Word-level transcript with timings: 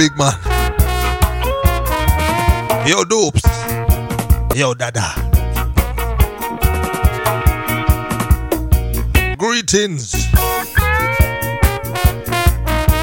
Big 0.00 0.16
man. 0.16 0.32
Yo, 2.86 3.04
dopes. 3.04 3.42
Yo, 4.56 4.72
dada. 4.72 5.12
Greetings. 9.36 10.14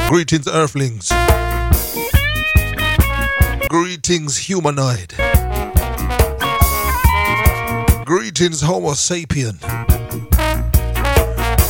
Greetings, 0.09 0.47
earthlings. 0.47 1.11
Greetings, 3.69 4.37
humanoid. 4.37 5.13
Greetings, 8.05 8.61
Homo 8.61 8.93
sapien. 8.93 9.59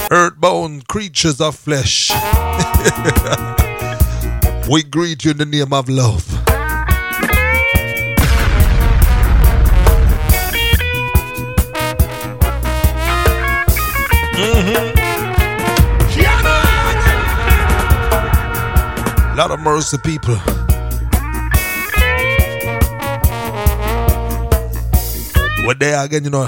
Earthbound 0.09 0.88
creatures 0.88 1.41
of 1.41 1.57
flesh. 1.57 2.13
we 4.69 4.83
greet 4.83 5.23
you 5.23 5.31
in 5.31 5.37
the 5.37 5.45
name 5.45 5.71
of 5.71 5.87
love. 5.87 6.25
Mm-hmm. 14.35 14.97
Lot 19.37 19.51
of 19.51 19.59
mercy, 19.59 19.97
people. 19.99 20.35
What 25.65 25.79
day 25.79 25.93
again, 25.93 26.23
you 26.23 26.29
know? 26.29 26.47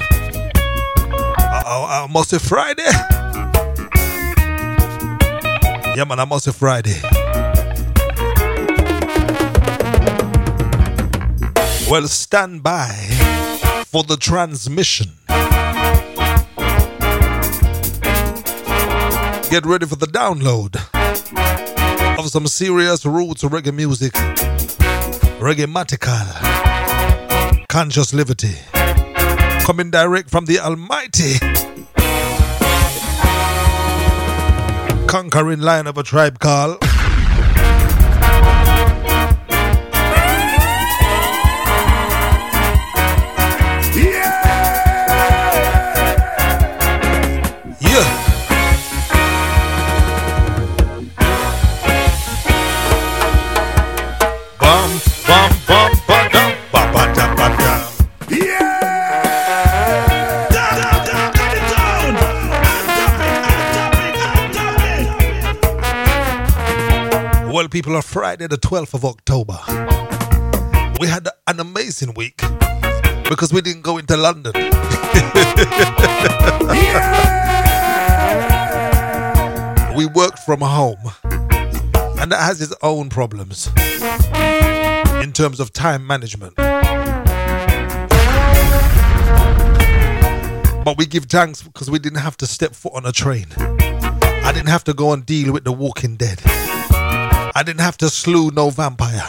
I, 1.38 1.63
I, 1.66 2.04
I 2.04 2.07
must 2.12 2.30
say 2.31 2.39
Friday. 2.39 2.83
Yeah, 5.95 6.06
man, 6.06 6.19
I 6.19 6.25
must 6.25 6.45
say 6.45 6.51
Friday. 6.51 7.00
Well, 11.90 12.08
stand 12.08 12.62
by 12.62 12.90
for 13.88 14.04
the 14.04 14.16
transmission. 14.16 15.08
Get 19.50 19.66
ready 19.66 19.88
for 19.88 19.96
the 19.96 20.06
download 20.06 20.76
of 22.20 22.30
some 22.30 22.46
serious 22.46 23.08
roots 23.08 23.42
reggae 23.44 23.74
music, 23.74 24.14
reggae 25.42 25.66
matical, 25.66 26.28
conscious 27.68 28.14
liberty, 28.14 28.54
coming 29.66 29.90
direct 29.90 30.30
from 30.30 30.46
the 30.46 30.60
Almighty, 30.60 31.40
conquering 35.08 35.62
line 35.62 35.88
of 35.88 35.98
a 35.98 36.04
tribe 36.04 36.38
called. 36.38 36.89
People, 67.80 67.96
on 67.96 68.02
Friday, 68.02 68.46
the 68.46 68.58
12th 68.58 68.94
of 68.94 69.06
October, 69.06 69.58
we 71.00 71.08
had 71.08 71.30
an 71.48 71.62
amazing 71.62 72.14
week 72.14 72.36
because 73.30 73.54
we 73.54 73.62
didn't 73.62 73.84
go 73.84 73.98
into 73.98 74.18
London. 74.18 74.52
we 79.96 80.06
worked 80.08 80.40
from 80.40 80.60
home, 80.60 81.00
and 82.20 82.30
that 82.34 82.42
has 82.42 82.62
its 82.62 82.76
own 82.81 83.08
problems 83.08 83.68
in 85.24 85.31
terms 85.31 85.62
of 85.62 85.72
time 85.72 86.06
management. 86.06 86.54
But 90.84 90.98
we 90.98 91.06
give 91.06 91.28
thanks 91.28 91.64
because 91.64 91.90
we 91.90 91.98
didn't 91.98 92.20
have 92.20 92.36
to 92.38 92.46
step 92.46 92.76
foot 92.76 92.92
on 92.94 93.06
a 93.06 93.14
train. 93.14 93.46
I 93.58 94.52
didn't 94.54 94.68
have 94.68 94.84
to 94.84 94.94
go 94.94 95.14
and 95.14 95.26
deal 95.26 95.54
with 95.54 95.64
the 95.64 95.72
walking 95.72 96.18
dead. 96.18 96.42
I 97.60 97.62
didn't 97.62 97.82
have 97.82 97.98
to 97.98 98.10
slew 98.10 98.52
no 98.52 98.70
vampire. 98.70 99.20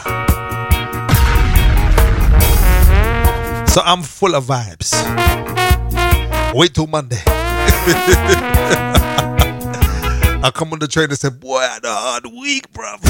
So 3.67 3.81
I'm 3.83 4.03
full 4.03 4.35
of 4.35 4.45
vibes. 4.45 4.93
Wait 6.55 6.73
till 6.73 6.87
Monday. 6.87 7.19
I 10.43 10.49
come 10.53 10.71
on 10.71 10.79
the 10.79 10.87
train 10.87 11.09
and 11.09 11.17
say, 11.17 11.27
Boy, 11.29 11.57
I 11.57 11.73
had 11.73 11.83
a 11.83 11.93
hard 11.93 12.25
week, 12.27 12.71
bruv. 12.71 13.01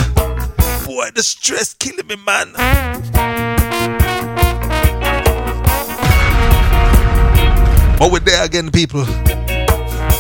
Boy, 0.87 1.11
the 1.13 1.21
stress 1.21 1.75
killing 1.75 2.07
me, 2.07 2.15
man. 2.15 2.53
But 7.99 8.11
we're 8.11 8.21
there 8.21 8.43
again, 8.43 8.71
people. 8.71 9.05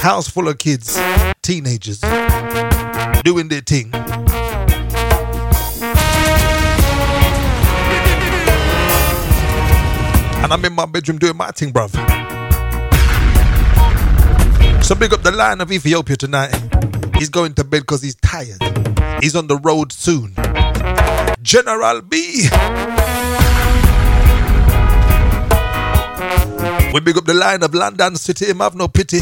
House 0.03 0.27
full 0.27 0.47
of 0.47 0.59
kids, 0.59 1.01
teenagers, 1.41 2.01
doing 3.23 3.47
their 3.47 3.61
thing. 3.61 3.91
And 10.51 10.59
I'm 10.59 10.65
in 10.69 10.75
my 10.75 10.85
bedroom 10.85 11.17
doing 11.17 11.37
my 11.37 11.49
thing, 11.51 11.71
bruv. 11.71 11.91
So 14.83 14.95
big 14.95 15.13
up 15.13 15.23
the 15.23 15.31
lion 15.31 15.61
of 15.61 15.71
Ethiopia 15.71 16.17
tonight. 16.17 16.53
He's 17.15 17.29
going 17.29 17.53
to 17.53 17.63
bed 17.63 17.83
because 17.83 18.01
he's 18.01 18.15
tired. 18.15 18.61
He's 19.21 19.33
on 19.33 19.47
the 19.47 19.55
road 19.63 19.93
soon. 19.93 20.33
General 21.41 22.01
B. 22.01 22.49
We 26.93 26.99
big 26.99 27.15
up 27.15 27.23
the 27.23 27.33
lion 27.33 27.63
of 27.63 27.73
London 27.73 28.17
City. 28.17 28.47
Him 28.47 28.59
have 28.59 28.75
no 28.75 28.89
pity. 28.89 29.21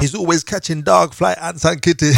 He's 0.00 0.16
always 0.16 0.42
catching 0.42 0.82
dog, 0.82 1.14
fly, 1.14 1.34
ants, 1.40 1.64
and 1.64 1.80
kitty. 1.80 2.10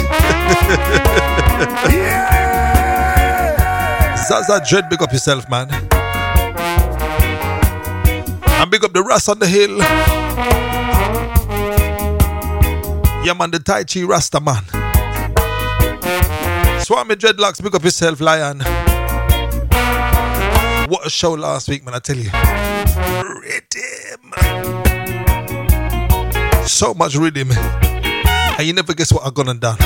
Zaza 4.26 4.62
Dread, 4.66 4.88
big 4.88 5.02
up 5.02 5.12
yourself, 5.12 5.46
man. 5.50 5.83
And 8.64 8.70
big 8.70 8.82
up 8.82 8.94
the 8.94 9.02
Ras 9.02 9.28
on 9.28 9.38
the 9.40 9.46
hill. 9.46 9.76
Yeah, 13.22 13.34
man, 13.34 13.50
the 13.50 13.58
Tai 13.58 13.84
Chi 13.84 14.04
Rasta 14.04 14.40
man. 14.40 14.64
Swami 16.82 17.14
Dreadlocks, 17.14 17.62
big 17.62 17.74
up 17.74 17.84
yourself, 17.84 18.22
Lion. 18.22 18.60
What 20.88 21.06
a 21.06 21.10
show 21.10 21.34
last 21.34 21.68
week, 21.68 21.84
man, 21.84 21.92
I 21.92 21.98
tell 21.98 22.16
you. 22.16 22.30
Rhythm. 23.42 24.32
So 26.66 26.94
much 26.94 27.16
rhythm. 27.16 27.50
And 27.52 28.66
you 28.66 28.72
never 28.72 28.94
guess 28.94 29.12
what 29.12 29.26
I've 29.26 29.34
gone 29.34 29.50
and 29.50 29.60
done. 29.60 29.76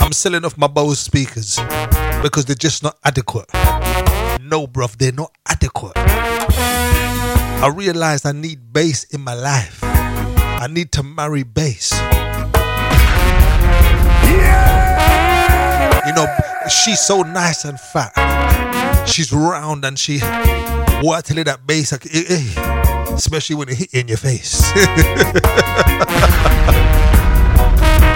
I'm 0.00 0.14
selling 0.14 0.46
off 0.46 0.56
my 0.56 0.68
Bose 0.68 1.00
speakers 1.00 1.60
because 2.22 2.46
they're 2.46 2.56
just 2.56 2.82
not 2.82 2.96
adequate. 3.04 3.52
No, 4.40 4.66
bruv, 4.66 4.96
they're 4.96 5.12
not 5.12 5.36
adequate. 5.46 6.09
I 7.62 7.68
realized 7.68 8.24
I 8.24 8.32
need 8.32 8.72
bass 8.72 9.04
in 9.04 9.20
my 9.20 9.34
life. 9.34 9.80
I 9.82 10.66
need 10.70 10.92
to 10.92 11.02
marry 11.02 11.42
bass. 11.42 11.92
Yeah! 14.24 16.00
You 16.06 16.14
know, 16.14 16.26
she's 16.70 17.00
so 17.00 17.20
nice 17.20 17.66
and 17.66 17.78
fat. 17.78 18.14
She's 19.06 19.30
round 19.30 19.84
and 19.84 19.98
she. 19.98 20.14
You 20.14 20.20
that 21.44 21.60
bass, 21.66 21.92
like, 21.92 22.06
eh, 22.06 22.24
eh, 22.30 23.12
especially 23.12 23.56
when 23.56 23.68
it 23.68 23.76
hit 23.76 23.92
you 23.92 24.00
in 24.00 24.08
your 24.08 24.16
face. 24.16 24.50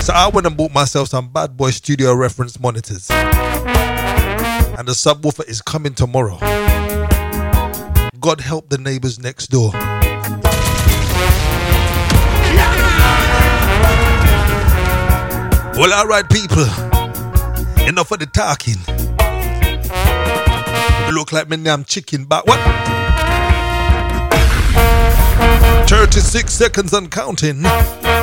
so 0.06 0.14
I 0.14 0.30
went 0.32 0.46
and 0.46 0.56
bought 0.56 0.72
myself 0.72 1.08
some 1.08 1.28
bad 1.28 1.54
boy 1.54 1.70
studio 1.70 2.14
reference 2.14 2.58
monitors. 2.58 3.10
And 3.10 4.88
the 4.88 4.92
subwoofer 4.92 5.46
is 5.46 5.60
coming 5.60 5.92
tomorrow. 5.92 6.38
God 8.24 8.40
help 8.40 8.70
the 8.70 8.78
neighbors 8.78 9.18
next 9.18 9.48
door. 9.48 9.70
Well, 15.76 15.92
all 15.92 16.06
right, 16.06 16.24
people. 16.30 16.62
Enough 17.86 18.12
of 18.12 18.20
the 18.20 18.28
talking. 18.32 18.78
You 21.06 21.14
look 21.14 21.32
like 21.32 21.50
me 21.50 21.58
damn 21.58 21.84
chicken 21.84 22.24
back. 22.24 22.46
What? 22.46 22.58
36 25.86 26.50
seconds 26.50 26.94
and 26.94 27.10
counting. 27.10 27.62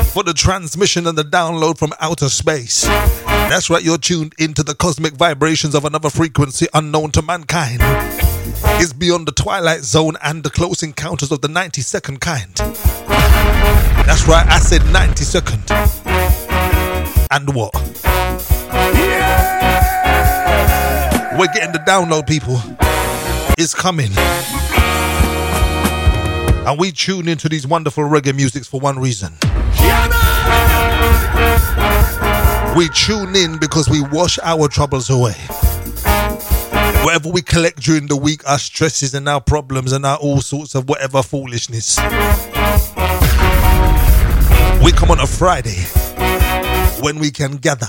for 0.06 0.24
the 0.24 0.34
transmission 0.34 1.06
and 1.06 1.16
the 1.16 1.24
download 1.24 1.78
from 1.78 1.94
outer 2.00 2.30
space. 2.30 2.86
That's 2.86 3.70
right, 3.70 3.84
you're 3.84 4.00
tuned 4.00 4.34
into 4.40 4.64
the 4.64 4.74
cosmic 4.74 5.14
vibrations 5.14 5.76
of 5.76 5.86
another 5.86 6.10
frequency 6.10 6.66
unknown 6.74 7.12
to 7.12 7.22
mankind. 7.22 7.82
It's 8.82 8.94
beyond 8.94 9.28
the 9.28 9.32
twilight 9.32 9.82
zone 9.82 10.16
and 10.24 10.44
the 10.44 10.50
close 10.50 10.84
encounters 10.84 11.32
of 11.32 11.42
the 11.42 11.48
92nd 11.48 12.20
kind. 12.20 12.54
That's 14.06 14.28
right, 14.28 14.46
I 14.48 14.60
said 14.60 14.82
92nd. 14.82 15.70
And 17.32 17.54
what? 17.54 17.74
Yeah! 18.74 19.62
We're 21.38 21.54
getting 21.54 21.72
the 21.72 21.80
download, 21.80 22.28
people. 22.28 22.60
It's 23.58 23.74
coming. 23.74 24.12
And 26.68 26.80
we 26.80 26.92
tune 26.92 27.28
into 27.28 27.48
these 27.50 27.66
wonderful 27.66 28.04
reggae 28.04 28.36
musics 28.36 28.68
for 28.68 28.80
one 28.80 29.00
reason. 29.00 29.34
We 32.76 32.90
tune 32.90 33.36
in 33.36 33.58
because 33.60 33.90
we 33.90 34.02
wash 34.02 34.40
our 34.44 34.68
troubles 34.68 35.10
away. 35.10 35.36
Whatever 37.04 37.30
we 37.30 37.42
collect 37.42 37.82
during 37.82 38.08
the 38.08 38.16
week, 38.16 38.48
our 38.48 38.60
stresses 38.60 39.14
and 39.16 39.28
our 39.28 39.42
problems 39.42 39.92
and 39.92 40.06
our 40.06 40.18
all 40.18 40.40
sorts 40.40 40.76
of 40.76 40.88
whatever 40.88 41.24
foolishness. 41.24 41.98
We 44.84 44.92
come 44.92 45.10
on 45.12 45.20
a 45.20 45.28
Friday 45.28 45.84
when 47.02 47.20
we 47.20 47.32
can 47.32 47.58
gather 47.58 47.88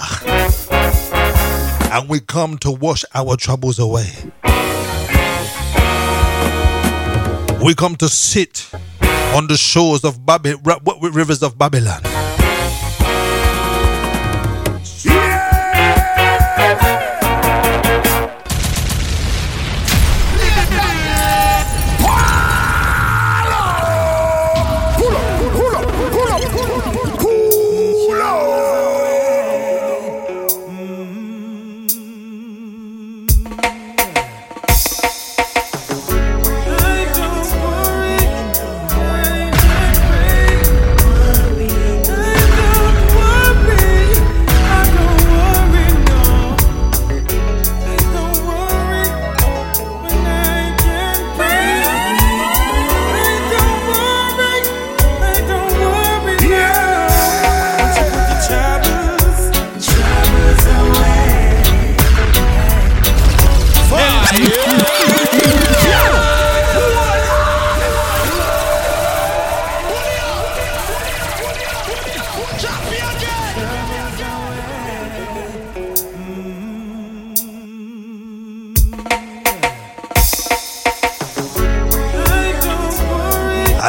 and 1.92 2.08
we 2.08 2.20
come 2.20 2.56
to 2.58 2.70
wash 2.70 3.04
our 3.14 3.36
troubles 3.36 3.78
away. 3.78 4.10
We 7.62 7.74
come 7.74 7.96
to 7.96 8.08
sit 8.08 8.66
on 9.36 9.46
the 9.46 9.56
shores 9.58 10.04
of 10.04 10.24
Babylon, 10.24 10.80
rivers 11.00 11.42
of 11.42 11.58
Babylon. 11.58 12.02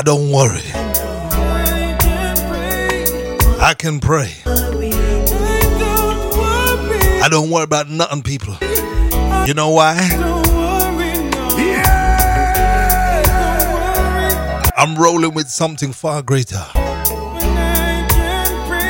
Don't 0.04 0.32
worry. 0.32 0.60
I 3.62 3.74
can 3.78 4.02
pray. 4.02 4.34
I 7.24 7.28
don't 7.32 7.50
worry 7.50 7.64
about 7.64 7.88
nothing, 7.90 8.22
people. 8.22 8.58
You 9.48 9.54
know 9.54 9.70
why? 9.70 9.96
I'm 14.76 14.96
rolling 15.02 15.34
with 15.34 15.48
something 15.48 15.94
far 15.94 16.22
greater. 16.22 16.66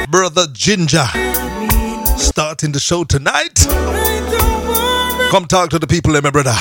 Brother 0.09 0.47
Ginga 0.47 1.05
starting 2.17 2.71
the 2.71 2.79
show 2.79 3.03
tonight. 3.03 3.59
Come 5.29 5.45
talk 5.45 5.69
to 5.69 5.77
the 5.77 5.85
people, 5.87 6.15
eh, 6.15 6.21
my 6.21 6.31
brother. 6.31 6.55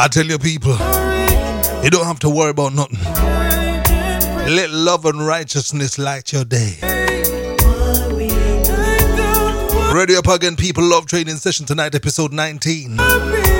I 0.00 0.06
tell 0.06 0.26
you, 0.26 0.38
people, 0.38 0.72
you 1.82 1.90
don't 1.90 2.06
have 2.06 2.20
to 2.20 2.30
worry 2.30 2.50
about 2.50 2.72
nothing. 2.72 3.00
Let 4.54 4.70
love 4.70 5.04
and 5.06 5.26
righteousness 5.26 5.98
light 5.98 6.32
your 6.32 6.44
day. 6.44 6.76
Ready 9.92 10.14
up 10.14 10.28
again, 10.28 10.54
people. 10.54 10.84
Love 10.84 11.06
training 11.06 11.34
session 11.34 11.66
tonight, 11.66 11.96
episode 11.96 12.32
19. 12.32 12.96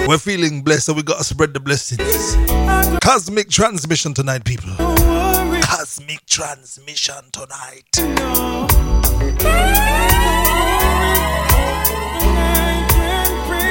We're 0.06 0.16
feeling 0.18 0.62
blessed, 0.62 0.86
so 0.86 0.92
we 0.92 1.02
gotta 1.02 1.24
spread 1.24 1.54
the 1.54 1.60
blessings. 1.60 2.36
Cosmic 3.02 3.48
transmission 3.50 4.14
tonight, 4.14 4.44
people. 4.44 4.72
Cosmic 5.60 6.24
transmission 6.26 7.24
tonight. 7.32 7.98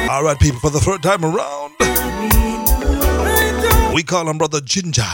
All 0.10 0.24
right, 0.24 0.38
people, 0.40 0.60
for 0.60 0.70
the 0.70 0.80
third 0.80 1.04
time 1.04 1.24
around, 1.24 1.74
we 3.98 4.04
call 4.04 4.30
him 4.30 4.38
Brother 4.38 4.60
Ginga 4.60 5.10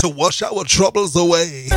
to 0.00 0.08
wash 0.10 0.42
our 0.42 0.62
troubles 0.64 1.16
away. 1.16 1.68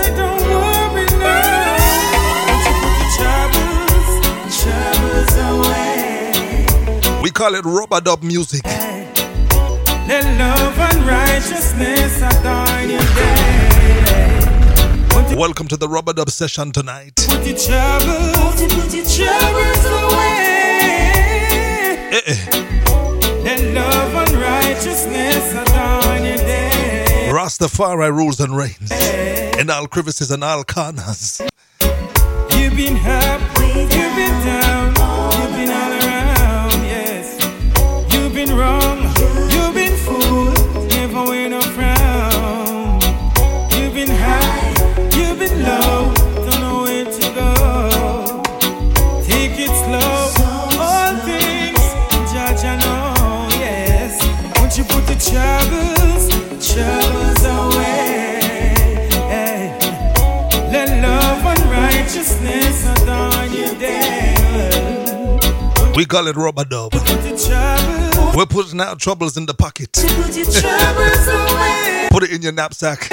We 7.24 7.32
call 7.32 7.56
it 7.56 7.64
rub-a-dub 7.64 8.24
music. 8.24 8.66
Let 8.66 10.26
love 10.38 10.78
and 10.80 11.08
righteousness 11.08 12.22
adorn 12.22 12.90
your 12.90 13.00
day. 13.16 13.70
Welcome 15.38 15.70
to 15.70 15.78
the 15.78 15.88
Rub-a-Dub 15.88 16.30
session 16.30 16.74
tonight. 16.74 17.14
put 17.26 17.48
your 17.48 17.58
troubles, 17.58 18.62
put 18.74 18.94
your 18.94 19.06
troubles 19.06 19.86
away. 19.86 20.34
Eh, 22.12 22.36
Rastafari 27.32 28.12
rules 28.12 28.40
and 28.40 28.56
reigns 28.56 28.92
in 29.60 29.70
all 29.70 29.88
crevices 29.88 30.32
and 30.32 30.44
all 30.44 30.64
corners. 30.64 31.42
You've 32.52 32.76
been 32.76 32.98
up, 32.98 33.42
you've 33.60 33.90
been 33.90 34.46
down, 34.46 34.88
you've 34.88 35.56
been 35.56 35.70
all 35.70 35.92
around, 36.04 36.72
yes. 36.84 37.40
You've 38.14 38.34
been 38.34 38.56
wrong, 38.56 39.07
We 65.98 66.06
call 66.06 66.28
it 66.28 66.36
Rub-a-Dub. 66.36 66.92
Put 66.92 67.02
the 67.08 67.48
troubles, 67.48 68.36
We're 68.36 68.46
putting 68.46 68.80
our 68.80 68.96
troubles 68.98 69.36
in 69.36 69.48
the 69.48 69.56
pocket. 69.56 69.94
put 69.94 70.06
your 70.06 70.46
troubles 70.46 71.28
away. 71.28 72.08
Put 72.12 72.22
it 72.22 72.30
in 72.30 72.44
your 72.44 72.52
knapsack. 72.52 73.10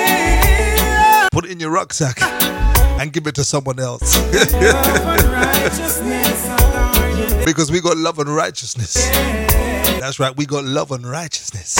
Put 1.33 1.47
it 1.47 1.51
in 1.51 1.61
your 1.61 1.71
rucksack. 1.71 2.21
And 3.01 3.11
give 3.11 3.27
it 3.27 3.37
to 3.37 3.45
someone 3.45 3.81
else. 3.81 4.15
Love 4.53 5.19
and 5.19 5.33
righteousness 5.33 6.47
adorn 6.47 7.31
your 7.31 7.47
because 7.47 7.73
we 7.73 7.81
got 7.81 7.97
love 7.97 8.19
and 8.19 8.29
righteousness. 8.29 9.09
That's 9.99 10.21
right, 10.21 10.37
we 10.37 10.45
got 10.45 10.65
love 10.67 10.93
and 10.93 11.07
righteousness. 11.07 11.79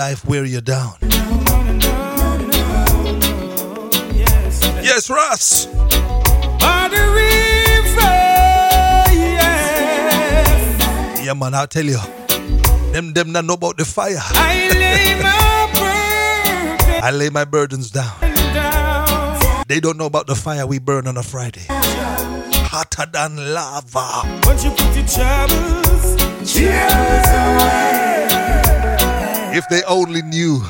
Life 0.00 0.24
wear 0.24 0.46
you 0.46 0.62
down. 0.62 0.94
Yes. 4.16 4.54
Yes, 4.80 5.10
Russ. 5.10 5.66
By 6.62 6.88
the 6.88 7.04
river, 7.20 8.16
yes. 9.36 11.20
Yeah, 11.22 11.34
man, 11.34 11.52
I'll 11.52 11.66
tell 11.66 11.84
you. 11.84 12.00
Them, 12.94 13.12
them 13.12 13.32
not 13.32 13.44
know 13.44 13.52
about 13.60 13.76
the 13.76 13.84
fire. 13.84 14.16
I 14.16 14.70
lay 14.82 15.20
my 15.28 15.68
burden 15.76 17.04
I 17.04 17.10
lay 17.10 17.28
my 17.28 17.44
burdens 17.44 17.90
down. 17.90 18.18
down. 18.54 19.64
They 19.68 19.80
don't 19.80 19.98
know 19.98 20.06
about 20.06 20.26
the 20.26 20.34
fire 20.34 20.66
we 20.66 20.78
burn 20.78 21.08
on 21.08 21.18
a 21.18 21.22
Friday. 21.22 21.66
Hotter 21.68 23.04
than 23.12 23.36
lava. 23.52 24.22
You 24.64 24.70
put 24.80 24.96
your 24.96 25.06
troubles, 25.06 26.16
troubles 26.48 27.28
away? 27.44 28.09
If 29.52 29.68
they 29.68 29.82
only 29.88 30.22
knew, 30.22 30.62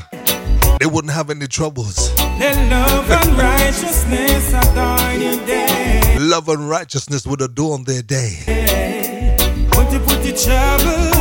they 0.79 0.87
wouldn't 0.87 1.13
have 1.13 1.29
any 1.29 1.47
troubles. 1.47 2.15
Let 2.39 2.57
love 2.71 3.11
and 3.11 3.39
righteousness 3.39 4.55
adorn 4.55 5.21
your 5.21 5.37
day. 5.47 6.17
Love 6.19 6.49
and 6.49 6.67
righteousness 6.69 7.27
would 7.27 7.43
adorn 7.43 7.85
their 7.85 8.01
day. 8.01 9.69
Won't 9.73 9.93
you 9.93 9.99
put 10.01 10.25
your 10.25 10.35
troubles, 10.35 11.13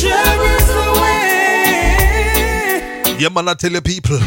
troubles 0.00 0.70
away? 0.86 1.56
Yeah, 3.18 3.30
man, 3.30 3.48
I 3.48 3.54
tell 3.54 3.72
you, 3.72 3.80
people. 3.80 4.18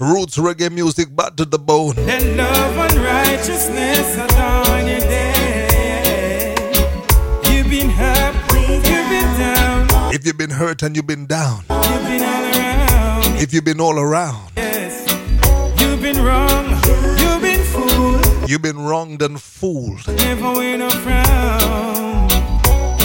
Roots 0.00 0.38
reggae 0.38 0.70
music 0.70 1.14
back 1.16 1.34
to 1.34 1.44
the 1.44 1.58
bone. 1.58 1.96
Let 1.96 2.22
love 2.36 2.76
and 2.76 2.94
righteousness 3.04 4.16
adorn 4.16 4.86
your 4.86 5.00
day. 5.00 5.37
If 10.18 10.26
you've 10.26 10.36
been 10.36 10.50
hurt 10.50 10.82
and 10.82 10.96
you've 10.96 11.06
been 11.06 11.26
down, 11.26 11.62
you've 11.70 11.84
been 12.02 12.20
all 12.20 12.42
around. 12.50 13.38
if 13.40 13.52
you've 13.54 13.64
been 13.64 13.80
all 13.80 13.96
around, 14.00 14.50
Yes, 14.56 15.06
you've 15.80 16.02
been 16.02 16.20
wrong, 16.24 16.66
you've 17.20 17.40
been 17.40 17.62
fooled, 17.62 18.50
you've 18.50 18.60
been 18.60 18.80
wronged 18.80 19.22
and 19.22 19.40
fooled. 19.40 20.04
never 20.08 20.54
win 20.54 20.82
a 20.82 20.90
frown. 20.90 22.28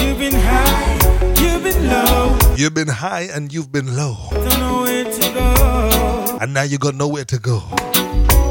You've 0.02 0.18
been 0.18 0.34
high, 0.34 1.34
you've 1.40 1.62
been 1.62 1.88
low, 1.88 2.36
You've 2.56 2.74
been 2.74 2.88
high 2.88 3.28
and 3.32 3.52
you've 3.52 3.70
been 3.70 3.94
low. 3.96 4.16
don't 4.32 4.58
know 4.58 4.82
where 4.82 5.04
to 5.04 5.20
go. 5.34 6.38
And 6.40 6.52
now 6.52 6.62
you 6.62 6.78
got 6.78 6.96
nowhere 6.96 7.24
to 7.26 7.38
go. 7.38 7.62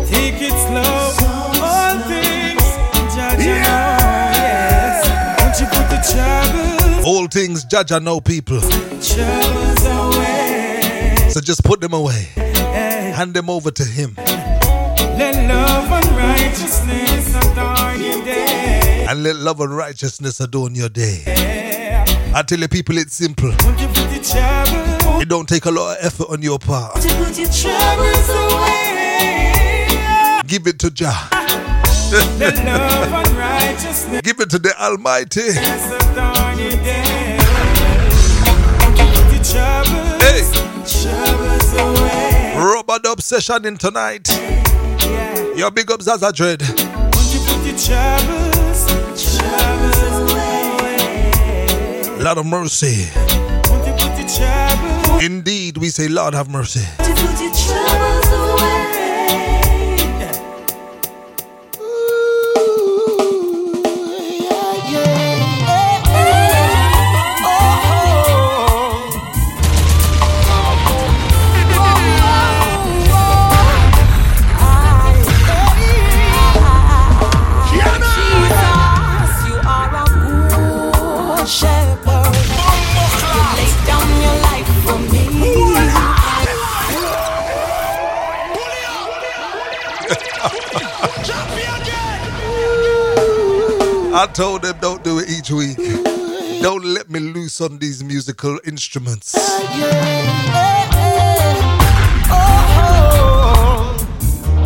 Take 0.08 0.40
it 0.40 0.56
slow, 0.68 1.12
all 1.62 2.00
things, 2.08 2.64
judge 3.14 3.40
you 3.44 3.56
know, 3.60 4.32
yes. 4.40 5.04
Won't 5.38 5.60
you 5.60 5.66
put 5.68 5.90
the 5.92 6.00
troubles, 6.12 6.73
All 7.06 7.28
things 7.28 7.66
judge 7.66 7.92
I 7.92 8.00
know 8.00 8.22
people. 8.22 8.58
away? 8.60 8.72
So 11.30 11.42
just 11.42 11.64
put 11.64 11.82
them 11.82 11.94
away. 11.94 12.28
Hand 12.36 13.34
them 13.34 13.50
over 13.50 13.72
to 13.72 13.84
him. 13.84 14.16
let 14.18 15.36
love 15.48 15.92
and 15.92 16.16
righteousness 16.16 17.36
adorn 17.36 18.02
your 18.02 18.24
day. 18.24 19.06
And 19.10 19.22
let 19.24 19.36
love 19.36 19.60
and 19.60 19.76
righteousness 19.76 20.40
adorn 20.40 20.76
your 20.76 20.90
day. 20.90 21.24
I 22.34 22.42
tell 22.42 22.60
you 22.60 22.68
people 22.70 22.98
it's 22.98 23.16
simple. 23.16 23.50
Won't 23.50 23.80
you 23.80 23.88
put 23.88 24.10
the 24.10 24.20
troubles, 24.24 25.22
It 25.22 25.30
don't 25.30 25.48
take 25.48 25.66
a 25.66 25.72
lot 25.72 25.98
of 25.98 26.06
effort 26.06 26.30
on 26.30 26.42
your 26.42 26.58
part. 26.58 26.96
won't 26.96 27.06
put 27.18 27.38
your 27.38 27.50
troubles 27.50 28.30
away? 28.30 29.90
Give 30.48 30.66
it 30.68 30.80
to 30.80 30.90
Jah. 30.90 31.30
Let 32.40 32.56
love 32.64 33.12
and 33.12 33.38
righteousness 33.38 34.22
Give 34.22 34.40
it 34.40 34.50
to 34.52 34.60
the 34.60 34.74
Almighty. 34.82 35.42
Adorn 36.86 37.76
your 37.76 37.76
day. 37.76 38.08
Won't 38.80 38.98
you 39.00 39.06
put 39.14 39.32
your 39.34 39.44
troubles, 39.44 40.24
Hey, 40.24 40.42
rub-a-dub 42.58 43.22
session 43.22 43.66
in 43.66 43.78
tonight. 43.78 44.28
Yeah. 44.30 45.56
Your 45.56 45.72
big 45.72 45.92
up 45.92 46.02
Zaza 46.02 46.32
Dread. 46.32 46.62
Won't 46.62 47.34
you 47.34 47.40
put 47.46 47.66
your 47.66 47.78
troubles, 47.78 48.86
troubles 49.38 50.32
away? 50.32 50.64
Lord 52.20 52.38
of 52.38 52.46
mercy. 52.46 53.10
Won't 53.70 53.86
you 53.88 53.94
put 53.94 54.18
your 54.18 55.22
Indeed, 55.22 55.78
we 55.78 55.90
say, 55.90 56.08
Lord 56.08 56.34
have 56.34 56.50
mercy. 56.50 56.82
I 94.16 94.28
told 94.28 94.62
them 94.62 94.78
don't 94.80 95.04
do 95.04 95.18
it 95.18 95.28
each 95.28 95.50
week. 95.50 95.76
Don't 96.62 96.86
let 96.86 97.10
me 97.10 97.20
loose 97.20 97.60
on 97.62 97.80
these 97.80 98.04
musical 98.04 98.60
instruments. 98.64 99.34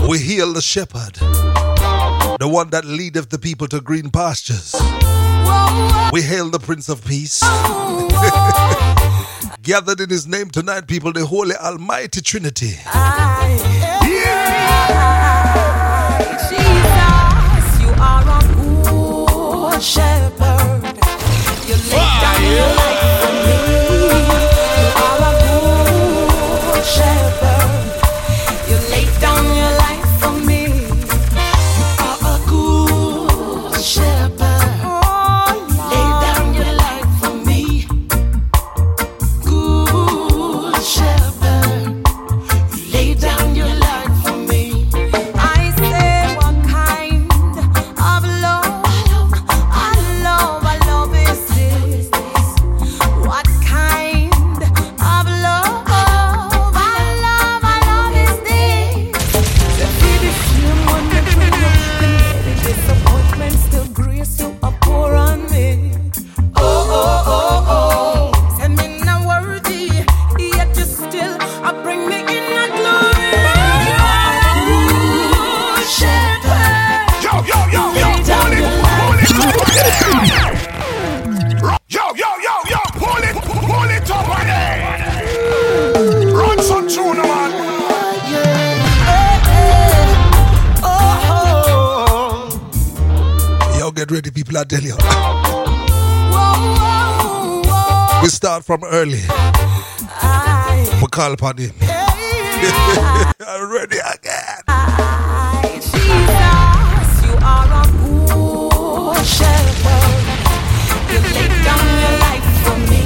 We 0.09 0.19
hail 0.19 0.51
the 0.51 0.61
shepherd, 0.61 1.13
the 2.39 2.47
one 2.47 2.71
that 2.71 2.83
leadeth 2.83 3.29
the 3.29 3.39
people 3.39 3.67
to 3.69 3.79
green 3.79 4.09
pastures. 4.09 4.75
We 6.11 6.21
hail 6.21 6.49
the 6.49 6.59
Prince 6.61 6.89
of 6.89 7.05
Peace. 7.05 7.41
Gathered 9.61 10.01
in 10.01 10.09
his 10.09 10.27
name 10.27 10.49
tonight, 10.49 10.87
people, 10.87 11.13
the 11.13 11.25
Holy 11.25 11.55
Almighty 11.55 12.19
Trinity. 12.21 12.75
Jesus, 14.03 15.16
You 21.67 21.75
from 98.67 98.83
early. 98.83 99.21
We 101.01 101.07
call 101.09 101.31
upon 101.31 101.57
him. 101.57 101.71
I'm 101.81 103.71
ready 103.71 103.95
again. 103.97 104.59
Jesus, 105.79 107.11
you 107.23 107.31
are 107.41 107.71
a 107.71 107.87
good 108.03 109.25
shepherd. 109.25 110.25
You 111.07 111.19
lay 111.31 111.47
down 111.63 111.85
your 112.03 112.15
life 112.19 112.47
for 112.65 112.77
me. 112.91 113.03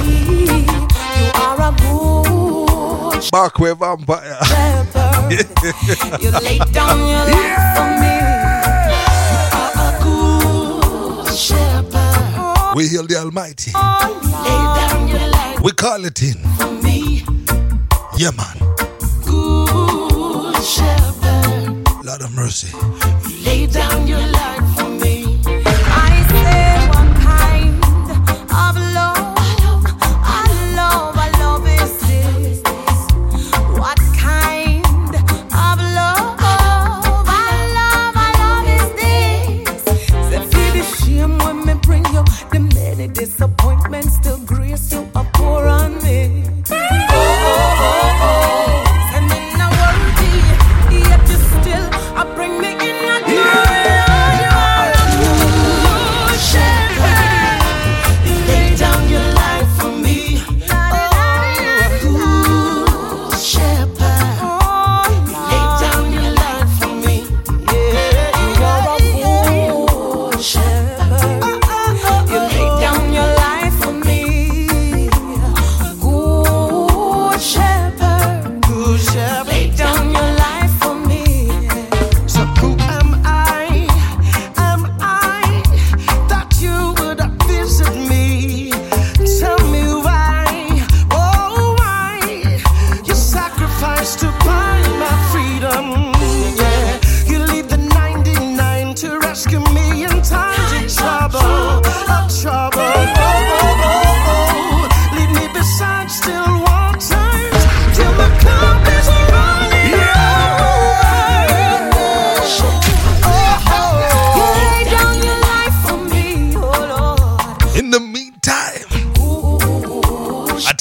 You 0.66 1.30
are 1.36 1.60
a 1.60 1.70
good 1.78 3.22
Barkway 3.30 3.72
Vampire. 3.78 4.38
shepherd. 4.44 5.30
You 6.20 6.30
lay 6.40 6.58
down 6.72 6.98
your 6.98 7.24
life 7.30 7.62
for 7.76 7.88
me. 8.02 8.14
You 9.30 9.42
are 9.62 9.74
a 9.78 9.88
good 10.02 11.36
shepherd. 11.36 12.74
We 12.74 12.82
hail 12.88 13.06
the 13.06 13.16
Almighty. 13.20 13.70
Oh, 13.76 13.78
your 14.10 14.32
life 14.32 14.61
We 15.62 15.70
call 15.72 16.04
it 16.04 16.20
in. 16.22 16.34
for 16.58 16.72
me. 16.82 17.24
Yeah, 18.18 18.32
man. 18.32 18.58
Good 19.24 20.56
shepherd. 20.64 22.04
Lord 22.04 22.22
of 22.22 22.32
mercy. 22.34 22.68
You 23.28 23.44
Lay 23.44 23.66
down 23.66 24.08
your 24.08 24.18
life 24.18 24.71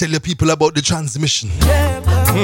tell 0.02 0.10
you 0.10 0.20
people 0.20 0.50
about 0.50 0.74
the 0.74 0.82
transmission. 0.82 1.48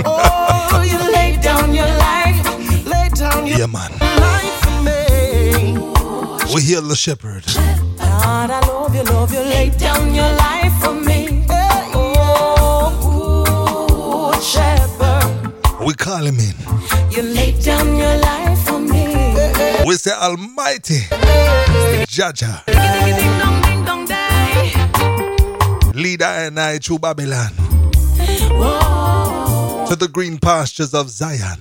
Oh, 0.06 0.84
you 0.86 0.98
Lay 1.12 1.38
down 1.42 1.74
your 1.74 1.88
life. 1.88 2.38
lay 2.86 3.10
down 3.16 3.48
your 3.48 3.58
Yeah, 3.58 3.66
man. 3.66 3.92
life 3.98 4.58
for 4.62 4.78
me. 4.86 6.54
We 6.54 6.62
hail 6.62 6.84
the 6.84 6.96
shepherd. 6.96 7.44
God, 7.98 8.52
I 8.52 8.60
love 8.68 8.94
you, 8.94 9.02
love 9.06 9.34
you. 9.34 9.40
Lay 9.40 9.72
down 9.72 10.14
your 10.14 10.32
life 10.34 10.74
for 10.84 10.94
me. 10.94 11.46
Oh, 11.50 12.94
good 14.34 14.44
shepherd. 14.44 15.84
We 15.84 15.96
call 15.96 16.24
him 16.26 16.38
in. 16.40 16.54
You 17.10 17.24
lay 17.24 17.60
down 17.60 17.96
your 17.98 18.18
life 18.18 18.60
for 18.68 18.80
me. 18.80 19.34
We 19.88 19.96
say 19.96 20.12
Almighty. 20.12 21.00
Jah 22.08 22.32
Jah. 22.34 22.64
Lead 25.98 26.22
I 26.22 26.44
and 26.44 26.60
I 26.60 26.78
to 26.78 27.00
Babylon 27.00 27.50
Whoa, 28.52 29.88
to 29.90 29.96
the 29.96 30.08
green 30.08 30.38
pastures 30.38 30.94
of 30.94 31.10
Zion. 31.10 31.58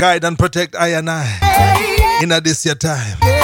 Guide 0.00 0.24
and 0.24 0.36
protect 0.36 0.74
I 0.74 0.88
and 0.88 1.08
I 1.08 2.18
in 2.20 2.32
a 2.32 2.40
this 2.40 2.66
your 2.66 2.74
time. 2.74 3.35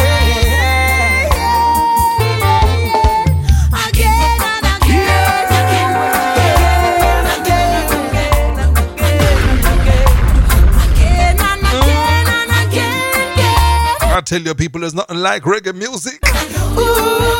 Tell 14.22 14.40
you, 14.40 14.54
people, 14.54 14.80
there's 14.80 14.94
nothing 14.94 15.18
like 15.18 15.42
reggae 15.42 15.74
music 15.74 16.20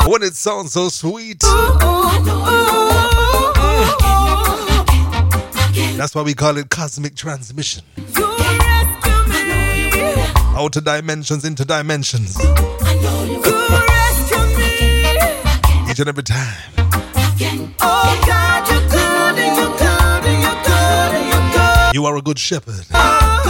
when 0.07 0.21
it 0.23 0.33
sounds 0.35 0.73
so 0.73 0.89
sweet. 0.89 1.39
That's 5.97 6.13
why 6.15 6.21
we 6.23 6.33
call 6.33 6.57
it 6.57 6.69
cosmic 6.69 7.15
transmission. 7.15 7.83
Outer 10.55 10.81
dimensions 10.81 11.45
into 11.45 11.65
dimensions. 11.65 12.37
Each 15.89 15.99
and 15.99 16.09
every 16.09 16.23
time. 16.23 16.57
Oh 17.81 18.23
God, 18.27 18.53
You 21.93 22.05
are 22.07 22.17
a 22.17 22.21
good 22.23 22.39
shepherd. 22.39 22.85
Well, 22.91 23.42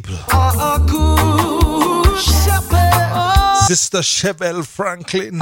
people. 0.00 0.16
Sister 3.68 4.02
Chevelle 4.02 4.66
Franklin 4.66 5.40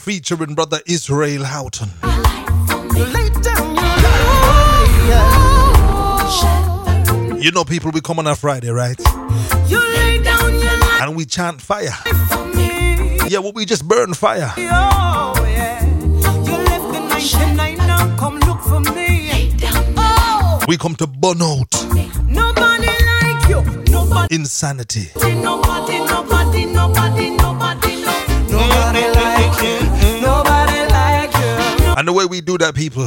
featuring 0.00 0.54
brother 0.56 0.80
Israel 0.86 1.44
Houghton. 1.44 1.90
You 7.40 7.52
know, 7.52 7.64
people, 7.64 7.92
we 7.92 8.00
come 8.00 8.18
on 8.18 8.26
a 8.26 8.34
Friday, 8.34 8.70
right? 8.70 9.00
And 11.00 11.16
we 11.16 11.24
chant 11.24 11.60
fire. 11.60 11.96
Yeah, 13.28 13.38
well, 13.38 13.52
we 13.52 13.64
just 13.64 13.86
burn 13.86 14.12
fire. 14.14 14.52
We 20.68 20.76
come 20.76 20.94
to 20.96 21.06
burn 21.06 21.42
out 21.42 21.74
Nobody 22.28 23.09
you. 23.50 23.62
Nobody, 23.90 24.34
insanity. 24.34 25.08
nobody, 25.16 25.98
nobody, 26.04 26.66
nobody, 26.66 27.30
nobody, 27.30 27.94
no. 28.02 28.14
Nobody 28.48 29.04
like 29.18 29.62
you. 29.62 29.78
Nobody 30.20 30.80
like 30.92 31.34
you. 31.34 31.94
And 31.98 32.06
the 32.08 32.12
way 32.12 32.24
we 32.26 32.40
do 32.40 32.56
that, 32.58 32.74
people, 32.74 33.04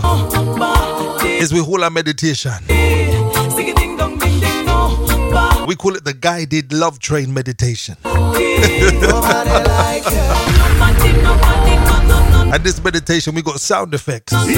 is 1.26 1.54
we 1.54 1.60
hold 1.60 1.82
our 1.82 1.90
meditation. 1.90 2.52
Sing 2.68 3.68
it 3.70 3.76
ding 3.78 3.98
dong 3.98 4.18
ding 4.20 4.40
ding 4.40 4.66
nobody. 4.66 5.66
We 5.66 5.76
call 5.76 5.96
it 5.96 6.04
the 6.04 6.14
guided 6.14 6.74
love 6.74 7.00
train 7.00 7.34
meditation. 7.34 7.96
And 12.54 12.64
this 12.64 12.84
meditation, 12.84 13.34
we 13.34 13.42
got 13.42 13.60
sound 13.60 13.96
effects. 13.96 14.32
Body. 14.32 14.54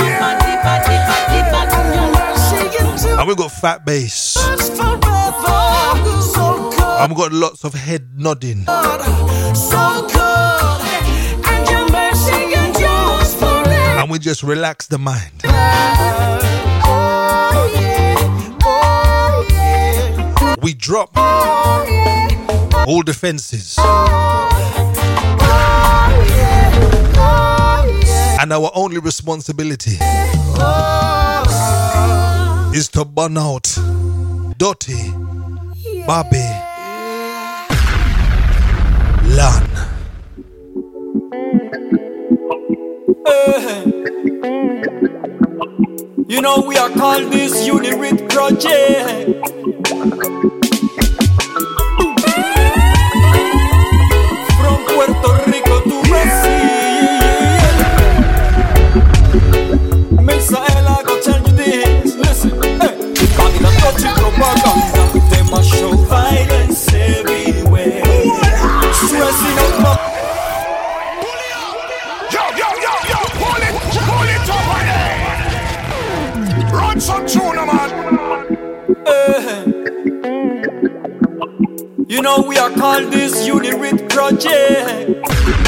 And 3.17 3.27
we 3.29 3.35
got 3.35 3.51
fat 3.51 3.85
bass. 3.85 4.35
We 7.09 7.15
got 7.15 7.31
lots 7.31 7.63
of 7.63 7.73
head 7.73 8.07
nodding. 8.17 8.65
So. 8.65 8.71
And 11.47 11.69
your 11.69 11.85
mercy 11.91 12.55
forever. 13.39 13.99
And 13.99 14.09
we 14.09 14.17
just 14.19 14.43
relax 14.43 14.87
the 14.87 14.97
mind. 14.97 15.41
Oh, 16.87 17.69
yeah. 17.73 18.17
Yeah. 19.49 20.55
We 20.61 20.73
drop 20.73 21.11
Oh, 21.15 21.85
yeah. 21.87 22.85
all 22.87 23.01
defenses. 23.03 23.75
Yeah. 23.77 23.85
Yeah. 28.03 28.41
And 28.41 28.51
our 28.53 28.71
only 28.75 28.97
responsibility 28.99 29.97
is 32.77 32.87
to 32.89 33.05
burn 33.05 33.37
out 33.37 33.67
dirty 34.57 35.11
Bobby 36.05 36.45
Lan. 39.27 39.63
Eh. 43.27 43.83
You 46.27 46.41
know 46.41 46.61
we 46.67 46.77
are 46.77 46.89
called 46.89 47.31
this 47.31 47.65
Unit 47.65 48.29
Project. 48.29 49.29
From 54.59 54.77
Puerto 54.89 55.31
Rico 55.51 55.75
to 55.89 55.97
Brazil. 56.09 56.65
Misael, 60.27 60.85
I 60.87 61.03
go 61.05 61.13
tell 61.21 61.41
you 61.47 61.53
this. 61.55 62.15
Listen. 62.15 62.51
They 65.29 65.43
must 65.49 65.69
show 65.73 65.91
violence 65.93 66.74
tuna, 77.27 77.65
man. 77.65 77.91
Eh. 79.05 79.65
You 82.07 82.21
know 82.21 82.45
we 82.47 82.57
are 82.57 82.69
called 82.69 83.11
this 83.11 83.45
Unit 83.45 84.09
Project. 84.09 85.64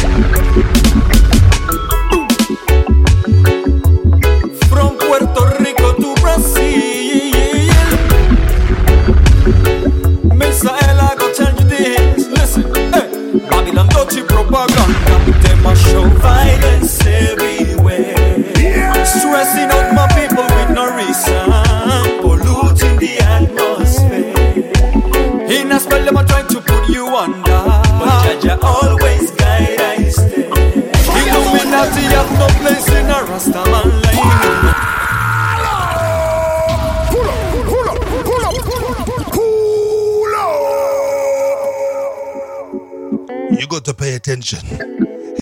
Attention. 44.28 44.60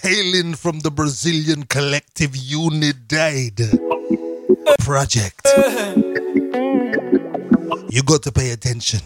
Hailing 0.04 0.54
from 0.54 0.82
the 0.82 0.92
Brazilian 0.92 1.64
collective 1.64 2.36
Unidade 2.36 3.68
project. 4.78 5.42
You 7.90 8.04
got 8.04 8.22
to 8.22 8.32
pay 8.32 8.52
attention. 8.52 9.00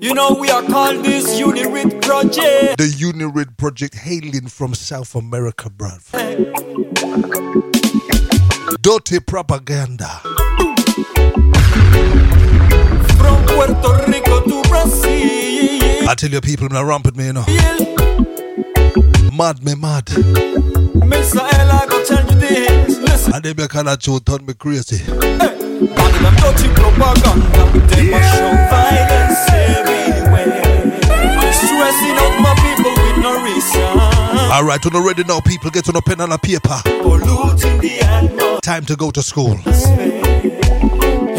You 0.00 0.14
know 0.14 0.34
we 0.34 0.50
are 0.50 0.64
called 0.64 1.04
this 1.04 1.38
Unit 1.38 2.02
Project. 2.02 2.78
The 2.78 2.92
Uniridd 2.98 3.56
project 3.56 3.94
hailing 3.94 4.48
from 4.48 4.74
South 4.74 5.14
America, 5.14 5.70
bruv. 5.70 6.10
Dirty 8.82 9.20
propaganda. 9.20 10.08
From 13.14 13.46
Puerto 13.46 14.10
Rico 14.10 14.42
to 14.42 14.68
Brazil. 14.68 16.08
I 16.08 16.14
tell 16.16 16.30
you, 16.30 16.40
people, 16.40 16.66
I'm 16.66 16.72
not 16.72 16.84
rampant 16.86 17.14
me, 17.16 17.26
you 17.26 17.34
know. 17.34 17.89
Mad 19.40 19.64
me 19.64 19.74
mad. 19.74 20.04
Misael, 21.08 21.70
I 21.72 21.86
go 21.88 22.04
tell 22.04 22.22
you 22.28 22.38
this. 22.38 22.98
Listen, 22.98 23.32
And 23.32 23.42
they 23.42 23.54
make 23.54 23.72
a 23.72 23.98
show 23.98 24.18
turn 24.18 24.44
me 24.44 24.52
crazy. 24.52 24.98
Babylon 25.06 26.34
dirty 26.36 26.68
propaganda. 26.76 27.64
They 27.88 28.10
must 28.10 28.36
show 28.36 28.52
violence 28.68 29.40
everywhere. 29.48 30.92
Stressing 31.56 32.16
out 32.20 32.36
my 32.44 32.52
people 32.60 32.92
with 32.92 33.18
no 33.24 33.32
reason. 33.42 33.98
All 34.52 34.62
right, 34.62 34.84
you 35.16 35.24
know, 35.24 35.40
people 35.40 35.70
get 35.70 35.88
on 35.88 35.96
a 35.96 36.02
pen 36.02 36.20
and 36.20 36.34
a 36.34 36.38
paper. 36.38 36.78
Polluting 37.00 37.78
the 37.80 37.98
atmosphere. 38.02 38.60
Time 38.60 38.84
to 38.84 38.94
go 38.94 39.10
to 39.10 39.22
school. 39.22 39.52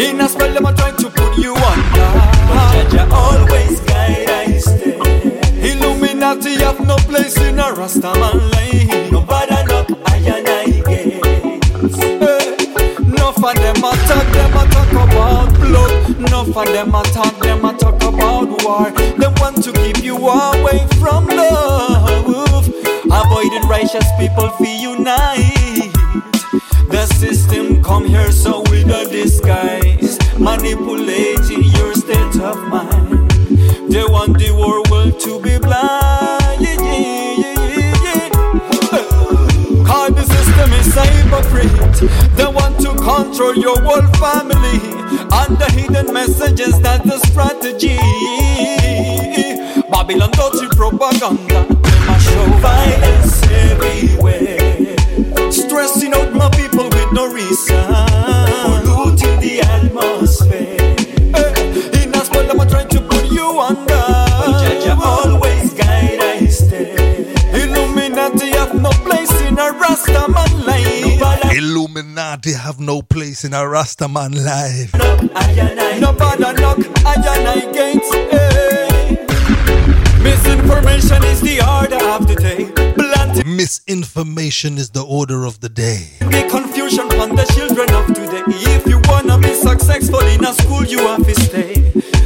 In 0.02 0.20
a 0.20 0.28
spell, 0.28 0.52
them 0.52 0.66
are 0.66 0.74
trying 0.74 0.98
to 0.98 1.08
put 1.12 1.38
you 1.38 1.54
under. 1.54 2.10
Jah 2.74 2.90
Jah 2.90 3.08
always 3.14 3.80
guide. 3.82 4.31
Illuminati 6.32 6.64
have 6.64 6.80
no 6.88 6.96
place 6.96 7.38
in 7.38 7.60
a 7.60 7.64
Rastaman 7.74 8.52
line. 8.54 9.12
No 9.12 9.22
bother 9.22 9.66
knock, 9.68 9.90
I 10.06 10.18
and 10.18 10.48
I 10.48 10.66
gates. 10.88 12.00
Eh, 12.00 13.00
Enough 13.00 13.44
of 13.44 13.56
them 13.56 13.76
attack, 13.84 14.32
them 14.32 14.54
attack 14.56 14.92
about 14.94 15.54
blood. 15.60 16.16
Enough 16.18 16.56
of 16.56 16.66
them 16.68 16.96
attack, 16.96 17.38
them 17.40 17.66
attack 17.66 17.96
about 17.96 18.48
war. 18.64 18.92
They 18.92 19.28
want 19.42 19.62
to 19.66 19.74
keep 19.74 20.02
you 20.04 20.16
away 20.16 20.88
from 21.02 21.28
love. 21.28 22.68
Avoiding 23.12 23.68
righteous 23.68 24.08
people 24.18 24.50
feel 24.52 24.94
unite. 24.96 25.92
The 26.92 27.08
system 27.16 27.84
come 27.84 28.06
here 28.06 28.32
so 28.32 28.62
with 28.70 28.88
a 28.88 29.06
disguise, 29.12 30.18
manipulating 30.40 31.64
your 31.76 31.94
state 31.94 32.40
of 32.40 32.58
mind. 32.70 33.01
They 34.02 34.08
want 34.08 34.40
the 34.40 34.48
whole 34.48 34.82
world 34.90 35.20
to 35.20 35.40
be 35.42 35.60
blind. 35.60 36.60
Yeah, 36.60 36.74
yeah, 36.82 37.38
yeah, 37.38 37.54
yeah, 37.70 37.94
yeah. 38.02 39.86
Cause 39.86 40.16
the 40.16 40.26
system 40.26 40.74
is 40.74 40.90
hypocrite. 40.98 42.10
They 42.36 42.48
want 42.48 42.80
to 42.82 42.96
control 42.96 43.54
your 43.56 43.80
whole 43.84 44.02
family. 44.18 44.82
And 45.38 45.56
the 45.56 45.70
hidden 45.70 46.12
messages 46.12 46.82
that 46.82 47.04
the 47.04 47.20
strategy. 47.30 48.00
Babylon 49.92 50.32
dirty 50.32 50.68
propaganda. 50.76 51.62
Them 51.62 52.10
a 52.10 52.20
show 52.20 52.46
violence 52.58 53.44
everywhere. 53.52 54.98
Stressing 55.52 56.16
out 56.16 56.34
my 56.34 56.50
people 56.50 56.90
with 56.90 57.14
no 57.14 57.32
reason. 57.32 58.11
Illuminati 72.02 72.54
have 72.54 72.80
no 72.80 73.04
place 73.04 73.46
in 73.46 73.54
a 73.54 73.58
Rastaman 73.58 74.34
life. 74.44 74.92
Knock, 74.96 75.22
I 75.36 75.52
and 75.52 75.80
I 77.48 77.72
gates. 77.72 78.12
eh. 78.16 79.16
Misinformation 80.24 81.24
is 81.26 81.42
the 81.42 81.62
order 81.62 82.04
of 82.10 82.26
the 82.28 82.36
day. 82.36 82.66
Blunt 82.96 83.46
Misinformation 83.46 84.80
is 84.80 84.90
the 84.90 85.04
order 85.04 85.46
of 85.46 85.60
the 85.60 85.70
day. 85.70 86.08
the 86.22 86.48
confusion 86.50 87.06
on 87.22 87.36
the 87.36 87.46
children 87.54 87.88
of 87.94 88.08
today. 88.08 88.42
If 88.76 88.88
you 88.88 89.00
wanna 89.06 89.38
be 89.38 89.54
successful 89.54 90.22
in 90.26 90.44
a 90.44 90.54
school, 90.54 90.84
you 90.84 91.00
have 91.08 91.24
to 91.24 91.36
stay. 91.40 91.76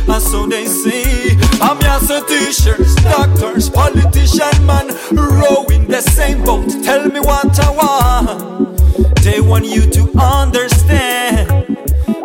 And 0.08 0.24
so 0.24 0.48
they 0.48 0.68
say, 0.68 1.36
I'm 1.60 1.82
just 1.82 2.10
a 2.10 2.22
teachers, 2.30 2.96
doctors, 3.04 3.70
politician, 3.70 4.66
man, 4.66 4.88
row 5.12 5.66
in 5.66 5.86
the 5.88 6.02
same 6.02 6.46
boat. 6.46 6.70
Tell 6.82 7.10
me 7.10 7.20
what 7.20 7.60
I 7.60 7.70
want. 7.72 8.75
They 9.24 9.42
want 9.42 9.66
you 9.66 9.90
to 9.90 10.10
understand, 10.20 11.50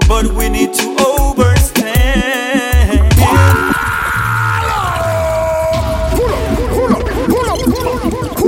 but 0.08 0.26
we 0.32 0.48
need 0.48 0.72
to 0.74 0.86
overstand. 0.96 1.80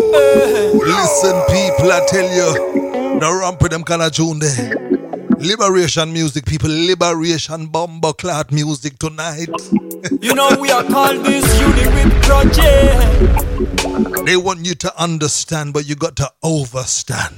Listen, 0.03 1.40
people, 1.49 1.92
I 1.92 2.05
tell 2.09 2.29
you, 2.29 3.21
the 3.21 3.38
rump 3.40 3.62
with 3.62 3.71
them 3.73 3.85
kind 3.85 4.03
of 4.03 4.12
tune 4.12 4.38
there. 4.40 5.01
Liberation 5.38 6.12
music, 6.12 6.47
people, 6.47 6.71
liberation 6.71 7.66
bomber 7.66 8.12
clot 8.12 8.53
music 8.53 8.99
tonight. 8.99 9.49
You 10.21 10.35
know 10.35 10.57
we 10.61 10.71
are 10.71 10.85
called 10.85 11.25
this 11.25 11.45
unit 11.61 12.23
project. 12.23 14.27
They 14.27 14.37
want 14.37 14.64
you 14.64 14.75
to 14.77 15.03
understand, 15.03 15.73
but 15.73 15.88
you 15.88 15.97
got 15.97 16.16
to 16.16 16.31
overstand. 16.42 17.33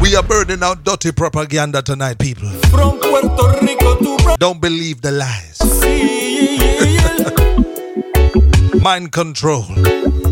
We 0.00 0.16
are 0.16 0.22
burning 0.22 0.62
out 0.62 0.84
dirty 0.84 1.12
propaganda 1.12 1.82
tonight, 1.82 2.18
people. 2.18 2.48
From 2.70 2.98
Puerto 2.98 3.58
Rico 3.64 3.96
to 3.98 4.36
Don't 4.38 4.60
believe 4.60 5.02
the 5.02 5.12
lies. 5.12 5.58
Mind 8.82 9.12
control 9.12 9.64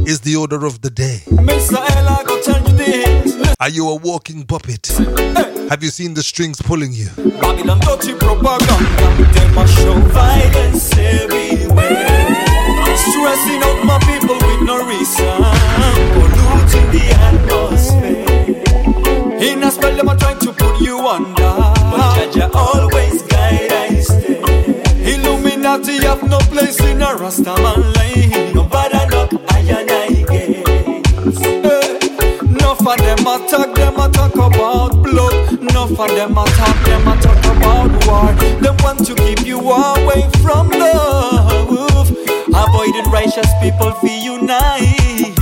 is 0.07 0.21
the 0.21 0.37
order 0.37 0.65
of 0.67 0.81
the 0.83 0.91
day. 0.91 1.23
Mr. 1.27 1.77
L, 1.77 2.09
I 2.09 2.25
go 2.25 2.41
tell 2.43 2.61
you 2.69 2.77
this. 2.77 3.55
Are 3.61 3.69
you 3.69 3.89
a 3.89 3.95
walking 3.97 4.45
puppet? 4.47 4.87
Have 5.69 5.83
you 5.83 5.91
seen 5.91 6.15
the 6.15 6.23
strings 6.23 6.61
pulling 6.61 6.93
you? 6.93 7.09
Babylon 7.41 7.79
dirty 7.81 8.15
propaganda. 8.15 8.77
Them 9.35 9.59
a 9.59 9.67
show 9.69 9.95
violence 10.11 10.97
everywhere. 10.97 12.47
Stressing 12.97 13.63
out 13.63 13.85
my 13.85 13.99
people 14.09 14.35
with 14.35 14.63
no 14.63 14.85
reason. 14.87 15.41
Polluting 16.15 16.89
the 16.91 17.05
atmosphere. 17.29 18.27
In 19.43 19.63
a 19.63 19.71
spell, 19.71 19.95
them 19.97 20.09
a 20.09 20.17
trying 20.17 20.39
to 20.41 20.53
put 20.53 20.81
you 20.81 20.99
under. 21.07 21.35
But 21.35 22.15
Jah 22.17 22.31
Jah 22.33 22.51
always 22.55 23.23
guide 23.23 23.71
I 23.73 24.01
stay. 24.01 25.15
Illuminati 25.15 25.99
have 26.03 26.23
no 26.25 26.39
place 26.39 26.81
in 26.81 27.01
a 27.03 27.07
Rastaman 27.15 27.95
line. 27.97 28.55
Nobody 28.55 28.90
of 32.91 32.99
them 33.07 33.27
them 33.75 33.95
about 33.99 35.03
blood. 35.03 35.53
Enough 35.61 36.01
of 36.01 36.09
them 36.09 36.35
them 36.85 37.07
about 37.07 38.07
war. 38.07 38.33
They 38.61 38.71
want 38.83 39.07
to 39.07 39.15
keep 39.15 39.47
you 39.47 39.59
away 39.61 40.29
from 40.43 40.69
love. 40.71 42.11
Avoiding 42.53 43.11
righteous 43.13 43.51
people 43.61 43.93
for 43.93 44.07
unite. 44.07 45.37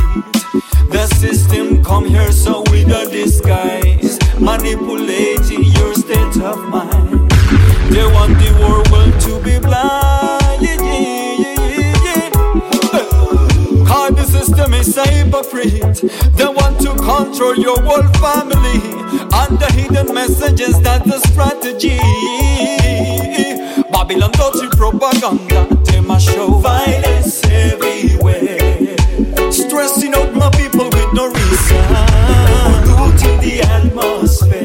The 0.90 1.06
system 1.16 1.82
come 1.82 2.04
here 2.04 2.32
so 2.32 2.62
with 2.70 2.88
a 2.88 3.08
disguise, 3.10 4.18
manipulating 4.38 5.64
your 5.64 5.94
state 5.94 6.42
of 6.42 6.58
mind. 6.68 7.30
They 7.90 8.06
want 8.12 8.36
the 8.38 8.50
world 8.60 9.20
to 9.22 9.40
be 9.42 9.58
blind. 9.58 10.17
Is 14.88 14.96
a 14.96 15.08
hypocrite. 15.08 16.00
They 16.36 16.46
want 16.46 16.80
to 16.80 16.90
control 16.96 17.56
your 17.56 17.80
whole 17.82 18.08
family. 18.24 18.80
And 19.40 19.58
the 19.58 19.68
hidden 19.72 20.14
messages 20.14 20.80
that 20.82 21.04
the 21.04 21.18
strategy. 21.28 21.98
Babylon 23.92 24.32
dirty 24.32 24.68
propaganda. 24.76 25.66
They 25.84 26.00
must 26.00 26.28
show 26.30 26.48
violence 26.48 27.44
everywhere. 27.44 28.96
Stressing 29.52 30.14
out 30.14 30.34
my 30.34 30.50
people 30.50 30.84
with 30.84 31.12
no 31.12 31.28
reason. 31.28 31.84
Polluting 32.84 33.40
the 33.40 33.60
atmosphere. 33.62 34.57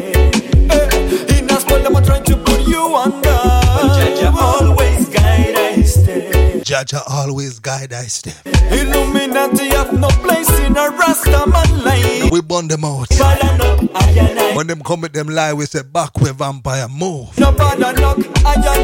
Jah 6.74 6.84
Jah 6.84 7.04
always 7.08 7.60
guide 7.60 7.94
I 7.94 8.06
step. 8.06 8.34
Illuminati 8.48 9.68
have 9.76 9.94
no 9.94 10.08
place 10.26 10.50
in 10.62 10.72
a 10.76 10.90
Rastaman 10.90 11.86
line. 11.86 12.32
We 12.32 12.42
burn 12.42 12.68
them 12.68 12.84
out. 12.84 13.12
Nobody 13.12 13.58
knock, 13.60 13.92
I 13.94 14.10
and 14.10 14.40
I. 14.40 14.56
When 14.56 14.66
them 14.66 14.82
come 14.82 15.02
with 15.02 15.14
them 15.14 15.28
lie, 15.28 15.54
we 15.54 15.68
say 15.68 15.84
back 15.84 16.20
where 16.20 16.34
vampire 16.34 16.88
move. 16.88 17.38
Nobody 17.38 17.80
knock, 18.02 18.18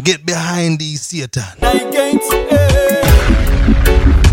Get 0.04 0.24
behind 0.24 0.78
these 0.78 1.02
Satan. 1.02 1.42
Eh. 1.62 1.80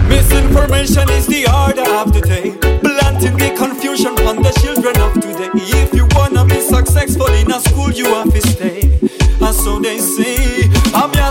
Misinformation 0.08 1.10
is 1.10 1.26
the 1.26 1.48
order 1.50 1.90
of 1.96 2.14
the 2.14 2.22
day. 2.22 2.52
Planting 2.62 3.38
the 3.38 3.56
confusion 3.58 4.14
on 4.28 4.44
the 4.44 4.52
children 4.62 4.96
of 5.02 5.14
today. 5.16 5.50
If 5.82 5.96
you 5.96 6.08
wanna 6.12 6.46
be 6.46 6.62
successful 6.62 7.34
in 7.34 7.52
a 7.52 7.60
school, 7.60 7.92
you 7.92 8.06
have 8.06 8.32
to 8.32 8.42
stay. 8.50 9.00
And 9.42 9.56
so 9.56 9.80
they 9.80 9.98
say, 9.98 10.77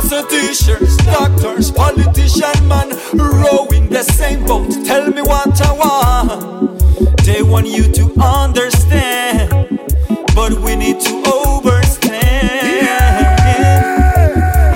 I'm 0.09 0.11
just 0.23 0.33
a 0.33 0.66
teachers, 0.69 0.97
doctors, 0.99 1.71
politician, 1.73 2.69
man, 2.69 2.90
row 3.14 3.66
in 3.75 3.88
the 3.88 4.05
same 4.05 4.45
boat. 4.47 4.71
Tell 4.85 5.11
me 5.11 5.21
what 5.21 5.61
I 5.61 5.73
want. 5.73 6.79
They 7.25 7.42
want 7.42 7.66
you 7.66 7.90
to 7.90 8.12
understand, 8.23 9.51
but 10.33 10.53
we 10.61 10.77
need 10.77 11.01
to 11.01 11.23
overstand 11.27 12.07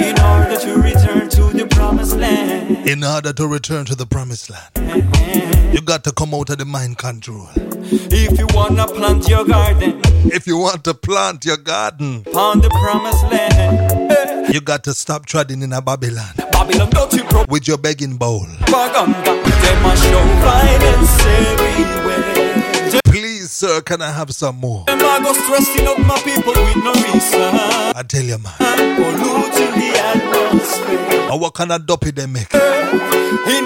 in 0.03 0.19
order 0.19 0.57
to 0.59 0.81
return 0.83 1.29
to 1.29 1.43
the 1.57 1.69
promised 1.71 2.17
land. 2.17 2.89
In 2.89 3.05
order 3.05 3.33
to 3.33 3.47
return 3.47 3.85
to 3.87 3.95
the 3.95 4.07
promised 4.07 4.51
land, 4.51 5.73
you 5.73 5.81
got 5.81 6.03
to 6.05 6.13
come 6.13 6.35
out 6.35 6.51
of 6.51 6.59
the 6.59 6.65
mind 6.65 6.99
control. 6.99 7.49
If 7.57 8.37
you 8.37 8.49
wanna 8.53 8.87
plant 8.89 9.29
your 9.29 9.45
garden 9.45 10.01
If 10.25 10.47
you 10.49 10.59
want 10.59 10.85
to 10.85 10.95
plant 10.95 11.45
your 11.45 11.57
garden, 11.57 12.25
on 12.35 12.61
the 12.61 12.69
promised 12.69 13.23
land, 13.31 14.10
you 14.53 14.61
got 14.61 14.85
to 14.85 14.95
stop 14.95 15.27
treading 15.27 15.63
in 15.63 15.73
a 15.73 15.81
Babylon 15.81 16.35
Babylon 16.53 16.91
dirty 16.91 17.23
with 17.49 17.67
your 17.69 17.79
begging 17.79 18.17
bowl. 18.17 18.47
propaganda, 18.67 19.23
they 19.25 19.83
must 19.83 20.03
show 20.05 20.25
violence 20.43 21.25
everywhere. 21.25 23.01
Please, 23.05 23.51
sir, 23.51 23.81
can 23.83 24.03
I 24.03 24.11
have 24.11 24.31
some 24.33 24.57
more? 24.57 24.85
Them 24.87 24.99
a 24.99 25.23
go 25.23 25.33
stressing 25.33 25.87
out 25.87 25.99
my 26.01 26.19
people 26.21 26.53
with 26.53 26.77
no 26.77 26.93
reason, 26.93 27.55
I 27.97 28.03
tell 28.07 28.23
you, 28.23 28.39
man. 28.39 28.55
polluting 28.97 29.73
the 29.81 29.91
atmosphere. 29.99 31.31
And 31.31 31.41
what 31.41 31.55
kind 31.55 31.73
of 31.73 31.87
dopey 31.87 32.11
they 32.11 32.27
make? 32.27 32.55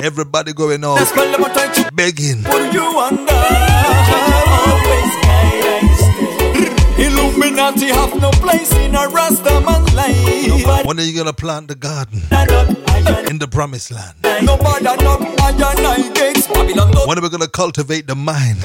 Everybody 0.05 0.53
going 0.53 0.81
the 0.83 0.89
out 0.89 1.07
spell, 1.07 1.31
them 1.31 1.45
a 1.45 1.49
trying 1.53 1.95
begging. 1.95 2.45
Illuminati 7.05 7.89
have 7.89 8.21
no 8.21 8.31
place 8.31 8.73
in 8.75 8.95
a 8.95 9.07
Rastaman 9.09 9.95
life. 9.95 10.87
When 10.87 10.99
are 10.99 11.03
you 11.03 11.17
gonna 11.17 11.33
plant 11.33 11.69
the 11.69 11.75
garden 11.75 12.21
in 13.31 13.39
the 13.39 13.49
promised 13.49 13.91
land? 13.91 14.15
Nobody 14.43 14.85
knock 14.85 15.21
I 15.41 16.11
gates. 16.15 16.47
Babylon 16.47 16.91
don't 16.93 17.07
When 17.09 17.19
are 17.19 17.23
we 17.23 17.29
gonna 17.29 17.49
cultivate 17.49 18.07
the 18.07 18.15
mind 18.15 18.59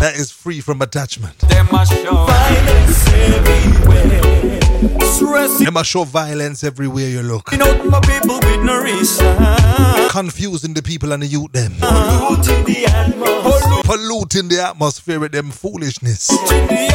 that 0.00 0.12
is 0.16 0.30
free 0.30 0.60
from 0.60 0.80
attachment? 0.80 1.38
Them 1.40 1.68
a 1.72 1.84
show 1.84 2.24
violence 2.24 3.08
everywhere. 3.08 4.22
They 5.62 5.70
must 5.70 5.90
show 5.90 6.04
violence 6.04 6.64
everywhere 6.64 7.08
you 7.08 7.22
look. 7.22 7.50
people 7.50 8.40
with 8.40 8.62
no. 8.64 8.82
Confusing 10.10 10.74
the 10.74 10.82
people 10.82 11.12
and 11.12 11.22
the 11.22 11.26
youth 11.26 11.52
them. 11.52 11.72
Polluting 11.78 12.64
the 12.64 12.84
atmosphere. 12.86 13.82
Polluting 13.84 14.48
the 14.48 14.62
atmosphere 14.62 15.20
with 15.20 15.32
them 15.32 15.50
foolishness. 15.50 16.28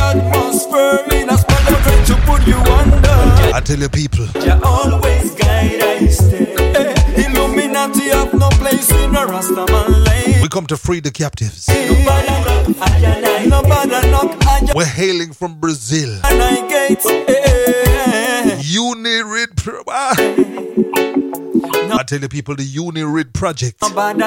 Atmosphere. 0.10 1.00
In 1.22 1.30
a 1.30 1.38
spot 1.38 1.72
of 1.72 1.84
trying 1.84 2.06
to 2.06 2.16
put 2.26 2.48
you 2.48 2.58
under. 2.80 3.18
I 3.56 3.62
tell 3.64 3.80
you 3.80 3.90
people, 3.90 4.26
You 4.46 4.54
always 4.64 5.34
guide 5.36 5.82
I 5.82 6.08
stay. 6.08 6.54
Eh, 6.56 7.26
Illuminati 7.26 8.10
have 8.10 8.34
no 8.34 8.50
place 8.62 8.90
in 8.92 9.16
a 9.16 9.26
Rastaman 9.26 10.06
lane. 10.08 10.42
we 10.42 10.48
come 10.50 10.66
to 10.68 10.78
free 10.78 11.00
the 11.02 11.12
captives. 11.12 11.68
Nobody 11.68 12.28
knock 12.46 12.76
I 12.82 13.46
Nobody 13.48 14.10
knock 14.12 14.46
I 14.46 14.72
We're 14.74 14.86
hailing 14.86 15.34
from 15.34 15.60
Brazil. 15.60 16.20
I 16.24 16.68
gates. 16.70 17.06
Eh, 17.06 18.62
Uniridd. 18.64 19.84
Ah. 19.90 20.16
I 22.00 22.04
tell 22.04 22.20
you 22.22 22.30
people, 22.30 22.56
the 22.56 22.64
Uniridd 22.66 23.34
project. 23.34 23.82
Nobody 23.82 24.20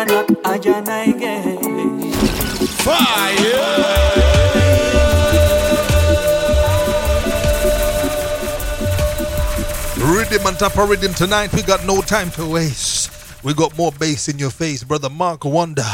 Rhythm 10.11 10.44
on 10.44 10.54
top 10.54 10.76
of 10.76 10.88
rhythm 10.90 11.14
tonight. 11.14 11.52
We 11.52 11.62
got 11.62 11.86
no 11.86 12.00
time 12.00 12.32
to 12.32 12.44
waste. 12.44 13.44
We 13.44 13.54
got 13.54 13.78
more 13.78 13.92
bass 13.92 14.28
in 14.28 14.40
your 14.40 14.50
face, 14.50 14.82
brother 14.82 15.08
Mark 15.08 15.44
Wonder. 15.44 15.84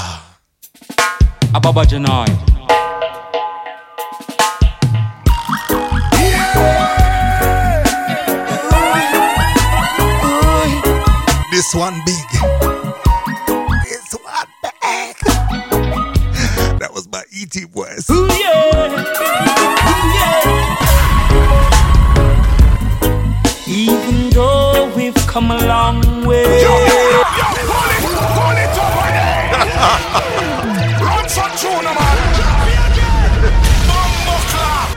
Ababa 1.54 1.84
Janai. 1.84 2.26
This 11.50 11.74
one 11.74 12.00
big. 12.06 12.26
This 13.84 14.14
one 14.14 14.48
big. 14.62 15.18
That 16.80 16.90
was 16.94 17.06
my 17.12 17.22
ET 17.34 17.54
voice. 17.70 18.08
Even 18.10 19.45
come 25.36 25.50
a 25.50 25.66
long 25.66 26.00
way. 26.24 26.44
Yo, 26.44 26.48
yo, 26.62 26.76
yo, 26.88 27.20
yo, 27.36 27.44
pull 27.68 27.90
it, 27.92 28.00
pull 28.36 28.56
it 28.56 28.72
over 28.84 29.10
there. 29.16 29.44
Run 31.04 31.28
some 31.28 31.52
tuna, 31.60 31.92
man. 31.92 32.16
Bumbo 33.88 34.36
clap. 34.52 34.88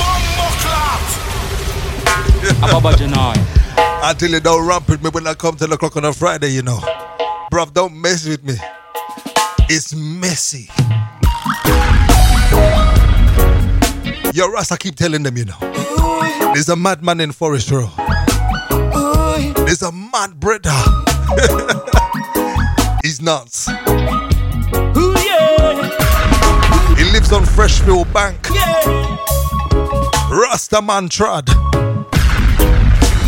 Bumbo 0.00 0.46
clap. 0.62 1.02
Ababa 2.64 2.90
Janai. 2.98 3.38
I 4.02 4.14
tell 4.18 4.30
you, 4.30 4.40
don't 4.40 4.66
ramp 4.66 4.88
with 4.88 5.00
me 5.04 5.10
when 5.10 5.28
I 5.28 5.34
come 5.34 5.54
10 5.54 5.70
o'clock 5.70 5.96
on 5.96 6.06
a 6.06 6.12
Friday, 6.12 6.48
you 6.48 6.62
know. 6.62 6.80
Bruv, 7.52 7.72
don't 7.72 7.94
mess 7.94 8.26
with 8.26 8.42
me. 8.42 8.56
It's 9.70 9.94
messy. 9.94 10.68
Yo, 14.34 14.48
Russ, 14.48 14.72
I 14.72 14.76
keep 14.76 14.96
telling 14.96 15.22
them, 15.22 15.36
you 15.36 15.44
know. 15.44 15.58
There's 16.52 16.68
a 16.68 16.74
madman 16.74 17.20
in 17.20 17.30
Forest 17.30 17.70
Row. 17.70 17.92
There's 19.74 19.90
a 19.90 19.90
mad 19.90 20.38
brother. 20.38 20.70
He's 23.02 23.20
nuts. 23.20 23.66
He 23.66 23.72
lives 27.10 27.32
on 27.32 27.42
Freshfield 27.42 28.12
Bank. 28.12 28.50
Rasta 30.30 30.80
man 30.80 31.08
trod. 31.08 31.48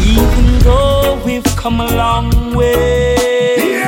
Even 0.01 0.61
though 0.61 1.20
we've 1.26 1.42
come 1.57 1.80
a 1.80 1.97
long 1.97 2.55
way. 2.55 3.82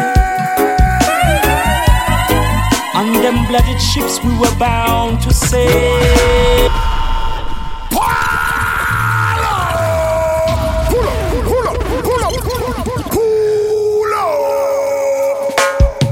On 2.97 3.13
them 3.23 3.47
blooded 3.47 3.81
ships 3.81 4.19
we 4.25 4.37
were 4.37 4.53
bound 4.59 5.23
to 5.23 5.33
sail. 5.33 6.98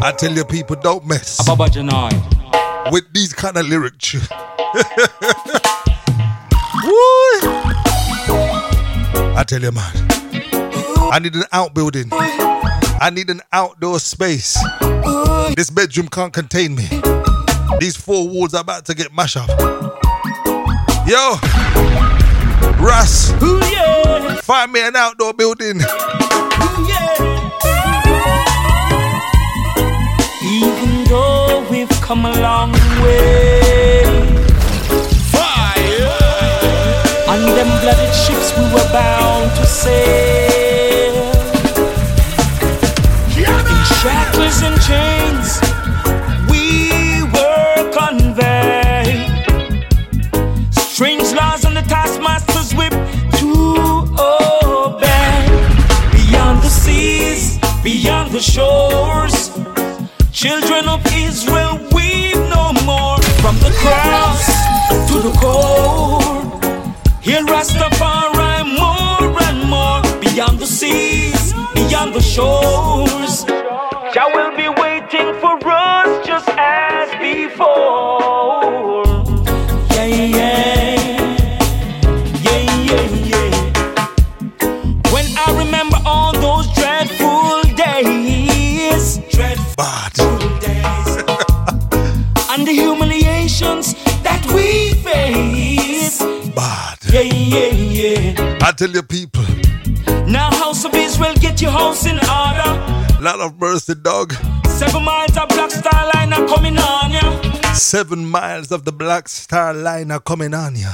I 0.06 0.12
tell 0.12 0.30
you, 0.30 0.44
people, 0.44 0.76
don't 0.76 1.04
mess 1.04 1.40
with 2.92 3.12
these 3.12 3.32
kind 3.32 3.56
of 3.56 3.66
lyrics. 3.66 4.14
I 9.34 9.44
tell 9.44 9.60
you, 9.60 9.72
man, 9.72 9.92
I 11.12 11.18
need 11.20 11.34
an 11.34 11.42
outbuilding. 11.50 12.10
I 12.12 13.10
need 13.12 13.30
an 13.30 13.40
outdoor 13.52 13.98
space. 13.98 14.56
This 15.56 15.70
bedroom 15.70 16.06
can't 16.06 16.32
contain 16.32 16.76
me. 16.76 16.86
These 17.80 17.96
four 17.96 18.28
walls 18.28 18.54
are 18.54 18.60
about 18.60 18.84
to 18.84 18.94
get 18.94 19.12
mashed 19.12 19.38
up. 19.38 19.48
Yo, 21.08 21.34
Russ, 22.78 23.32
find 24.44 24.70
me 24.70 24.86
an 24.86 24.94
outdoor 24.94 25.34
building. 25.34 25.80
Come 32.06 32.24
a 32.24 32.40
long 32.40 32.70
way. 33.02 34.04
Fire! 35.34 36.06
On 37.26 37.40
them 37.56 37.70
blooded 37.82 38.14
ships 38.14 38.56
we 38.56 38.62
were 38.72 38.88
bound 38.92 39.50
to 39.56 39.66
sail. 39.66 41.14
In 43.36 43.82
shackles 44.00 44.62
and 44.62 44.76
chains 44.88 45.48
we 46.48 47.24
were 47.34 47.90
conveyed. 47.90 49.26
Strange 50.70 51.32
laws 51.34 51.64
on 51.64 51.74
the 51.74 51.82
taskmaster's 51.88 52.72
whip 52.72 52.94
to 53.40 53.50
obey. 54.20 55.34
Beyond 56.12 56.62
the 56.62 56.70
seas, 56.70 57.58
beyond 57.82 58.30
the 58.30 58.40
shores. 58.40 59.50
Children 60.30 60.86
of 60.86 61.00
Israel, 61.12 61.56
weep 61.56 61.56
no 61.56 61.70
more. 61.70 61.75
From 63.46 63.60
the 63.60 63.70
cross 63.78 64.44
to 65.08 65.20
the 65.20 65.30
core. 65.38 66.20
He'll 67.20 67.46
Rastafari 67.46 68.76
more 68.76 69.40
and 69.46 69.70
more. 69.70 70.02
Beyond 70.20 70.58
the 70.58 70.66
seas, 70.66 71.52
beyond 71.72 72.12
the 72.12 72.20
shores. 72.20 73.44
Jah 74.12 74.28
will 74.34 74.56
be 74.56 74.68
waiting 74.82 75.28
for 75.40 75.56
us 75.64 76.26
just 76.26 76.48
as 76.58 77.08
before. 77.22 77.95
Tell 98.76 98.90
your 98.90 99.02
people, 99.02 99.42
Now, 100.26 100.50
House 100.50 100.84
of 100.84 100.94
Israel, 100.94 101.34
get 101.40 101.62
your 101.62 101.70
house 101.70 102.04
in 102.06 102.16
order. 102.16 102.70
lot 103.22 103.40
of 103.40 103.58
mercy, 103.58 103.94
dog. 103.94 104.32
Seven 104.66 105.02
miles 105.02 105.36
of 105.38 105.48
Black 105.48 105.70
Star 105.70 106.10
Line 106.14 106.32
are 106.34 106.46
coming 106.46 106.76
on 106.78 107.10
ya. 107.10 107.72
Seven 107.74 108.26
miles 108.26 108.70
of 108.72 108.84
the 108.84 108.92
Black 108.92 109.28
Star 109.28 109.72
Line 109.72 110.10
are 110.10 110.20
coming 110.20 110.52
on 110.52 110.76
ya. 110.76 110.90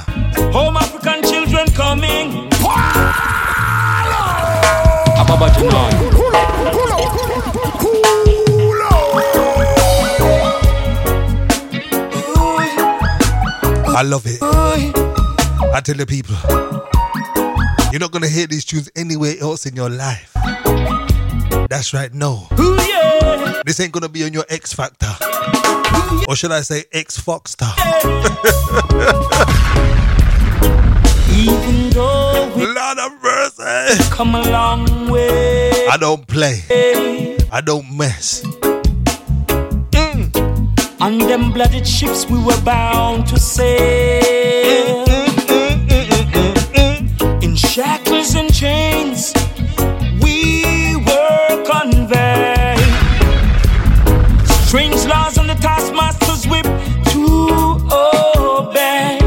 Home 0.53 0.77
African 0.77 1.21
children 1.23 1.65
coming. 1.73 2.47
Ababa 5.19 5.49
Janai. 5.55 5.91
Pull 6.11 6.35
up, 6.35 6.73
pull 6.73 6.93
up. 6.93 7.13
I 13.85 14.01
love 14.03 14.25
it. 14.25 14.41
I 14.41 15.81
tell 15.81 15.95
the 15.95 16.05
people, 16.05 16.35
you're 17.93 17.99
not 17.99 18.11
gonna 18.11 18.27
hear 18.27 18.47
these 18.47 18.65
tunes 18.65 18.89
anywhere 18.95 19.35
else 19.39 19.67
in 19.67 19.75
your 19.75 19.87
life. 19.91 20.31
That's 21.69 21.93
right, 21.93 22.11
no. 22.11 22.47
Ooh, 22.59 22.75
yeah. 22.89 23.61
This 23.67 23.79
ain't 23.79 23.91
gonna 23.91 24.09
be 24.09 24.23
on 24.23 24.33
your 24.33 24.45
X 24.49 24.73
Factor. 24.73 25.13
Or 26.27 26.35
should 26.35 26.51
I 26.51 26.61
say 26.61 26.85
X? 26.91 27.21
Even 31.29 31.91
though 31.91 32.51
we 32.55 32.65
Lord 32.65 32.97
of 32.97 33.11
mercy. 33.21 34.09
come 34.09 34.33
a 34.33 34.41
long 34.49 35.11
way. 35.11 35.85
I 35.87 35.97
don't 35.97 36.25
play. 36.25 36.63
I 37.51 37.61
don't 37.61 37.95
mess. 37.95 38.41
Mm. 39.91 40.99
On 40.99 41.19
them 41.19 41.51
blooded 41.51 41.85
ships 41.87 42.27
we 42.27 42.43
were 42.43 42.59
bound 42.61 43.27
to 43.27 43.37
sail. 43.37 45.05
In 45.05 45.12
shackles 47.73 48.35
and 48.35 48.53
chains 48.53 49.33
we 50.21 50.95
were 51.07 51.63
conveyed. 51.65 52.77
Strange 54.67 55.03
laws 55.07 55.39
on 55.39 55.47
the 55.47 55.57
taskmaster's 55.59 56.45
whip 56.45 56.67
to 57.09 57.23
obey. 57.91 59.17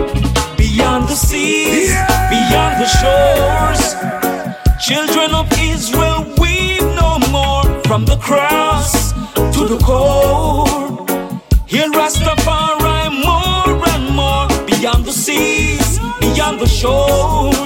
Beyond 0.57 1.09
the 1.09 1.17
seas, 1.17 1.91
beyond 2.31 2.75
the 2.83 2.89
shores, 3.01 3.83
children 4.79 5.35
of 5.35 5.51
Israel 5.59 6.23
weep 6.39 6.83
no 7.03 7.19
more. 7.33 7.65
From 7.89 8.05
the 8.05 8.17
cross 8.19 9.13
to 9.55 9.67
the 9.67 9.79
core. 9.83 11.05
He'll 11.67 11.91
Rastafari 11.91 13.11
more 13.25 13.89
and 13.89 14.15
more 14.15 14.47
beyond 14.67 15.05
the 15.05 15.11
seas, 15.11 15.99
beyond 16.21 16.61
the 16.61 16.69
shores. 16.69 17.66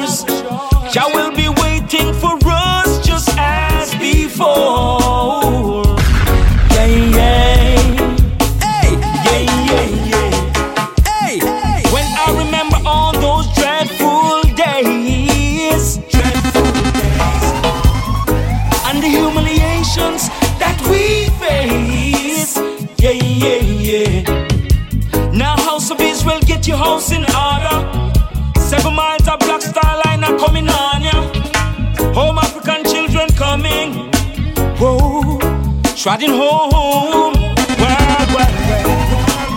Trotting 36.03 36.31
home. 36.31 37.35
Well, 37.79 38.27
well, 38.35 38.51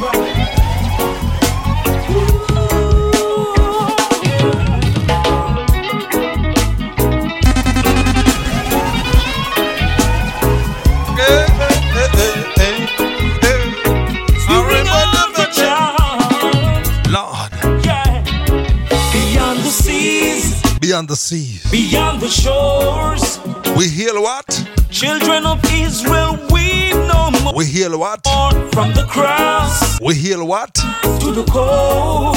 well. 0.02 0.34
Bring 14.46 14.88
up 14.88 15.34
the 15.36 15.48
child, 15.54 17.12
Lord, 17.12 17.86
yeah. 17.86 18.24
Beyond 19.14 19.60
the 19.60 19.72
seas, 19.72 20.62
beyond 20.80 21.08
the 21.08 21.16
seas. 21.16 21.64
beyond 21.72 22.22
the 22.22 22.30
shores, 22.30 23.40
We 23.78 23.88
heal 23.88 24.22
what? 24.22 24.63
Children 25.04 25.46
of 25.46 25.60
Israel 25.72 26.34
weep 26.52 26.96
no 27.14 27.30
more. 27.44 27.54
We 27.54 27.66
heal 27.66 27.98
what? 28.00 28.22
From 28.74 28.94
the 28.94 29.06
cross 29.10 30.00
We 30.02 30.16
heal 30.16 30.46
what? 30.48 30.74
to 30.76 31.30
the 31.40 31.44
core, 31.56 32.34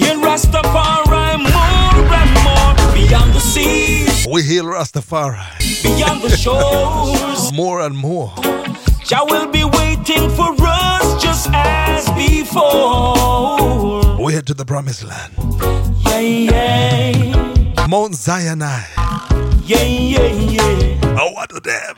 he'll 0.00 0.20
Rastafari 0.28 1.38
more 1.54 2.14
and 2.20 2.32
more. 2.46 2.72
Beyond 2.94 3.32
the 3.32 3.40
seas, 3.40 4.26
We 4.30 4.42
heal 4.42 4.64
Rastafari. 4.66 5.42
beyond 5.82 6.20
the 6.22 6.36
shores, 6.36 7.52
More 7.62 7.80
and 7.86 7.96
more. 7.96 8.32
Jah 9.08 9.24
will 9.32 9.48
be 9.50 9.64
waiting 9.64 10.28
for 10.38 10.54
us 10.60 11.22
just 11.22 11.48
as 11.52 12.04
before. 12.24 14.22
We 14.22 14.32
head 14.34 14.46
to 14.48 14.54
the 14.54 14.64
promised 14.66 15.04
land. 15.04 15.32
Yeah, 16.06 16.20
yeah, 16.20 17.86
Mount 17.88 18.14
Sinai. 18.16 18.80
yeah, 19.64 19.82
yeah, 19.82 20.26
yeah. 20.56 21.03
Oh, 21.16 21.30
what 21.32 21.50
to 21.50 21.60
them? 21.60 21.94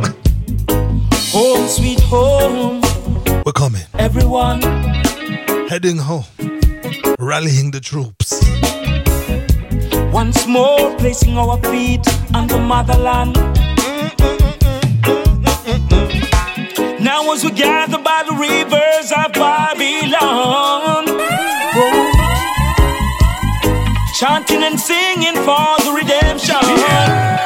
Home, 1.33 1.69
sweet 1.69 2.01
home, 2.01 2.81
We're 3.45 3.53
coming. 3.53 3.83
everyone. 3.99 4.61
Heading 5.69 5.97
home. 5.99 6.25
Rallying 7.19 7.71
the 7.71 7.81
troops. 7.81 8.41
Once 10.13 10.47
more, 10.47 10.95
placing 10.97 11.37
our 11.39 11.59
feet 11.63 12.07
on 12.35 12.47
the 12.47 12.59
motherland. 12.59 13.37
Now, 17.03 17.33
as 17.33 17.45
we 17.45 17.51
gather 17.53 17.99
by 17.99 18.23
the 18.29 18.35
rivers 18.35 19.13
of 19.13 19.33
Babylon, 19.33 21.05
oh, 21.79 22.13
chanting 24.19 24.63
and 24.63 24.79
singing 24.79 25.35
for 25.47 25.67
the 25.85 25.93
redemption, 25.95 27.46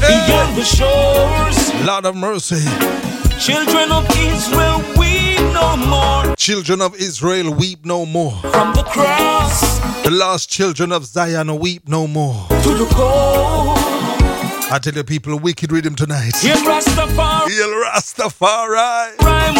beyond 0.00 0.56
the 0.56 0.64
shores. 0.64 1.84
Lord 1.86 2.06
of 2.06 2.16
mercy. 2.16 2.64
Children 3.38 3.90
of 3.92 4.04
Israel, 4.16 4.78
weep 4.98 5.40
no 5.54 5.76
more 5.76 6.34
Children 6.36 6.82
of 6.82 6.94
Israel 6.96 7.54
weep 7.54 7.86
no 7.86 8.04
more. 8.04 8.32
from 8.52 8.74
the 8.74 8.82
cross 8.82 9.78
The 10.04 10.10
lost 10.10 10.50
children 10.50 10.92
of 10.92 11.06
Zion 11.06 11.58
weep 11.58 11.88
no 11.88 12.06
more. 12.06 12.46
to 12.48 12.74
the 12.74 12.86
core. 12.94 13.74
I 14.72 14.78
tell 14.80 14.92
you, 14.94 15.02
people, 15.04 15.38
wicked 15.38 15.72
rhythm 15.72 15.94
tonight. 15.96 16.36
Hear 16.36 16.54
Rastafari 16.56 17.48
Heal 17.48 17.72
Rastafari. 17.84 19.18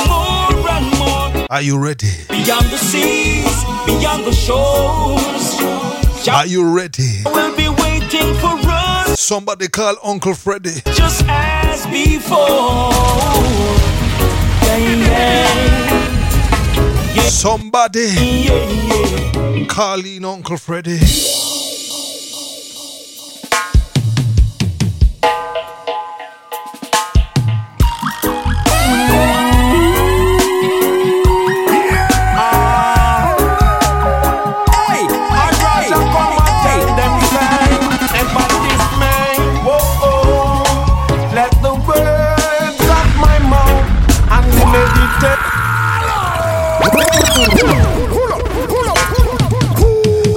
more 0.08 0.70
and 0.70 0.98
more 0.98 1.46
Are 1.50 1.62
you 1.62 1.78
ready? 1.78 2.12
beyond 2.28 2.66
the 2.66 2.78
seas, 2.78 3.64
beyond 3.86 4.24
the 4.26 4.32
shores. 4.32 6.28
Are 6.28 6.46
you 6.46 6.62
ready? 6.70 7.22
We'll 7.24 7.56
be 7.56 7.68
waiting 7.68 8.34
for 8.42 8.54
us 8.70 8.79
Somebody 9.20 9.68
call 9.68 9.96
Uncle 10.02 10.34
Freddy. 10.34 10.80
just 10.94 11.24
as 11.28 11.86
before. 11.86 12.90
Yeah, 14.64 14.78
yeah, 17.14 17.28
Somebody 17.28 18.00
yeah, 18.00 18.54
yeah. 19.54 19.66
call 19.66 20.04
in 20.04 20.24
Uncle 20.24 20.56
Freddy. 20.56 20.98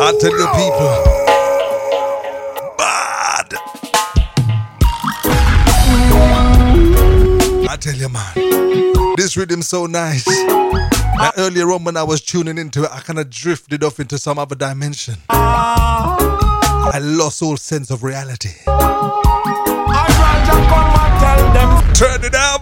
I 0.05 0.11
tell 0.19 0.31
you, 0.31 0.47
people. 0.59 0.91
Bad. 2.77 3.53
I 7.69 7.77
tell 7.79 7.95
you, 7.95 8.09
man. 8.09 9.15
This 9.15 9.37
rhythm 9.37 9.61
so 9.61 9.85
nice. 9.85 10.27
Now, 10.27 11.31
earlier 11.37 11.71
on, 11.71 11.85
when 11.85 11.95
I 11.95 12.03
was 12.03 12.19
tuning 12.19 12.57
into 12.57 12.83
it, 12.83 12.89
I 12.91 12.99
kind 12.99 13.17
of 13.17 13.29
drifted 13.29 13.81
off 13.81 14.01
into 14.01 14.17
some 14.17 14.37
other 14.37 14.55
dimension. 14.55 15.15
I 15.29 16.99
lost 17.01 17.41
all 17.41 17.55
sense 17.55 17.89
of 17.89 18.03
reality. 18.03 18.49
I'd 18.67 20.09
rather 20.19 20.67
come 20.67 20.99
and 20.99 21.19
tell 21.23 21.53
them 21.53 21.93
Turn 21.93 22.25
it 22.25 22.35
up. 22.35 22.61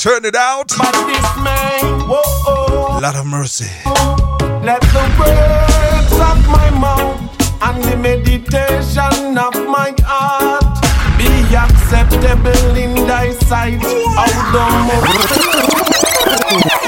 Turn 0.00 0.24
it 0.24 0.34
out. 0.34 0.66
this 0.66 1.36
man. 1.44 2.08
Whoa, 2.08 2.22
oh. 2.24 2.98
Lot 3.00 3.14
of 3.14 3.24
mercy. 3.24 3.70
Let 4.64 4.80
the 4.80 5.93
words 6.04 6.20
of 6.20 6.48
my 6.48 6.70
mouth 6.70 7.20
and 7.62 7.82
the 7.84 7.96
meditation 7.96 9.38
of 9.38 9.54
my 9.66 9.94
heart 10.02 10.64
be 11.18 11.28
acceptable 11.54 12.76
in 12.76 12.94
thy 13.06 13.30
sight. 13.32 13.82
Although 14.16 14.84
Big. 16.50 16.83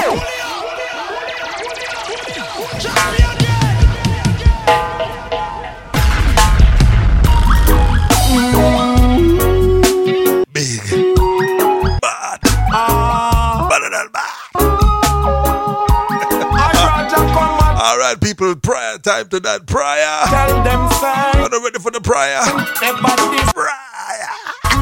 People, 18.26 18.56
prayer 18.56 18.98
time 18.98 19.28
to 19.28 19.38
that 19.38 19.66
prayer. 19.68 20.18
Tell 20.26 20.58
them 20.66 20.90
say, 20.98 21.06
Are 21.38 21.46
you 21.46 21.62
ready 21.62 21.78
for 21.78 21.92
the 21.92 22.00
prayer? 22.00 22.42
everybody 22.82 23.22
Prayer. 23.54 23.70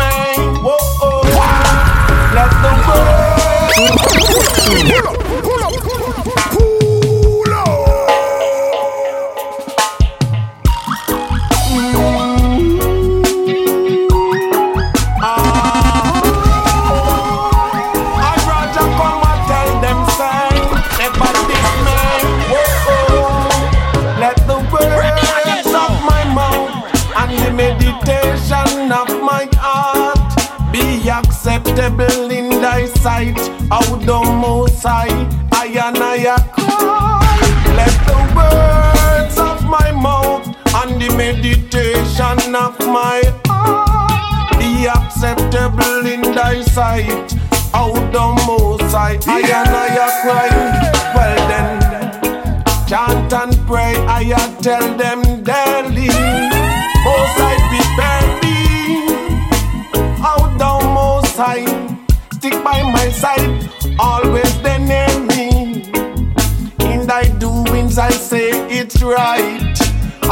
man. 0.00 0.64
Whoa, 0.64 0.80
oh. 1.04 1.20
Let 2.32 2.48
the 2.64 2.72
world 2.88 3.44
Pull 4.88 5.04
up, 5.12 5.16
pull 5.44 5.60
up, 5.60 5.63
sight. 33.04 33.36
Oh, 33.70 34.00
the 34.00 34.18
most 34.40 34.82
high, 34.82 35.12
I 35.52 35.66
and 35.86 35.98
I 35.98 36.24
cry. 36.56 37.36
Let 37.78 37.94
the 38.08 38.18
words 38.34 39.36
of 39.38 39.58
my 39.68 39.92
mouth 39.92 40.46
and 40.80 40.92
the 41.02 41.10
meditation 41.14 42.54
of 42.54 42.74
my 42.80 43.20
heart 43.46 44.58
be 44.58 44.86
acceptable 44.86 46.06
in 46.06 46.22
thy 46.34 46.62
sight. 46.62 47.28
Oh, 47.74 47.92
the 48.16 48.26
most 48.46 48.90
high, 48.94 49.18
I 49.26 49.40
and 49.60 49.74
I 49.84 49.96
cry. 50.22 50.48
Well 51.14 51.40
then, 51.50 52.88
chant 52.88 53.30
and 53.34 53.54
pray, 53.66 53.94
I 54.08 54.22
tell 54.62 54.96
them 54.96 55.23
my 62.94 63.10
side, 63.10 63.52
always 63.98 64.52
they 64.62 64.78
near 64.90 65.14
me. 65.32 65.48
In 66.92 67.06
thy 67.06 67.24
doings 67.38 67.98
I 67.98 68.10
say 68.10 68.50
it's 68.80 69.02
right. 69.02 69.76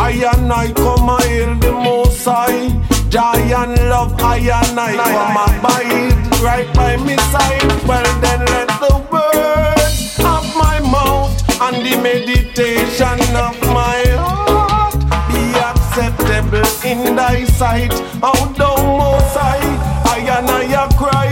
I 0.09 0.13
and 0.33 0.53
I 0.53 0.73
come 0.73 1.11
I 1.11 1.23
hail 1.23 1.55
the 1.65 1.73
most 1.73 2.25
high. 2.25 2.69
Joy 3.15 3.41
and 3.61 3.75
love 3.93 4.15
I 4.35 4.39
and 4.59 4.79
I 4.89 4.93
come 5.15 5.39
abide 5.47 6.43
right 6.49 6.69
by 6.75 6.97
me 7.07 7.17
side. 7.33 7.71
Well 7.89 8.09
then 8.25 8.41
let 8.55 8.69
the 8.85 8.95
words 9.13 10.19
of 10.35 10.45
my 10.65 10.79
mouth 10.97 11.35
and 11.65 11.77
the 11.87 11.95
meditation 12.09 13.19
of 13.49 13.57
my 13.81 14.01
heart 14.25 15.01
be 15.29 15.43
acceptable 15.71 16.71
in 16.91 17.17
thy 17.17 17.45
sight. 17.61 17.93
Oh, 18.23 18.43
thou 18.57 18.77
most 19.03 19.37
high, 19.37 19.69
I 20.15 20.19
and 20.39 20.51
I 20.51 20.63
cry. 21.03 21.31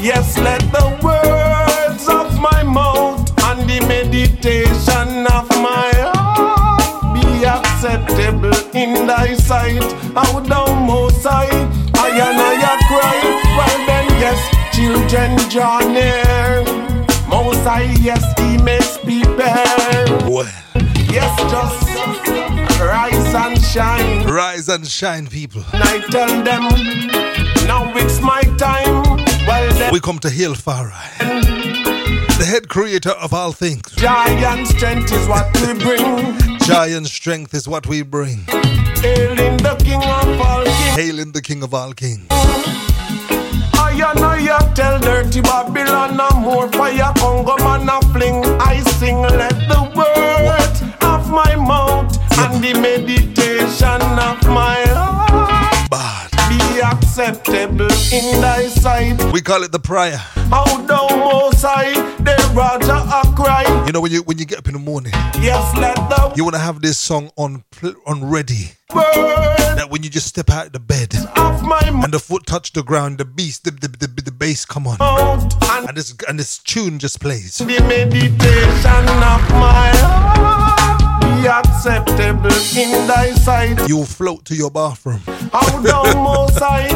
Yes, 0.00 0.38
let 0.38 0.59
meditation 4.42 5.26
of 5.26 5.48
my 5.60 5.90
heart 5.96 7.14
be 7.14 7.44
acceptable 7.44 8.54
in 8.74 9.06
thy 9.06 9.34
sight. 9.34 9.82
Oh, 10.16 10.40
thou 10.46 10.66
most 10.80 11.22
high, 11.24 11.48
I 11.94 12.08
and 12.10 12.40
I 12.40 12.78
cry. 12.88 13.20
Well 13.56 13.86
then, 13.86 14.06
yes, 14.18 14.40
children 14.74 15.36
draw 15.50 15.80
near. 15.80 16.64
Most 17.28 17.62
high, 17.64 17.94
yes, 18.00 18.24
he 18.38 18.56
makes 18.62 18.96
prepare. 18.98 20.06
Well, 20.30 20.48
Yes, 21.10 21.36
just 21.50 22.80
rise 22.80 23.34
and 23.34 23.60
shine. 23.60 24.26
rise 24.28 24.68
and 24.68 24.86
shine, 24.86 25.26
people. 25.26 25.62
And 25.72 25.82
I 25.82 25.98
tell 26.08 26.42
them, 26.44 26.62
now 27.66 27.92
it's 27.96 28.20
my 28.20 28.42
time. 28.56 29.02
Well, 29.46 29.72
then, 29.74 29.92
We 29.92 29.98
come 30.00 30.18
to 30.20 30.30
hail 30.30 30.54
Farai, 30.54 31.59
the 32.40 32.46
head 32.46 32.70
creator 32.70 33.10
of 33.10 33.34
all 33.34 33.52
things. 33.52 33.82
giant 33.96 34.66
strength 34.66 35.12
is 35.12 35.28
what 35.28 35.46
we 35.60 35.74
bring. 35.74 36.58
Giant 36.60 37.06
strength 37.06 37.52
is 37.52 37.68
what 37.68 37.86
we 37.86 38.00
bring. 38.00 38.38
Hailing 39.04 39.58
the 39.58 39.76
king 39.84 40.02
of 40.02 40.40
all 40.40 40.64
kings. 40.64 40.96
Hailing 40.96 41.32
the 41.32 41.42
king 41.42 41.62
of 41.62 41.74
all 41.74 41.92
kings. 41.92 42.26
I 42.30 43.92
and 43.92 44.24
I 44.24 44.72
tell 44.72 44.98
dirty 45.00 45.42
Babylon 45.42 46.16
no 46.16 46.30
more 46.40 46.72
fire 46.72 47.12
Congo 47.18 47.58
man 47.58 47.86
a 47.90 48.00
fling 48.12 48.42
I 48.58 48.80
sing 48.98 49.20
let 49.20 49.56
the 49.72 49.82
words 49.98 50.80
of 51.02 51.30
my 51.30 51.54
mouth 51.56 52.16
and 52.38 52.64
the 52.64 52.72
meditation 52.80 54.00
of 54.28 54.38
my 54.48 54.82
heart 54.94 55.19
acceptable 57.04 57.90
in 58.12 58.40
thy 58.40 58.66
sight. 58.68 59.16
We 59.32 59.40
call 59.40 59.62
it 59.62 59.72
the 59.72 59.78
prayer. 59.78 60.16
How 60.50 60.64
thou 60.86 61.08
most 61.16 61.62
high, 61.62 61.92
the 62.18 62.36
Raja 62.54 62.98
a 63.20 63.34
cry. 63.34 63.64
You 63.86 63.92
know 63.92 64.00
when 64.00 64.12
you 64.12 64.22
when 64.22 64.38
you 64.38 64.44
get 64.44 64.58
up 64.58 64.66
in 64.66 64.74
the 64.74 64.78
morning, 64.80 65.12
Yes, 65.40 65.76
let 65.76 65.96
the 65.96 66.32
you 66.36 66.44
want 66.44 66.54
to 66.54 66.60
have 66.60 66.80
this 66.82 66.98
song 66.98 67.30
on 67.36 67.64
on 68.06 68.30
ready. 68.30 68.72
word 68.94 69.04
That 69.76 69.88
when 69.90 70.02
you 70.02 70.10
just 70.10 70.26
step 70.26 70.50
out 70.50 70.66
of 70.66 70.72
the 70.72 70.80
bed 70.80 71.14
and 71.14 72.12
the 72.12 72.18
foot 72.18 72.46
touch 72.46 72.72
the 72.72 72.82
ground, 72.82 73.18
the 73.18 73.24
beast, 73.24 73.64
the 73.64 73.70
the, 73.70 73.88
the, 73.88 74.22
the 74.22 74.32
bass 74.32 74.64
come 74.64 74.86
on, 74.86 74.96
and 75.00 75.88
and 75.88 75.96
this 75.96 76.14
and 76.28 76.38
this 76.38 76.58
tune 76.58 76.98
just 76.98 77.20
plays. 77.20 77.58
the 77.58 77.66
meditation 77.66 79.06
of 79.32 79.42
my 79.64 79.90
heart 80.04 80.99
be 81.40 81.46
acceptable 81.48 82.50
in 82.76 83.06
thy 83.06 83.32
sight. 83.32 83.88
You 83.88 84.04
float 84.04 84.44
to 84.46 84.54
your 84.54 84.70
bathroom. 84.70 85.20
How 85.52 85.80
thou 85.80 86.02
most 86.22 86.58
high, 86.58 86.88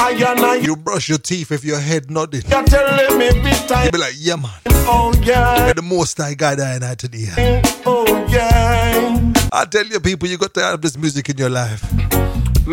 I 0.00 0.10
and 0.12 0.40
I, 0.40 0.56
You 0.56 0.76
brush 0.76 1.08
your 1.08 1.18
teeth 1.18 1.52
if 1.52 1.64
your 1.64 1.78
head 1.78 2.10
nodding. 2.10 2.42
you're 2.48 2.64
telling 2.64 3.18
me 3.18 3.26
every 3.26 3.50
time. 3.68 3.86
You 3.86 3.92
be 3.92 3.98
like, 3.98 4.14
yeah 4.18 4.36
man, 4.36 4.50
Oh 4.66 5.12
yeah, 5.22 5.66
you're 5.66 5.74
the 5.74 5.82
most 5.82 6.18
I 6.20 6.34
got 6.34 6.58
I 6.60 6.74
and 6.74 6.84
I 6.84 6.94
today. 6.94 7.62
oh 7.86 8.26
yeah. 8.28 9.32
I 9.52 9.64
tell 9.66 9.84
you 9.86 10.00
people, 10.00 10.28
you 10.28 10.38
got 10.38 10.54
to 10.54 10.62
have 10.62 10.80
this 10.80 10.96
music 10.96 11.28
in 11.28 11.36
your 11.38 11.50
life. 11.50 11.82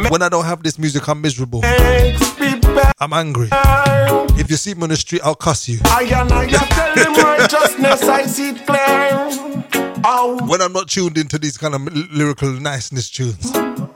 When 0.10 0.22
I 0.22 0.30
don't 0.30 0.46
have 0.46 0.64
this 0.64 0.78
music, 0.80 1.08
I'm 1.10 1.20
miserable. 1.22 1.62
Makes 1.62 2.40
me 2.40 2.60
better. 2.60 2.92
I'm 3.00 3.12
angry. 3.14 3.50
If 4.40 4.50
you 4.50 4.56
see 4.56 4.74
me 4.76 4.84
on 4.84 4.90
the 4.90 4.96
street, 4.98 5.22
I'll 5.24 5.36
cuss 5.36 5.68
you. 5.68 5.80
I 5.86 6.04
and 6.04 6.32
I, 6.32 6.44
you 6.44 6.58
tell 6.58 6.96
him 6.96 7.14
righteousness, 7.16 8.04
I 8.08 8.26
see 8.26 8.50
it 8.52 8.66
clear. 8.66 9.79
Oh, 10.04 10.40
When 10.48 10.62
I'm 10.62 10.72
not 10.74 10.88
tuned 10.90 11.18
into 11.18 11.38
these 11.38 11.58
kind 11.58 11.76
of 11.76 11.82
lyrical 12.12 12.52
niceness 12.52 13.10
tunes, 13.10 13.52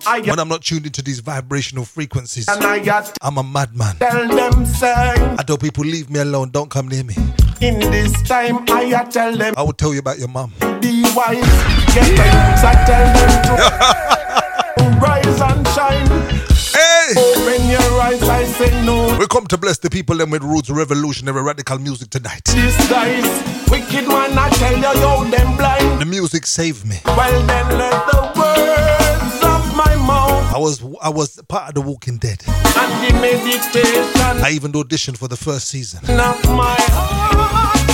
I 0.05 0.21
when 0.21 0.39
I'm 0.39 0.49
not 0.49 0.61
tuned 0.63 0.85
into 0.85 1.01
these 1.01 1.19
vibrational 1.19 1.85
frequencies, 1.85 2.47
and 2.47 2.63
I 2.63 2.79
got 2.79 3.15
I'm 3.21 3.37
a 3.37 3.43
madman. 3.43 3.95
tell 3.97 4.27
them 4.27 4.65
say 4.65 4.91
I 4.93 5.43
tell 5.45 5.57
people, 5.57 5.83
leave 5.85 6.09
me 6.09 6.19
alone, 6.19 6.49
don't 6.49 6.69
come 6.69 6.87
near 6.87 7.03
me. 7.03 7.15
in 7.61 7.79
this 7.79 8.11
time 8.23 8.65
I 8.69 9.03
tell 9.09 9.35
them 9.35 9.53
I 9.57 9.61
will 9.63 9.73
tell 9.73 9.93
you 9.93 9.99
about 9.99 10.19
your 10.19 10.27
mom. 10.27 10.51
be 10.81 11.03
wise. 11.15 11.39
Get 11.93 12.09
the 12.17 12.25
youths 12.35 12.63
I 12.63 12.73
tell 12.85 13.07
them 13.15 13.31
to 14.91 14.99
rise 15.05 15.41
and 15.41 15.67
shine. 15.69 16.52
Hey! 17.05 17.13
Open 17.19 17.67
your 17.69 18.01
eyes, 18.01 18.21
I 18.23 18.45
say 18.45 18.85
no. 18.85 19.17
We 19.19 19.27
come 19.27 19.45
to 19.47 19.57
bless 19.57 19.77
the 19.79 19.89
people 19.89 20.15
them 20.17 20.29
with 20.29 20.41
roots 20.43 20.69
revolutionary 20.69 21.41
radical 21.41 21.77
music 21.79 22.09
tonight. 22.09 22.45
These 22.45 22.77
guys, 22.89 23.25
wicked 23.69 24.07
man, 24.07 24.37
I 24.37 24.49
tell 24.51 24.75
you, 24.77 25.01
yo, 25.01 25.23
them 25.29 25.57
blind. 25.57 26.01
The 26.01 26.05
music 26.05 26.45
saved 26.45 26.85
me. 26.85 26.99
Well 27.05 27.45
then 27.45 27.77
let 27.77 28.05
the 28.11 28.21
words 28.39 29.43
of 29.43 29.75
my 29.75 29.95
mouth 29.97 30.53
I 30.55 30.57
was 30.57 30.81
I 31.01 31.09
was 31.09 31.41
part 31.49 31.69
of 31.69 31.75
the 31.75 31.81
Walking 31.81 32.17
Dead. 32.17 32.41
and 32.47 32.91
the 33.05 33.19
meditation 33.19 34.43
I 34.43 34.51
even 34.53 34.71
auditioned 34.71 35.17
for 35.17 35.27
the 35.27 35.35
first 35.37 35.67
season. 35.67 35.99
of 36.03 36.45
my 36.55 36.77
heart 36.95 37.42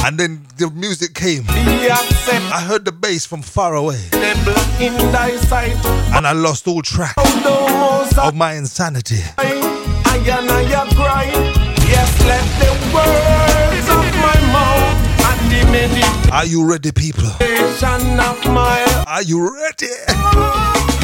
And 0.06 0.18
then 0.20 0.46
the 0.58 0.70
music 0.72 1.14
came. 1.14 1.46
I 1.50 2.62
heard 2.68 2.86
the 2.86 2.92
bass 2.92 3.26
from 3.26 3.42
far 3.42 3.76
away. 3.76 4.00
in 4.80 4.94
thy 5.12 5.36
sight. 5.38 5.76
And 6.16 6.26
I 6.26 6.32
lost 6.32 6.68
all 6.68 6.82
track 6.82 7.14
Oh, 7.18 8.10
of 8.22 8.34
my 8.36 8.54
insanity. 8.54 9.18
high, 9.38 9.60
I 10.06 10.18
and 10.18 10.50
I 10.50 10.62
a 10.62 10.86
cry. 10.96 11.26
Yes, 11.88 12.10
let 12.26 12.46
the 12.62 12.72
words 12.94 13.88
of 13.90 14.06
my 14.26 14.38
mouth 14.54 14.96
and 15.30 15.52
the 15.52 15.62
meditation 15.72 16.32
Are 16.32 16.46
you 16.46 16.64
ready, 16.66 16.92
people? 16.92 17.26
of 17.26 18.46
my 18.54 18.80
heart 18.88 19.08
Are 19.08 19.24
you 19.24 19.40
ready? 19.42 19.94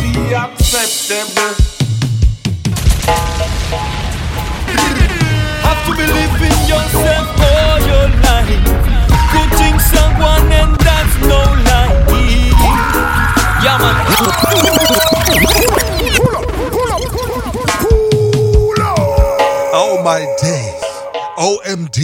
be 0.01 0.33
acceptable. 0.33 1.53
Have 5.65 5.81
to 5.87 5.91
believe 6.01 6.41
in 6.49 6.57
yourself 6.71 7.27
all 7.49 7.79
your 7.91 8.07
life. 8.27 8.63
Good 9.33 9.51
things 9.59 9.83
someone 9.95 10.45
and 10.51 10.73
that's 10.85 11.15
no 11.31 11.41
lie. 11.67 11.93
Yeah, 13.63 13.77
man. 13.81 13.95
Oh 19.77 20.01
my 20.03 20.19
days. 20.41 20.83
OMD. 21.37 21.97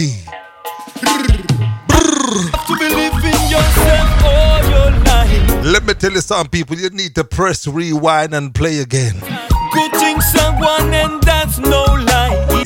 Have 1.90 2.66
to 2.66 2.74
believe 2.78 3.24
in 3.24 3.40
yourself 3.50 4.24
all 4.24 4.60
your 4.70 4.90
life. 5.04 5.64
Let 5.64 5.86
me 5.86 5.94
tell 5.94 6.12
you 6.12 6.20
something, 6.20 6.50
people. 6.50 6.76
You 6.76 6.90
need 6.90 7.14
to 7.14 7.24
press 7.24 7.66
rewind 7.66 8.34
and 8.34 8.54
play 8.54 8.78
again. 8.80 9.14
Good 9.72 9.92
things 9.92 10.24
are 10.40 10.52
one, 10.60 10.92
and 10.92 11.22
that's 11.22 11.58
no 11.58 11.84
lie. 11.84 12.11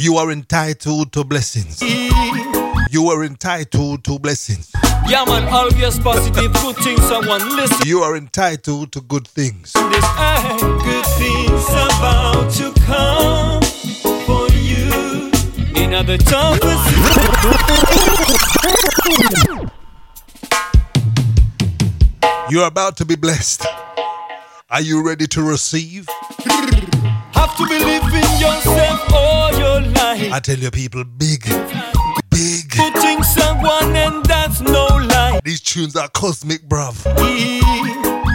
You 0.06 0.18
are 0.18 0.30
entitled 0.30 1.12
to 1.14 1.24
blessings. 1.24 1.82
You 1.82 3.08
are 3.08 3.24
entitled 3.24 4.04
to 4.04 4.20
blessings. 4.20 4.70
Yeah, 5.08 5.24
man, 5.24 5.52
always 5.52 5.98
positive. 5.98 6.52
Good 6.52 6.76
things 6.76 7.00
are 7.10 7.26
one. 7.26 7.56
Listen, 7.56 7.84
You 7.84 8.02
are 8.02 8.16
entitled 8.16 8.92
to 8.92 9.00
good 9.00 9.26
things. 9.26 9.72
this 9.72 10.04
eh, 10.16 10.58
good 10.60 11.06
things 11.18 11.64
about 11.70 12.52
to 12.52 12.72
come 12.82 13.62
for 14.26 14.48
you. 14.54 15.32
In 15.74 15.92
other 15.92 16.18
toughest 16.18 16.86
You're 22.48 22.68
about 22.68 22.96
to 22.98 23.04
be 23.04 23.16
blessed. 23.16 23.66
Are 24.70 24.80
you 24.80 25.04
ready 25.04 25.26
to 25.26 25.42
receive? 25.42 26.06
Have 27.36 27.56
to 27.56 27.64
believe 27.66 28.02
in 28.02 28.40
yourself 28.40 29.12
all 29.12 29.52
your 29.52 29.80
life. 29.92 30.32
I 30.32 30.40
tell 30.40 30.58
you, 30.58 30.70
people, 30.70 31.04
big, 31.04 31.42
big. 32.30 32.70
Good 32.70 32.94
things 32.94 33.36
are 33.38 33.56
one, 33.62 33.94
and 33.96 34.24
that's 34.24 34.60
no 34.60 34.86
lie. 34.86 35.40
These 35.44 35.60
tunes 35.60 35.96
are 35.96 36.08
cosmic, 36.08 36.62
bruv. 36.68 36.94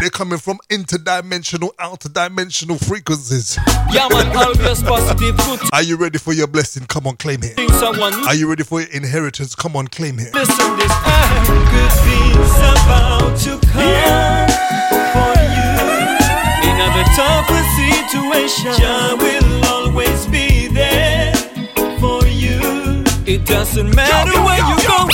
They're 0.02 0.10
coming 0.10 0.40
from 0.40 0.58
interdimensional, 0.70 1.70
outer 1.78 2.10
dimensional 2.10 2.78
frequencies. 2.80 3.58
Yeah, 3.92 4.08
man, 4.10 4.36
always 4.36 4.82
positive. 4.82 5.38
Good 5.38 5.60
Are 5.74 5.84
you 5.84 5.96
ready 5.96 6.18
for 6.18 6.34
your 6.34 6.48
blessing? 6.48 6.86
Come 6.88 7.06
on, 7.06 7.18
claim 7.18 7.44
it. 7.44 7.56
things 7.56 7.72
are 7.84 8.36
you 8.36 8.48
ready 8.48 8.64
for 8.64 8.82
your 8.82 8.90
inheritance? 8.92 9.56
Come 9.56 9.76
on, 9.76 9.88
claim 9.88 10.20
it. 10.20 10.34
Listen, 10.34 10.76
this 10.78 10.92
eh, 10.92 11.46
good 11.72 11.92
things 12.02 12.52
about 12.58 13.38
to 13.40 13.60
come 13.68 14.48
for 15.14 15.26
you. 15.26 15.31
In 15.31 15.31
other 15.31 15.31
tougher 17.16 17.64
situation, 17.76 18.72
Jah 18.74 19.16
will 19.18 19.66
always 19.66 20.26
be 20.28 20.68
there 20.68 21.34
for 22.00 22.26
you. 22.28 23.04
It 23.26 23.46
doesn't 23.46 23.96
matter 23.96 24.40
where 24.44 24.60
you 24.70 24.78
go. 24.88 25.08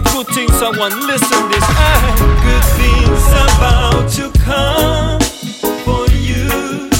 Positive. 0.00 0.26
Good 0.26 0.34
things 0.34 0.62
are 0.62 0.78
one. 0.78 0.92
Listen, 1.06 1.48
this 1.48 1.64
eh, 1.68 2.16
good 2.42 2.64
things 2.76 3.26
about 3.56 4.08
to 4.12 4.30
come 4.40 5.20
for 5.84 6.10
you. 6.14 6.90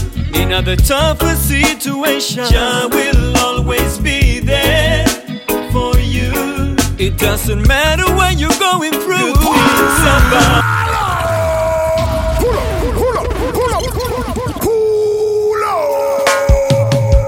In 0.40 0.52
other 0.52 0.76
tougher 0.76 1.34
situation, 1.34 2.44
Jah 2.46 2.88
will 2.90 3.36
always 3.38 3.98
be 3.98 4.40
there 4.40 5.06
for 5.72 5.96
you. 5.98 6.76
It 6.98 7.18
doesn't 7.18 7.66
matter 7.66 8.04
what 8.14 8.38
you're 8.38 8.50
going 8.58 8.92
through. 8.92 9.34
Good 9.34 9.36
things 9.36 10.00
about. 10.00 10.62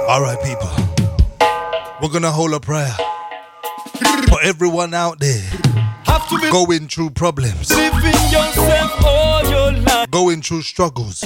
All 0.08 0.22
right, 0.22 0.38
people. 0.42 0.70
We're 2.00 2.08
going 2.08 2.22
to 2.22 2.30
hold 2.30 2.54
a 2.54 2.60
prayer 2.60 2.94
for 4.28 4.40
everyone 4.42 4.94
out 4.94 5.18
there 5.18 5.47
have 5.47 5.47
to 5.47 5.47
be 5.47 5.47
going 6.51 6.89
through 6.89 7.11
problems, 7.11 7.70
living 7.74 8.12
yourself 8.31 9.05
all 9.05 9.43
your 9.49 9.72
life. 9.72 10.11
going 10.11 10.43
through 10.43 10.62
struggles, 10.62 11.24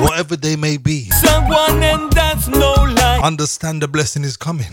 whatever 0.00 0.36
they 0.36 0.56
may 0.56 0.76
be. 0.76 1.10
someone 1.10 1.82
and 1.82 2.10
that's 2.12 2.48
no 2.48 2.72
lie. 2.74 3.20
Understand 3.22 3.82
the 3.82 3.88
blessing 3.88 4.24
is 4.24 4.36
coming. 4.36 4.68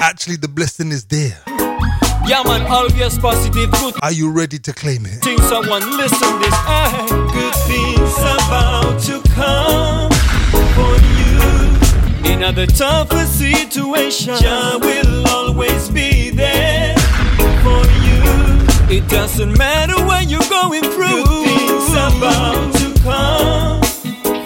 Actually, 0.00 0.36
the 0.36 0.48
blessing 0.48 0.90
is 0.90 1.04
there. 1.06 1.38
Yeah, 2.26 2.42
man, 2.44 2.66
always 2.70 3.18
positive. 3.18 3.70
Good 3.72 3.94
Are 4.02 4.12
you 4.12 4.30
ready 4.30 4.58
to 4.58 4.72
claim 4.72 5.06
it? 5.06 5.22
things 5.22 5.42
someone 5.48 5.82
listen 5.96 6.40
this. 6.40 6.54
good 7.32 7.54
things 7.66 8.18
about 8.18 9.00
to 9.02 9.22
come 9.30 10.10
for 10.74 10.94
you. 11.18 12.32
In 12.32 12.42
other 12.42 12.66
tougher 12.66 13.24
situation, 13.26 14.36
Jah 14.38 14.78
will 14.80 15.26
always 15.28 15.88
be 15.90 16.30
there 16.30 16.97
for 17.68 17.84
you. 18.06 18.20
It 18.96 19.04
doesn't 19.08 19.56
matter 19.58 19.98
what 20.08 20.28
you're 20.30 20.48
going 20.48 20.82
through. 20.82 21.24
Good 21.24 21.44
things 21.48 21.90
about 22.08 22.72
to 22.80 22.88
come 23.08 23.82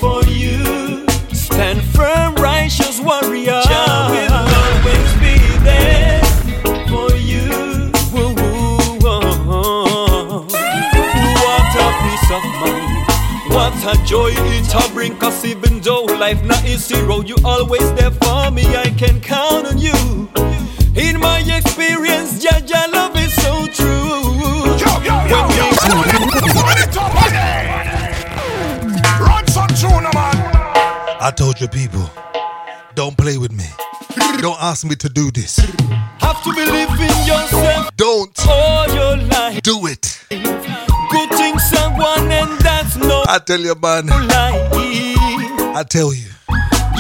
for 0.03 0.21
you. 0.29 1.07
Stand 1.33 1.81
firm, 1.95 2.35
righteous 2.37 3.01
warrior. 3.01 3.63
Jah 3.71 4.09
will 4.13 4.35
always 4.63 5.11
be 5.25 5.37
there 5.69 6.23
for 6.91 7.11
you. 7.31 7.49
Oh, 8.15 8.35
oh. 9.59 10.47
What 11.45 11.73
a 11.85 11.89
peace 12.03 12.31
of 12.39 12.45
mind. 12.61 13.03
What 13.55 13.77
a 13.93 13.95
joy 14.05 14.31
it 14.33 14.75
a 14.75 14.93
bring 14.95 15.15
Cause 15.19 15.45
even 15.45 15.81
though 15.81 16.05
life 16.05 16.43
not 16.43 16.65
easy 16.65 16.99
road 17.03 17.29
You 17.29 17.37
always 17.45 17.93
there 17.93 18.11
for 18.11 18.51
me 18.51 18.65
I 18.77 18.89
can 18.97 19.21
count 19.21 19.67
on 19.67 19.77
you 19.77 19.93
In 20.95 21.21
my 21.21 21.41
experience 21.41 22.43
Jah 22.43 22.63
Jah 22.65 22.87
I 31.25 31.31
told 31.37 31.61
you, 31.61 31.69
people, 31.69 32.11
don't 32.95 33.17
play 33.17 33.39
with 33.39 33.53
me. 33.53 33.65
Don't 34.41 34.61
ask 34.61 34.85
me 34.85 34.97
to 34.97 35.09
do 35.09 35.31
this. 35.31 35.57
Have 36.19 36.43
to 36.43 36.53
believe 36.53 36.91
in 36.91 37.27
yourself 37.27 37.91
Don't 37.97 38.47
all 38.49 38.89
your 38.89 39.17
life 39.29 39.63
do 39.63 39.87
it. 39.87 40.19
Good 40.29 41.31
things 41.31 41.63
and 41.73 42.59
that's 42.61 42.97
no 42.97 43.23
I 43.29 43.39
tell 43.39 43.61
you, 43.61 43.75
man, 43.77 44.07
lie 44.07 45.73
I 45.75 45.85
tell 45.89 46.13
you, 46.13 46.29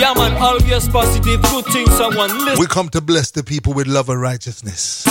Yeah 0.03 0.15
man, 0.15 0.37
always 0.43 0.89
positive 0.89 1.41
Good 1.43 1.65
things 1.67 2.01
are 2.01 2.11
one 2.17 2.37
Listen 2.45 2.59
we 2.59 2.67
come 2.67 2.89
to 2.89 3.01
bless 3.01 3.31
the 3.31 3.45
people 3.45 3.73
with 3.73 3.87
love 3.87 4.09
and 4.09 4.21
righteousness. 4.21 5.07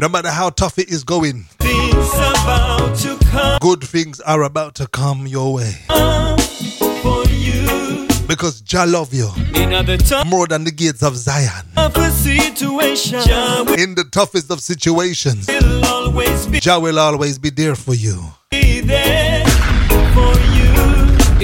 No 0.00 0.08
matter 0.08 0.30
how 0.30 0.50
tough 0.50 0.78
it 0.78 0.88
is 0.88 1.02
going, 1.02 1.42
things 1.58 2.08
about 2.14 2.96
to 2.98 3.18
come 3.26 3.58
good 3.60 3.82
things 3.82 4.20
are 4.20 4.44
about 4.44 4.76
to 4.76 4.86
come 4.86 5.26
your 5.26 5.54
way. 5.54 5.72
for 7.02 7.24
you 7.30 8.06
Because 8.28 8.60
Jah 8.60 8.84
love 8.86 9.12
you 9.12 9.28
In 9.56 9.72
other 9.72 9.96
tough 9.96 10.24
more 10.28 10.46
than 10.46 10.62
the 10.62 10.70
gates 10.70 11.02
of 11.02 11.16
Zion. 11.16 11.66
situation 12.12 13.22
Jah 13.26 13.64
In 13.76 13.96
the 13.96 14.04
toughest 14.12 14.52
of 14.52 14.60
situations, 14.60 15.48
be 16.48 16.60
Jah 16.60 16.78
will 16.78 17.00
always 17.00 17.40
be 17.40 17.50
there 17.50 17.74
for 17.74 17.94
you. 17.94 18.22
there 18.52 19.44
for 20.14 20.32
you 20.54 20.61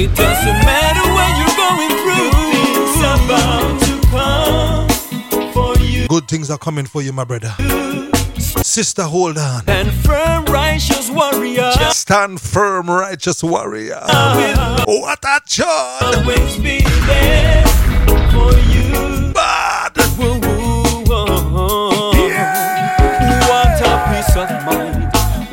It 0.01 0.14
doesn't 0.14 0.64
matter 0.64 1.12
what 1.12 1.30
you're 1.40 1.57
going 1.57 1.90
through 1.99 2.30
Things 2.53 2.99
about 3.01 3.80
to 3.80 4.07
come 4.07 5.53
for 5.53 5.76
you 5.82 6.07
Good 6.07 6.28
things 6.28 6.51
are 6.51 6.59
coming 6.59 6.86
for 6.86 7.03
you, 7.03 7.12
my 7.12 7.24
brother. 7.24 7.53
Sister, 8.62 9.03
hold 9.03 9.38
on. 9.38 9.64
And 9.66 9.90
firm 9.90 10.44
righteous 10.44 11.11
warrior 11.11 11.72
Stand 11.90 12.40
firm, 12.40 12.88
righteous 12.88 13.42
warrior. 13.42 14.01
will 14.07 15.01
What 15.01 15.18
a 15.24 15.40
chord! 15.51 16.14
always 16.14 16.57
be 16.59 16.78
there 17.07 17.66
for 18.30 18.53
you 18.70 19.32
Bad! 19.32 20.47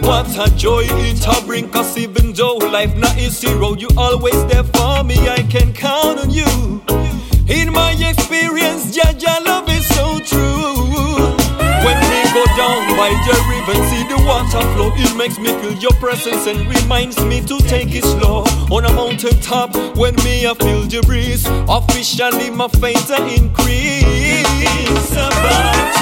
What 0.05 0.29
a 0.37 0.55
joy 0.55 0.83
it 0.85 1.25
a 1.25 1.45
bring. 1.45 1.67
Cause 1.69 1.97
even 1.97 2.31
though 2.33 2.57
life 2.57 2.95
not 2.95 3.17
easy 3.17 3.51
road, 3.55 3.81
you 3.81 3.89
always 3.97 4.45
there 4.45 4.63
for 4.63 5.03
me. 5.03 5.17
I 5.27 5.41
can 5.49 5.73
count 5.73 6.19
on 6.19 6.29
you. 6.29 6.45
In 7.47 7.73
my 7.73 7.91
experience, 7.93 8.95
Jah 8.95 9.13
Jah 9.17 9.39
love 9.43 9.67
is 9.67 9.85
so 9.95 10.19
true. 10.19 11.35
When 11.85 11.97
we 12.09 12.19
go 12.37 12.45
down 12.53 12.85
by 12.95 13.09
the 13.25 13.35
river 13.49 13.77
see 13.89 14.03
the 14.05 14.21
water 14.27 14.61
flow, 14.73 14.91
it 14.95 15.15
makes 15.17 15.39
me 15.39 15.49
feel 15.59 15.73
your 15.73 15.93
presence 15.93 16.45
and 16.45 16.67
reminds 16.67 17.19
me 17.25 17.41
to 17.41 17.57
take 17.67 17.95
it 17.95 18.03
slow. 18.03 18.43
On 18.69 18.85
a 18.85 18.93
mountain 18.93 19.39
top, 19.41 19.75
when 19.97 20.13
me 20.23 20.45
I 20.45 20.53
feel 20.53 20.83
the 20.83 21.01
breeze, 21.01 21.47
officially 21.67 22.51
my 22.51 22.67
faith 22.67 23.09
increase. 23.09 24.45
About 25.13 25.94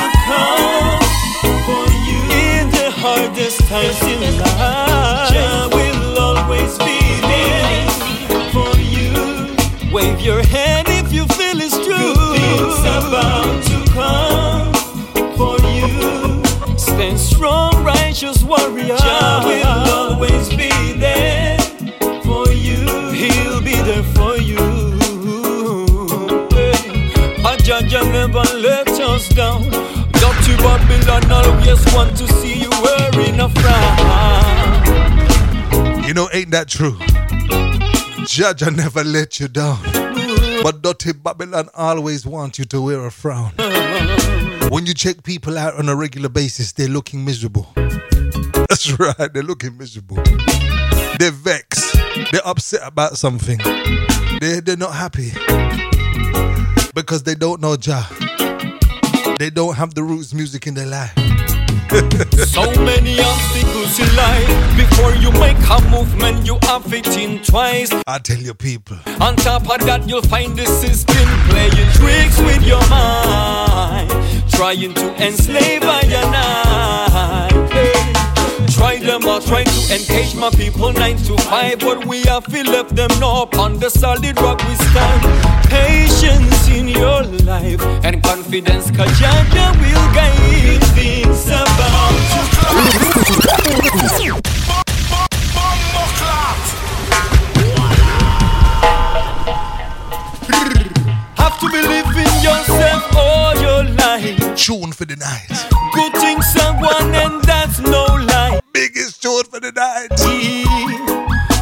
times 3.73 4.03
in 4.03 4.37
life, 4.37 5.33
Jah 5.33 5.67
will 5.73 6.19
always 6.19 6.77
be 6.77 6.99
there 7.31 7.89
for 8.53 8.73
you. 8.77 9.91
Wave 9.91 10.21
your 10.21 10.43
hand 10.43 10.87
if 10.89 11.11
you 11.11 11.25
feel 11.37 11.59
it's 11.59 11.73
true. 11.83 12.13
Good 12.13 12.37
things 12.37 12.79
about 12.99 13.63
to 13.71 13.77
come 13.97 14.71
for 15.39 15.57
you. 15.79 16.77
Stand 16.77 17.19
strong, 17.19 17.83
righteous 17.83 18.43
warrior. 18.43 18.95
Jah 18.95 19.41
will 19.43 19.91
always 19.97 20.49
be 20.49 20.93
there 20.93 21.57
for 22.21 22.45
you. 22.51 22.85
He'll 23.09 23.61
be 23.61 23.77
there 23.89 24.03
for 24.13 24.37
you. 24.37 24.91
Judge 27.63 27.93
never 28.11 28.43
let 28.55 28.89
us 28.99 29.29
down. 29.29 29.63
Babylon 30.63 31.31
always 31.31 31.83
want 31.93 32.15
to 32.17 32.27
see 32.39 32.61
you 32.61 32.72
ain't 36.33 36.51
that 36.51 36.67
true? 36.67 36.97
Judge, 38.25 38.63
I 38.63 38.69
never 38.69 39.03
let 39.03 39.39
you 39.39 39.47
down. 39.47 39.79
But 40.63 40.81
dirty 40.81 41.13
Babylon 41.13 41.69
always 41.75 42.25
want 42.25 42.57
you 42.57 42.65
to 42.65 42.81
wear 42.81 43.05
a 43.05 43.11
frown. 43.11 43.51
When 44.69 44.85
you 44.85 44.93
check 44.93 45.23
people 45.23 45.57
out 45.57 45.75
on 45.75 45.89
a 45.89 45.95
regular 45.95 46.29
basis, 46.29 46.71
they're 46.71 46.87
looking 46.87 47.23
miserable. 47.23 47.67
That's 47.75 48.97
right, 48.99 49.33
they're 49.33 49.43
looking 49.43 49.77
miserable. 49.77 50.17
They're 51.19 51.31
vexed. 51.31 51.93
They're 52.31 52.45
upset 52.45 52.81
about 52.83 53.17
something. 53.17 53.59
They're, 54.39 54.61
they're 54.61 54.77
not 54.77 54.93
happy. 54.93 55.31
Because 56.95 57.23
they 57.23 57.35
don't 57.35 57.61
know 57.61 57.75
Jah. 57.75 58.07
They 59.37 59.49
don't 59.49 59.75
have 59.75 59.93
the 59.93 60.03
roots 60.03 60.33
music 60.33 60.67
in 60.67 60.73
their 60.73 60.87
life. 60.87 61.13
So 61.93 62.63
many 62.81 63.19
obstacles 63.19 63.99
in 63.99 64.15
life. 64.15 64.47
Before 64.75 65.13
you 65.13 65.31
make 65.33 65.57
a 65.69 65.79
movement, 65.91 66.43
you 66.43 66.57
have 66.63 66.91
it 66.91 67.05
in 67.15 67.43
twice. 67.43 67.91
I 68.07 68.17
tell 68.17 68.39
you, 68.39 68.55
people. 68.55 68.97
On 69.21 69.35
top 69.35 69.69
of 69.69 69.85
that, 69.85 70.09
you'll 70.09 70.23
find 70.23 70.57
the 70.57 70.65
system 70.65 71.27
playing 71.49 71.91
tricks 71.93 72.39
with 72.39 72.65
your 72.65 72.81
mind, 72.89 74.09
trying 74.49 74.95
to 74.95 75.23
enslave 75.23 75.83
I 75.83 76.01
and 76.01 76.35
I. 76.35 77.52
Them 79.13 79.27
or 79.27 79.39
try 79.41 79.63
to 79.63 79.93
engage 79.93 80.33
my 80.33 80.49
people 80.49 80.91
nine 80.91 81.17
to 81.17 81.37
five, 81.43 81.77
but 81.81 82.03
we 82.07 82.23
have 82.23 82.45
to 82.45 82.63
left 82.63 82.95
them 82.95 83.11
now 83.19 83.47
on 83.59 83.77
the 83.77 83.87
solid 83.87 84.41
rock 84.41 84.59
we 84.67 84.73
stand. 84.73 85.21
Patience 85.69 86.67
in 86.69 86.87
your 86.87 87.21
life 87.45 87.79
and 88.03 88.23
confidence, 88.23 88.89
cause 88.89 89.11
Jah 89.19 89.45
Jah 89.53 89.71
will 89.77 90.07
guide 90.17 90.83
things 90.97 91.45
about 91.45 91.93
clot. 96.17 96.63
Have 101.37 101.59
to 101.59 101.67
believe 101.69 102.17
in 102.17 102.33
yourself 102.41 103.15
all 103.15 103.55
your 103.61 103.83
life. 103.93 104.55
Tune 104.57 104.91
for 104.91 105.05
the 105.05 105.17
night. 105.17 105.51
Good 105.93 106.13
things 106.13 106.55
are 106.63 106.73
one, 106.81 107.13
and 107.13 107.43
that's 107.43 107.79
no 107.79 108.05
lie. 108.05 108.32
Biggest 108.73 109.21
tune 109.21 109.43
for 109.43 109.59
the 109.59 109.71
night. 109.71 110.09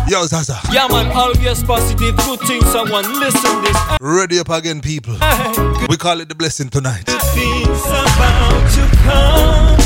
Yo, 0.09 0.25
Zaza. 0.27 0.57
Yeah, 0.71 0.87
man, 0.87 1.11
always 1.11 1.61
positive. 1.61 2.15
Good 2.15 2.39
things 2.47 2.73
are 2.73 2.89
one. 2.89 3.03
Listen 3.19 3.61
this. 3.61 3.77
Ready 3.99 4.39
up 4.39 4.47
again, 4.49 4.79
people. 4.79 5.15
We 5.89 5.97
call 5.97 6.21
it 6.21 6.29
the 6.29 6.35
blessing 6.37 6.69
tonight. 6.69 7.03
things 7.05 7.85
about 7.85 8.71
to 8.77 8.87
come 9.03 9.77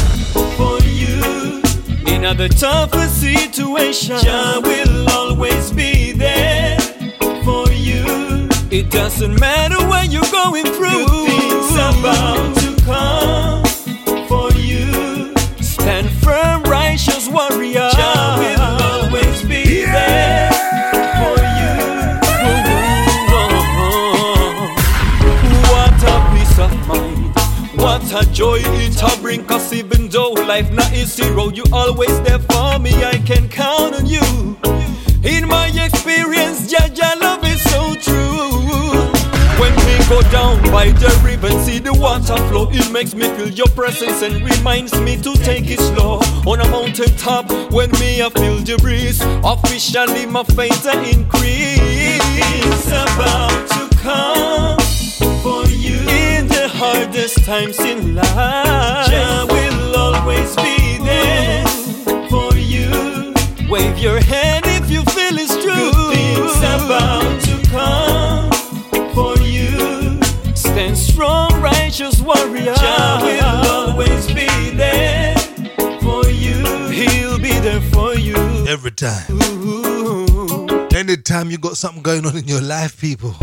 for 0.56 0.80
you. 0.86 1.64
In 2.06 2.26
other 2.26 2.48
tougher 2.48 3.08
situations, 3.08 4.22
Jah 4.22 4.60
will 4.64 5.10
always 5.10 5.72
be 5.72 6.12
there 6.12 6.80
for 7.44 7.68
you. 7.72 8.48
It 8.70 8.92
doesn't 8.92 9.40
matter 9.40 9.80
what 9.88 10.12
you're 10.12 10.32
going 10.32 10.66
through. 10.66 11.08
Good 11.08 11.28
things 11.28 11.72
about 11.72 12.56
to 12.58 12.84
come 12.84 13.25
joy 28.36 28.60
it 28.62 29.02
a 29.02 29.22
bring 29.22 29.46
Cause 29.46 29.72
even 29.72 30.10
though 30.10 30.32
life 30.32 30.70
not 30.72 30.92
easy 30.94 31.28
road 31.30 31.56
You 31.56 31.64
always 31.72 32.20
there 32.22 32.40
for 32.40 32.78
me. 32.80 32.92
I 33.04 33.18
can 33.26 33.48
count 33.48 33.96
on 33.96 34.06
you. 34.06 34.58
In 35.24 35.48
my 35.48 35.68
experience 35.70 36.70
Jah 36.70 36.90
Jah 36.94 37.16
love 37.20 37.44
is 37.46 37.62
so 37.72 37.96
true. 37.96 38.52
When 39.58 39.74
we 39.88 39.96
go 40.10 40.22
down 40.32 40.62
by 40.70 40.92
the 40.92 41.10
river 41.24 41.50
see 41.64 41.80
the 41.80 41.94
water 41.94 42.38
flow 42.50 42.68
It 42.72 42.92
makes 42.92 43.16
me 43.16 43.30
feel 43.36 43.50
your 43.50 43.68
presence 43.68 44.22
and 44.22 44.44
reminds 44.44 45.00
me 45.00 45.16
to 45.22 45.34
take 45.36 45.70
it 45.70 45.80
slow. 45.80 46.20
On 46.46 46.60
a 46.60 46.68
mountain 46.70 47.16
top 47.16 47.50
when 47.72 47.90
me 47.92 48.22
I 48.22 48.30
feel 48.30 48.58
the 48.60 48.78
breeze. 48.82 49.22
Officially 49.46 50.26
my 50.26 50.44
faith 50.44 50.86
increase 51.08 52.20
about 52.88 53.70
to 53.70 53.98
come 53.98 55.05
for 55.18 55.66
you 55.68 55.98
in 56.10 56.48
the 56.48 56.68
hardest 56.68 57.44
times 57.46 57.80
in 57.80 58.16
life. 58.16 59.10
Jah 59.10 59.46
will 59.50 59.96
always 59.96 60.56
be 60.58 60.98
there 61.00 61.66
for 62.30 62.54
you. 62.56 63.34
Wave 63.70 63.98
your 63.98 64.20
hand 64.20 64.66
if 64.68 64.90
you 64.90 65.04
feel 65.04 65.38
it's 65.38 65.56
true. 65.64 65.92
Good 65.92 66.16
things 66.16 66.58
about 66.58 67.42
to 67.48 67.56
come 67.70 68.52
for 69.14 69.38
you. 69.42 70.22
Stand 70.56 70.98
strong, 70.98 71.50
righteous 71.62 72.22
warrior. 72.22 72.76
Jah 72.76 73.20
will 73.24 73.72
always 73.72 74.28
be 74.28 74.48
there 74.72 75.36
for 76.02 76.28
you. 76.30 76.64
He'll 76.90 77.40
be 77.40 77.54
there 77.60 77.82
for 77.92 78.16
you. 78.16 78.36
Every 78.68 78.92
time. 78.92 79.26
Ooh. 79.32 80.68
Anytime 80.96 81.52
you 81.52 81.58
got 81.58 81.76
something 81.76 82.02
going 82.02 82.26
on 82.26 82.38
in 82.38 82.48
your 82.48 82.62
life, 82.62 83.00
people, 83.00 83.36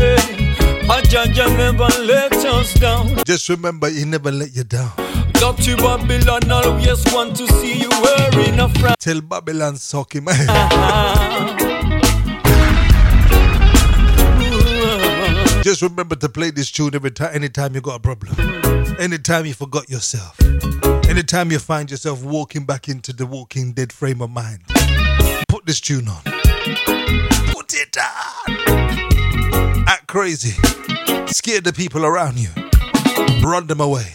Never 0.87 1.87
let 2.03 2.33
us 2.33 2.73
down. 2.73 3.07
just 3.25 3.47
remember 3.49 3.89
he 3.89 4.05
never 4.05 4.31
let 4.31 4.55
you 4.55 4.63
down. 4.63 4.91
Dirty 5.33 5.75
Babylon 5.75 6.51
always 6.51 7.03
want 7.13 7.35
to 7.37 7.47
see 7.47 7.79
you 7.79 7.89
wearing 7.89 8.59
a 8.59 8.67
frown. 8.69 8.95
Tell 8.99 9.21
Babylon 9.21 9.77
suck 9.77 10.13
him. 10.15 10.27
Ah, 10.31 10.69
ah. 10.71 11.53
Just 15.63 15.81
remember 15.81 16.15
to 16.17 16.27
play 16.27 16.51
this 16.51 16.69
tune 16.69 16.93
every 16.93 17.11
time, 17.11 17.33
anytime 17.33 17.73
you 17.73 17.81
got 17.81 17.95
a 17.95 17.99
problem. 17.99 18.35
Anytime 18.99 19.45
you 19.45 19.53
forgot 19.53 19.89
yourself. 19.89 20.37
Anytime 21.07 21.51
you 21.51 21.59
find 21.59 21.89
yourself 21.89 22.23
walking 22.23 22.65
back 22.65 22.89
into 22.89 23.13
the 23.13 23.25
walking 23.25 23.71
dead 23.71 23.93
frame 23.93 24.21
of 24.21 24.29
mind. 24.29 24.63
Put 25.47 25.65
this 25.65 25.79
tune 25.79 26.07
on. 26.09 26.92
Crazy. 30.13 30.53
Scare 31.25 31.61
the 31.61 31.73
people 31.75 32.05
around 32.05 32.37
you. 32.37 32.49
Run 33.41 33.65
them 33.65 33.81
away. 33.81 34.05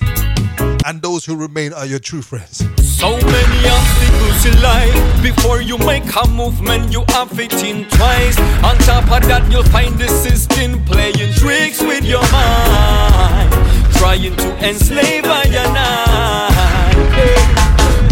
And 0.87 1.03
those 1.03 1.25
who 1.25 1.35
remain 1.35 1.73
are 1.73 1.87
your 1.87 1.99
true 1.99 2.23
friends. 2.23 2.59
So 2.81 3.11
many 3.17 3.61
obstacles 3.69 4.47
in 4.47 4.63
life. 4.63 5.23
Before 5.25 5.61
you 5.61 5.77
make 5.79 6.05
a 6.15 6.29
movement, 6.29 6.93
you 6.93 7.03
have 7.09 7.37
it 7.41 7.53
in 7.65 7.89
twice. 7.89 8.39
On 8.63 8.79
top 8.87 9.11
of 9.11 9.27
that, 9.27 9.51
you'll 9.51 9.65
find 9.65 9.99
the 9.99 10.07
system 10.07 10.85
playing 10.85 11.35
tricks 11.35 11.83
with 11.83 12.05
your 12.05 12.23
mind. 12.31 13.51
Trying 13.99 14.37
to 14.37 14.69
enslave 14.69 15.25
I 15.25 15.43
and 15.47 15.77
I. 15.77 16.93
Hey. 17.17 17.58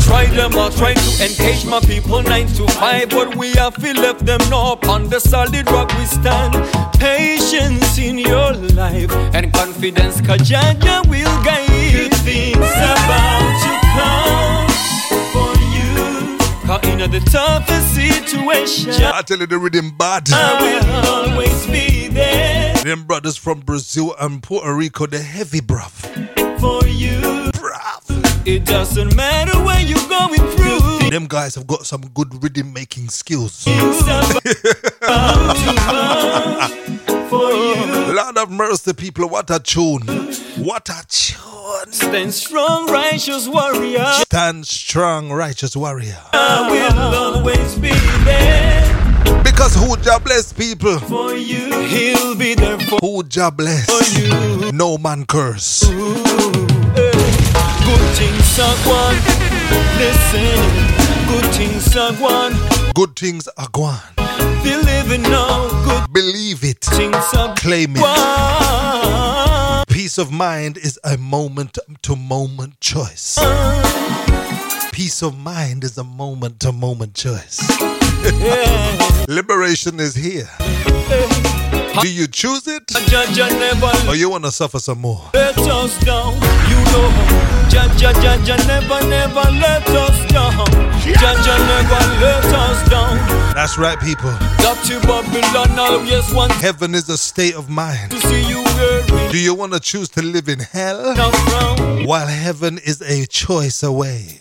Try 0.06 0.26
them 0.26 0.54
or 0.54 0.70
try 0.70 0.94
to 0.94 1.10
engage 1.24 1.66
my 1.66 1.80
people 1.80 2.22
nine 2.22 2.46
to 2.54 2.66
five, 2.78 3.10
but 3.10 3.34
we 3.36 3.50
have 3.54 3.74
to 3.76 3.92
left 4.00 4.24
them 4.24 4.40
now 4.48 4.72
upon 4.72 5.08
the 5.08 5.18
solid 5.20 5.68
rock 5.70 5.92
we 5.98 6.04
stand. 6.06 6.54
Patience 7.00 7.98
in 7.98 8.16
your 8.18 8.52
life 8.74 9.10
and 9.34 9.52
confidence, 9.52 10.20
cause 10.20 10.48
Jah 10.48 10.74
Jah 10.80 11.02
will 11.08 11.36
guide. 11.44 11.66
Good 11.92 12.14
things 12.24 12.56
about 12.56 13.52
to 13.64 13.72
come 13.96 14.68
for 15.34 15.52
you. 15.74 16.38
Cause 16.66 16.84
in 16.88 17.10
the 17.10 17.20
toughest 17.30 17.94
situation, 17.94 18.92
I 19.12 19.22
tell 19.22 19.38
you 19.38 19.46
the 19.46 19.58
rhythm 19.58 19.90
bad. 19.98 20.28
I 20.32 20.62
will 20.62 21.32
always 21.32 21.66
be 21.66 22.08
there 22.08 22.74
Them 22.84 23.04
brothers 23.04 23.36
from 23.36 23.60
Brazil 23.60 24.14
and 24.20 24.40
Puerto 24.42 24.72
Rico, 24.72 25.06
the 25.06 25.18
heavy 25.20 25.60
bruv. 25.60 25.90
for 26.60 26.86
you. 26.86 27.45
It 28.48 28.64
doesn't 28.64 29.16
matter 29.16 29.58
where 29.64 29.80
you're 29.80 30.08
going 30.08 30.38
through. 30.56 31.10
Them 31.10 31.26
guys 31.26 31.56
have 31.56 31.66
got 31.66 31.84
some 31.84 32.02
good 32.14 32.42
rhythm 32.42 32.72
making 32.72 33.08
skills. 33.08 33.64
Things 33.64 34.00
about 34.02 34.42
to 34.42 35.74
come 35.78 37.28
for 37.28 37.50
you. 37.50 38.14
Lord 38.14 38.38
of 38.38 38.50
mercy, 38.50 38.92
people. 38.92 39.28
What 39.28 39.50
a 39.50 39.58
tune. 39.58 40.02
What 40.64 40.88
a 40.88 41.04
tune. 41.08 41.92
Stand 41.92 42.32
strong, 42.32 42.86
righteous 42.86 43.48
warrior. 43.48 44.04
Stand 44.12 44.66
strong, 44.66 45.30
righteous 45.32 45.76
warrior. 45.76 46.16
I 46.32 46.68
will 46.70 47.14
always 47.14 47.74
be 47.74 47.90
there 48.24 49.42
Because 49.42 49.74
who 49.74 49.96
Jah 49.96 50.20
bless 50.22 50.52
people? 50.52 50.98
for 51.00 51.34
you. 51.34 51.72
He'll 51.86 52.36
be 52.36 52.54
there 52.54 52.78
for 52.78 52.98
Who 53.00 53.24
Jah 53.24 53.50
bless? 53.50 53.88
you. 54.16 54.70
No 54.72 54.98
man 54.98 55.26
curse. 55.26 55.82
Good 57.86 58.06
things 58.18 58.58
are 58.58 58.76
gone. 58.84 59.16
Listen, 59.98 60.58
good 61.28 61.46
things 61.54 61.96
are 61.96 62.12
gone. 62.12 62.54
Good 62.94 63.16
things 63.16 63.48
are 63.56 63.68
gone. 63.72 64.00
Be 64.62 64.74
living 64.76 65.22
now. 65.22 65.68
Good 65.84 66.12
Believe 66.12 66.64
it. 66.64 66.80
things 66.80 67.14
are 67.34 67.54
Claim 67.56 67.96
it. 67.96 68.00
gone. 68.00 69.84
Peace 69.88 70.18
of 70.18 70.32
mind 70.32 70.76
is 70.78 70.98
a 71.04 71.16
moment 71.16 71.78
to 72.02 72.16
moment 72.16 72.80
choice. 72.80 73.38
Peace 74.92 75.22
of 75.22 75.36
mind 75.38 75.84
is 75.84 75.96
a 75.98 76.04
moment 76.04 76.58
to 76.60 76.72
moment 76.72 77.14
choice. 77.14 77.60
Liberation 79.28 80.00
is 80.00 80.14
here. 80.14 80.48
Do 82.02 82.12
you 82.12 82.26
choose 82.26 82.66
it 82.66 82.82
or 84.08 84.14
you 84.16 84.28
want 84.28 84.44
to 84.44 84.50
suffer 84.52 84.78
some 84.78 85.00
more? 85.00 85.30
let 85.32 85.56
us 85.58 85.98
down. 86.04 86.34
You 86.68 86.76
know, 86.92 87.08
Judge, 87.70 87.98
Judge 87.98 88.66
never, 88.66 89.00
never 89.08 89.50
let 89.52 89.88
us 89.88 90.32
down. 90.32 90.66
Judge 91.00 91.46
never 91.46 92.20
let 92.20 92.44
us 92.44 92.90
down. 92.90 93.16
That's 93.54 93.78
right, 93.78 93.98
people. 94.00 94.30
Dirty 94.58 94.98
Babylon 95.06 95.78
always 95.78 96.32
want 96.34 96.52
Heaven 96.52 96.94
is 96.94 97.08
a 97.08 97.16
state 97.16 97.54
of 97.54 97.70
mind. 97.70 98.10
to 98.10 98.18
see 98.20 98.46
you 98.46 98.62
wearing 98.62 99.32
Do 99.32 99.38
you 99.38 99.54
want 99.54 99.72
to 99.72 99.80
choose 99.80 100.08
to 100.10 100.22
live 100.22 100.48
in 100.48 100.58
hell 100.58 101.14
while 102.06 102.26
heaven 102.26 102.78
is 102.78 103.00
a 103.00 103.26
choice 103.26 103.82
away? 103.82 104.40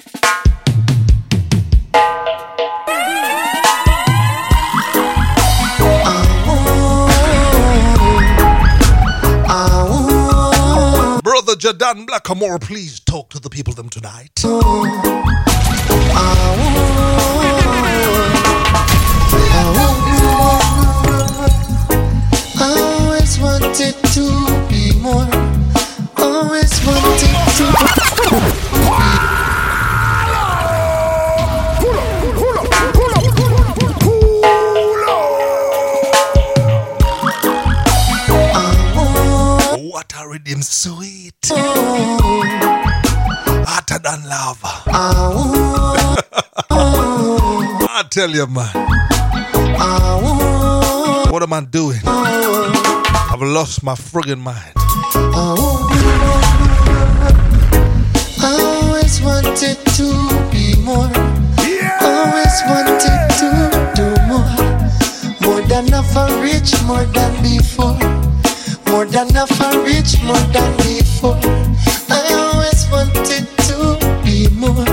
Brother 11.56 11.74
Jadan 11.74 12.06
Blackamore, 12.06 12.60
please 12.60 13.00
talk 13.00 13.30
to 13.30 13.40
the 13.40 13.50
people 13.50 13.74
them 13.74 13.88
tonight. 13.88 14.44
Always 22.62 23.40
wanted 23.40 23.96
to 24.16 24.68
be 24.70 25.00
more. 25.00 25.55
Rhythm 40.36 40.62
sweet. 40.62 41.34
Oh. 41.50 42.44
Hotter 43.66 44.00
than 44.00 44.28
lava. 44.28 44.68
Oh. 44.92 46.18
I 47.90 48.04
tell 48.10 48.30
you, 48.30 48.46
man. 48.48 48.70
Oh. 49.80 51.28
What 51.30 51.42
am 51.42 51.54
I 51.54 51.62
doing? 51.62 52.02
I've 52.06 53.42
lost 53.42 53.82
my 53.84 53.94
friggin' 53.94 54.40
mind. 54.40 54.74
I 58.44 58.52
always 58.84 59.22
wanted 59.22 59.78
to 59.96 60.08
be 60.52 60.76
more. 60.84 61.12
Always 62.02 62.62
wanted 62.68 63.22
to 63.40 63.50
do 63.96 64.08
more. 64.28 64.56
More 65.42 65.62
than 65.68 65.94
ever 65.94 66.28
rich, 66.42 66.74
more 66.84 67.06
than 67.06 67.42
before. 67.42 68.25
Than 69.36 69.50
ever 69.52 69.84
rich, 69.84 70.16
more 70.24 70.48
than 70.56 70.72
before. 70.78 71.36
I 72.08 72.24
always 72.40 72.88
wanted 72.90 73.44
to 73.68 74.00
be 74.24 74.48
more. 74.56 74.88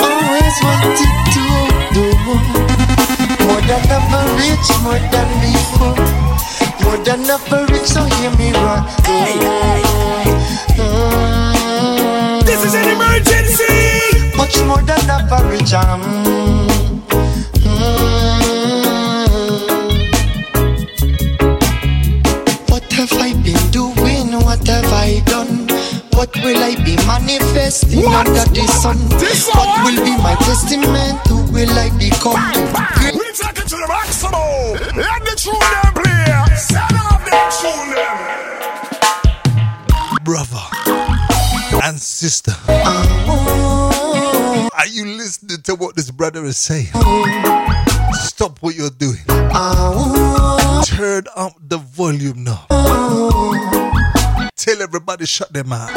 Always 0.00 0.56
wanted 0.64 1.12
to 1.36 1.44
do 1.92 2.04
more. 2.24 2.40
More 3.44 3.60
than 3.68 3.84
ever 3.84 4.24
rich, 4.40 4.68
more 4.80 4.96
than 5.12 5.28
before. 5.44 5.92
More 6.84 7.04
than 7.04 7.28
ever 7.28 7.66
rich, 7.70 7.84
so 7.84 8.02
hear 8.16 8.32
me 8.40 8.50
right. 8.64 8.88
This 12.46 12.64
is 12.64 12.72
an 12.74 12.88
emergency. 12.88 14.38
Much 14.38 14.56
more 14.64 14.80
than 14.80 15.04
average. 15.10 15.74
Um, 15.74 16.49
I 23.20 23.32
been 23.42 23.70
doing? 23.70 24.32
What 24.44 24.66
have 24.66 24.92
I 24.92 25.20
done? 25.26 25.68
What 26.16 26.34
will 26.42 26.62
I 26.62 26.74
be 26.84 26.96
manifesting 27.06 28.02
What? 28.04 28.26
under 28.28 28.44
the 28.52 28.66
sun? 28.66 28.98
This 29.18 29.46
what 29.48 29.66
one? 29.66 29.84
will 29.94 30.04
be 30.04 30.16
my 30.22 30.34
testament? 30.46 31.18
Who 31.28 31.36
will 31.52 31.70
I 31.70 31.90
become? 31.98 32.40
Great 32.98 33.14
We 33.14 33.32
take 33.32 33.58
it 33.58 33.68
to 33.68 33.76
the 33.76 33.86
maximum. 33.88 34.76
Let 34.96 35.22
the 35.24 35.34
tune 35.36 35.60
them 35.60 35.92
play. 35.94 36.56
Set 36.56 36.92
off 36.92 37.24
them 37.24 37.50
tune 37.60 37.90
them. 37.94 38.16
Brother 40.24 40.64
and 41.82 41.98
sister, 41.98 42.52
oh, 42.68 44.68
are 44.76 44.86
you 44.86 45.06
listening 45.16 45.62
to 45.62 45.74
what 45.74 45.96
this 45.96 46.10
brother 46.10 46.44
is 46.44 46.58
saying? 46.58 46.88
Uh-huh. 46.94 48.12
Stop 48.12 48.58
what 48.60 48.74
you're 48.76 48.90
doing. 48.90 49.16
oh, 49.28 50.12
Turn 50.84 51.24
up 51.36 51.52
the 51.60 51.78
volume 51.78 52.44
now. 52.44 52.66
Tell 54.56 54.82
everybody 54.82 55.26
shut 55.26 55.52
their 55.52 55.64
mouth. 55.64 55.90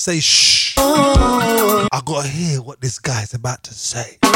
Say 0.00 0.20
shh. 0.20 0.74
I 0.78 2.00
gotta 2.04 2.28
hear 2.28 2.60
what 2.62 2.80
this 2.80 2.98
guy's 2.98 3.34
about 3.34 3.62
to 3.64 3.74
say. 3.74 4.18
I 4.22 4.32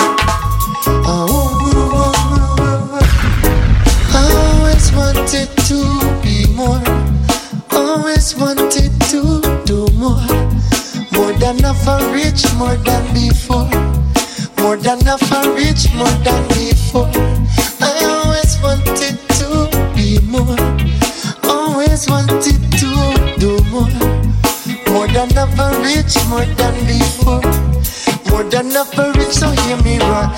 always 4.15 4.93
wanted 4.93 5.49
to 5.69 5.79
be 6.23 6.47
more. 6.55 6.83
Always 7.71 8.35
wanted 8.37 8.93
to 9.11 9.63
do 9.65 9.87
more. 9.95 10.21
More 11.13 11.33
than 11.35 11.65
ever 11.65 11.99
rich, 12.13 12.45
more 12.55 12.77
than 12.77 13.15
before. 13.15 13.69
More 14.63 14.77
than 14.77 15.07
ever 15.07 15.55
rich, 15.55 15.93
more 15.95 16.17
than 16.25 16.49
before. 16.49 17.11
I 17.83 17.91
always 18.15 18.53
wanted 18.63 19.17
to 19.39 19.49
be 19.95 20.19
more. 20.27 20.59
Always 21.45 22.09
wanted 22.09 22.61
to 22.81 22.91
do 23.39 23.53
more. 23.71 23.91
More 24.93 25.09
than 25.09 25.29
ever 25.37 25.71
rich, 25.83 26.15
more 26.29 26.47
than 26.61 26.75
before. 26.87 27.43
Ever 28.75 29.13
rich, 29.19 29.29
so 29.33 29.51
hear 29.51 29.77
me 29.83 29.99
right. 29.99 30.33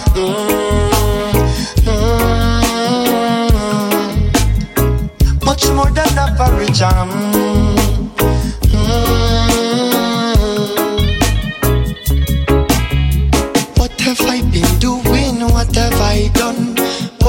Much 5.45 5.69
more 5.71 5.91
than 5.91 6.19
average. 6.19 6.83
Um, 6.83 7.54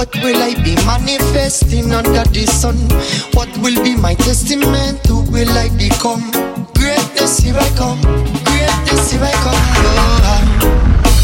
What 0.05 0.23
will 0.23 0.43
I 0.43 0.53
be 0.63 0.75
manifesting 0.85 1.91
under 1.91 2.23
the 2.29 2.45
sun? 2.45 2.77
What 3.33 3.49
will 3.57 3.81
be 3.83 3.97
my 3.97 4.13
testament? 4.13 5.03
Who 5.07 5.21
will 5.31 5.49
I 5.49 5.69
become? 5.69 6.29
Greatness 6.77 7.39
here 7.39 7.57
I 7.57 7.67
come. 7.73 7.99
Greatness 8.45 9.11
here 9.11 9.23
I 9.23 9.33
come. 9.41 9.63
Oh, 9.81 10.61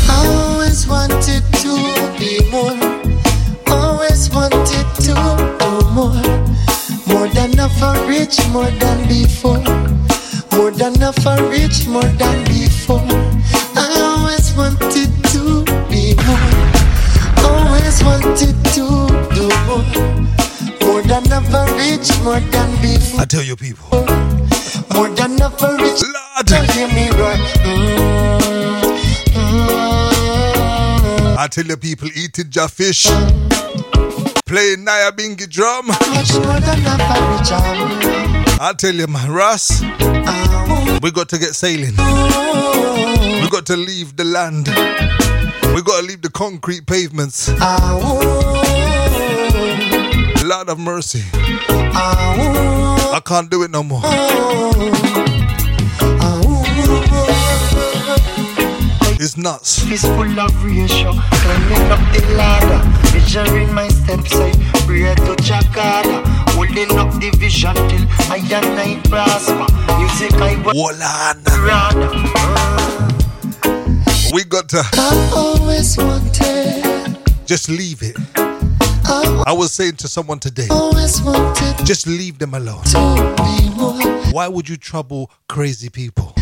I 0.10 0.26
always 0.26 0.88
wanted 0.88 1.44
to 1.62 1.74
be 2.18 2.42
more. 2.50 2.74
Always 3.70 4.32
wanted 4.34 4.88
to 5.06 5.14
do 5.14 5.14
more. 5.94 6.18
More 7.06 7.28
than 7.30 7.60
ever 7.60 7.94
rich, 8.08 8.42
more 8.50 8.72
than 8.82 9.08
before. 9.08 9.62
More 10.58 10.72
than 10.72 11.00
ever 11.04 11.38
rich, 11.50 11.86
more 11.86 12.12
than 12.18 12.44
before. 12.46 13.06
I 13.78 13.94
always 14.02 14.52
wanted 14.56 15.21
more. 19.78 20.12
Than 21.02 21.30
ever 21.32 21.66
rich, 21.76 22.10
more 22.24 22.40
than 22.40 22.82
before. 22.82 23.20
I 23.22 23.26
tell 23.26 23.42
you, 23.44 23.56
people. 23.58 23.90
More 24.94 25.10
than 25.10 25.42
ever 25.42 25.76
rich. 25.78 26.02
Lord, 26.04 26.46
Don't 26.46 26.70
hear 26.72 26.88
me 26.88 27.10
right. 27.10 27.40
Mm, 27.66 28.82
mm. 29.34 31.36
I 31.38 31.48
tell 31.52 31.66
you, 31.66 31.76
people, 31.76 32.08
eating 32.16 32.50
your 32.54 32.68
fish. 32.70 33.08
Playing 34.46 34.86
Nyabinghi 34.86 35.50
drum. 35.50 35.88
Much 35.88 36.34
more 36.36 36.60
than 36.60 36.86
average. 36.86 37.52
Um, 37.52 38.46
I 38.62 38.74
tell 38.78 38.94
you, 38.96 39.08
man, 39.08 39.32
Russ, 39.32 39.82
oh, 39.84 41.00
we 41.02 41.12
got 41.12 41.28
to 41.30 41.38
get 41.40 41.56
sailing. 41.56 41.96
We 41.98 43.50
got 43.50 43.66
to 43.66 43.76
leave 43.76 44.16
the 44.16 44.24
land. 44.24 44.68
We 45.76 45.82
got 45.82 46.00
to 46.02 46.06
leave 46.06 46.22
the 46.22 46.30
concrete 46.32 46.86
pavements. 46.86 47.50
oh, 47.60 48.81
Lord 50.52 50.68
of 50.68 50.80
mercy. 50.80 51.24
I 51.34 53.22
can't 53.26 53.50
do 53.50 53.64
it 53.64 53.72
no 53.72 53.84
more. 53.84 54.02
It's 59.18 59.38
nuts. 59.38 59.90
It's 59.90 60.04
full 60.04 60.38
of 60.38 60.52
ratio, 60.66 61.14
climbing 61.14 61.90
up 61.90 62.04
the 62.12 62.22
ladder, 62.36 62.84
measuring 63.14 63.74
my 63.74 63.88
steps, 63.88 64.36
I 64.36 64.52
pray 64.86 65.16
to 65.16 65.36
Jakarta, 65.42 66.22
holding 66.50 67.00
up 67.00 67.14
the 67.22 67.30
vision 67.38 67.76
till 67.88 68.06
I 68.30 68.40
and 68.52 68.78
I 68.78 69.00
prosper. 69.08 69.68
Music 70.00 70.34
I 70.34 70.62
want 70.66 71.00
We 74.34 74.44
got 74.44 74.68
to 74.70 74.84
I 74.96 75.32
always 75.34 75.96
wanted, 75.98 77.18
just 77.46 77.70
leave 77.70 78.02
it. 78.04 78.51
I 79.14 79.54
was 79.54 79.74
saying 79.74 79.98
to 79.98 80.08
someone 80.08 80.40
today, 80.40 80.68
just 81.84 82.08
leave 82.08 82.40
them 82.40 82.54
alone. 82.54 82.84
to 82.86 83.36
be 83.38 83.70
more, 83.76 84.00
Why 84.32 84.48
would 84.48 84.70
you 84.70 84.78
trouble 84.78 85.30
crazy 85.50 85.90
people? 85.90 86.34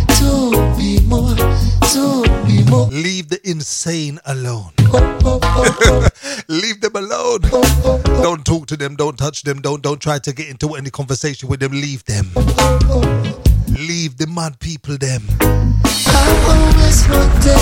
more, 1.10 1.36
to 1.36 2.24
be 2.46 2.64
more. 2.70 2.86
Leave 2.88 3.30
the 3.30 3.40
insane 3.44 4.20
alone. 4.26 4.72
Leave 6.48 6.82
them 6.82 6.96
alone. 6.96 7.40
Don't 8.22 8.46
talk 8.46 8.68
to 8.68 8.78
them. 8.78 8.96
Don't 8.96 9.18
touch 9.18 9.42
them. 9.44 9.62
Don't 9.62 9.82
don't 9.82 10.00
try 10.00 10.20
to 10.20 10.34
get 10.34 10.48
into 10.50 10.76
any 10.76 10.90
conversation 10.92 11.50
with 11.50 11.60
them. 11.60 11.72
Leave 11.72 12.04
them. 12.06 12.30
Leave 13.68 14.18
the 14.18 14.28
mad 14.28 14.60
people 14.60 14.98
them. 14.98 15.24
I 15.42 16.28
always 16.50 17.08
wanted, 17.10 17.60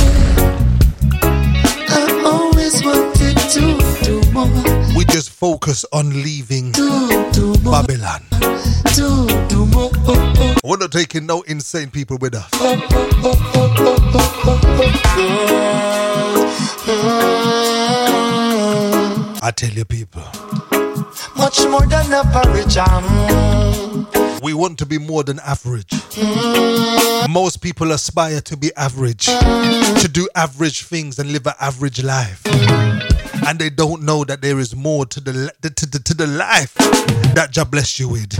I 1.89 2.21
always 2.25 2.83
wanted 2.83 2.87
to 2.87 2.87
do 2.87 2.95
more, 2.95 3.06
We 4.95 5.05
just 5.05 5.29
focus 5.29 5.85
on 5.93 6.09
leaving 6.09 6.71
to 6.73 7.29
do 7.33 7.53
more, 7.63 7.81
Babylon. 7.83 8.21
to 8.95 9.45
do 9.49 9.65
more. 9.67 9.91
We're 10.63 10.77
not 10.77 10.91
taking 10.91 11.25
no 11.25 11.41
insane 11.43 11.89
people 11.91 12.17
with 12.19 12.35
us. 12.35 12.49
I 19.39 19.51
tell 19.55 19.69
you, 19.69 19.85
people, 19.85 20.23
Much 21.37 21.59
more 21.67 21.85
than 21.85 22.11
average. 22.11 22.77
um, 22.77 24.07
we 24.41 24.53
want 24.53 24.77
to 24.79 24.85
be 24.85 24.97
more 24.97 25.23
than 25.23 25.39
average. 25.39 25.93
Most 27.29 27.61
people 27.61 27.91
aspire 27.91 28.41
to 28.41 28.57
be 28.57 28.71
average, 28.75 29.25
to 29.27 30.09
do 30.11 30.27
average 30.35 30.83
things 30.83 31.19
and 31.19 31.31
live 31.31 31.45
an 31.47 31.53
average 31.59 32.03
life. 32.03 32.41
And 33.47 33.57
they 33.57 33.69
don't 33.69 34.01
know 34.03 34.25
that 34.25 34.41
there 34.41 34.59
is 34.59 34.75
more 34.75 35.05
to 35.05 35.21
the 35.21 35.31
to 35.61 35.85
the, 35.85 35.99
to 35.99 36.13
the 36.13 36.27
life 36.27 36.73
that 37.33 37.51
Jah 37.51 37.63
bless 37.63 37.97
you 37.97 38.09
with. 38.09 38.31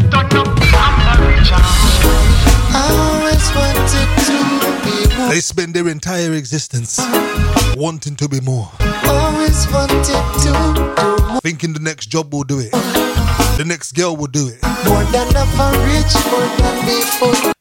They 5.29 5.39
spend 5.39 5.73
their 5.73 5.87
entire 5.87 6.33
existence 6.33 6.99
wanting 7.77 8.17
to 8.17 8.27
be 8.27 8.41
more, 8.41 8.69
thinking 11.41 11.71
the 11.71 11.79
next 11.81 12.07
job 12.07 12.33
will 12.33 12.43
do 12.43 12.59
it, 12.59 12.71
the 12.73 13.63
next 13.65 13.93
girl 13.93 14.17
will 14.17 14.27
do 14.27 14.49
it, 14.49 14.59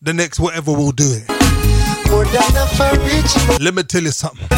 the 0.03 0.13
next 0.13 0.41
whatever 0.41 0.73
will 0.73 0.91
do 0.91 1.13
it. 1.13 1.29
Let 3.61 3.75
me 3.75 3.85
tell 3.85 4.03
you 4.03 4.11
something. 4.11 4.49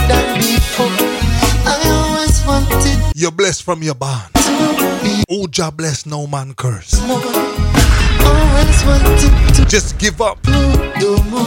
Than 2.18 2.26
before. 2.26 2.54
I 2.54 2.56
always 2.58 2.72
wanted 2.72 3.12
You're 3.14 3.30
blessed 3.32 3.62
from 3.62 3.82
your 3.82 3.94
barn. 3.94 4.30
to 4.34 5.00
be 5.02 5.24
Oh, 5.30 5.46
Jah 5.46 5.70
bless, 5.70 6.04
no 6.06 6.26
man 6.26 6.54
curse. 6.54 6.94
Always 7.00 8.84
wanted 8.84 9.54
to 9.54 9.64
Just 9.66 9.98
give 9.98 10.20
up 10.20 10.42
do 10.42 11.16
more. 11.30 11.46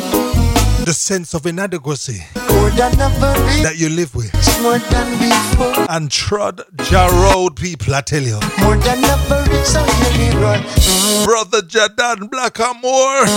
the 0.86 0.94
sense 0.94 1.34
of 1.34 1.46
inadequacy 1.46 2.24
More 2.50 2.70
than 2.72 2.92
that 2.98 3.76
you 3.78 3.90
live 3.90 4.16
with 4.16 4.32
more 4.62 4.78
than 4.80 5.20
before. 5.20 5.86
and 5.90 6.10
trod 6.12 6.62
Jah 6.84 7.10
road, 7.12 7.56
people. 7.56 7.94
I 7.96 8.02
tell 8.02 8.22
you, 8.24 8.40
More 8.62 8.78
than 8.78 9.04
average, 9.04 9.66
so 9.66 9.82
you 9.86 10.18
need 10.18 10.34
run. 10.36 10.62
Mm, 10.64 11.26
brother 11.26 11.62
Jahdan 11.62 12.30
Blakkamoore. 12.30 13.28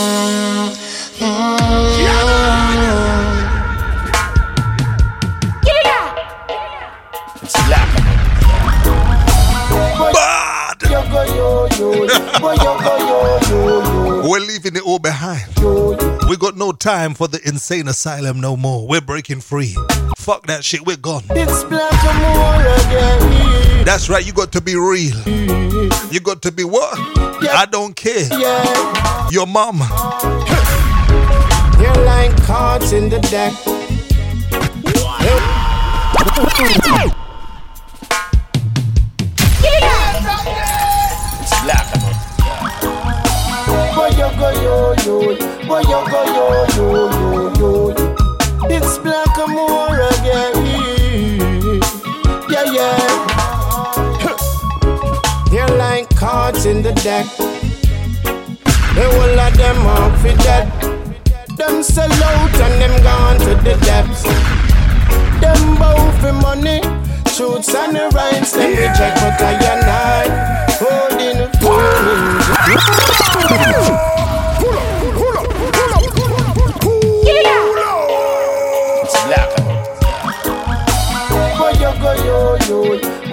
Bad. 10.13 10.83
We're 14.25 14.41
leaving 14.41 14.77
it 14.77 14.83
all 14.87 14.99
behind. 14.99 15.45
We 16.29 16.37
got 16.39 16.57
no 16.57 16.73
time 16.73 17.15
for 17.15 17.29
the 17.29 17.41
insane 17.47 17.89
asylum 17.89 18.41
no 18.41 18.57
more. 18.57 18.87
We're 18.87 19.01
breaking 19.01 19.41
free. 19.41 19.75
Fuck 20.17 20.47
that 20.47 20.65
shit. 20.65 20.87
We're 20.87 20.97
gone. 20.97 21.25
It's 21.31 21.65
black 21.65 22.05
and 22.05 22.19
more 22.35 22.61
again. 22.89 23.85
That's 23.85 24.09
right. 24.09 24.25
You 24.27 24.33
got 24.33 24.51
to 24.53 24.61
be 24.63 24.77
real. 24.77 25.17
You 26.11 26.21
got 26.21 26.41
to 26.43 26.53
be 26.53 26.65
what? 26.65 26.95
I 26.97 27.67
don't 27.71 27.95
care. 27.95 28.27
Yeah, 28.33 29.29
Your 29.31 29.47
mama. 29.47 29.87
you're 31.79 32.05
like 32.07 32.35
cards 32.45 32.93
in 32.93 33.09
the 33.11 33.21
deck. 33.21 33.53
go 44.45 44.51
yo 44.63 44.77
yo, 45.05 45.17
boy, 45.67 45.81
you 45.81 46.01
go 46.13 46.21
yo 46.37 46.47
yo 46.77 46.87
yo 47.19 47.41
yo. 47.59 47.71
It's 48.69 48.99
black 48.99 49.39
and 49.39 49.53
more 49.55 50.01
again. 50.13 50.55
Yeah, 52.53 52.67
yeah. 52.77 52.99
They're 55.51 55.77
like 55.79 56.09
cards 56.17 56.67
in 56.67 56.83
the 56.83 56.93
deck. 56.93 57.27
They 58.95 59.09
will 59.17 59.35
let 59.35 59.55
them 59.55 59.87
off 59.87 60.21
for 60.21 60.37
dead. 60.45 60.67
Them 61.57 61.83
sell 61.83 62.13
out 62.13 62.55
and 62.67 62.75
them 62.83 62.95
gone 63.03 63.39
to 63.47 63.55
the 63.67 63.75
depths. 63.87 64.25
Them 65.41 65.77
bow 65.79 65.99
for 66.21 66.33
money, 66.33 66.81
shoots 67.33 67.75
and 67.75 67.97
the 67.97 68.11
rights. 68.15 68.53
Them 68.53 68.71
reject 68.71 69.17
but 69.21 69.41
I 69.41 69.53
and 69.73 69.85
I 69.89 70.45
holding 70.81 71.35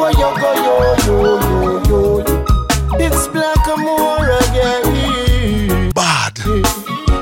boy, 0.01 0.09
you 0.09 0.29
go 0.41 0.49
yo 0.65 0.75
yo 1.05 1.15
yo 1.45 1.61
yo. 1.89 2.01
It's 3.05 3.23
black 3.27 3.67
and 3.67 3.81
more 3.83 4.29
again. 4.43 4.83
Bad. 5.93 6.33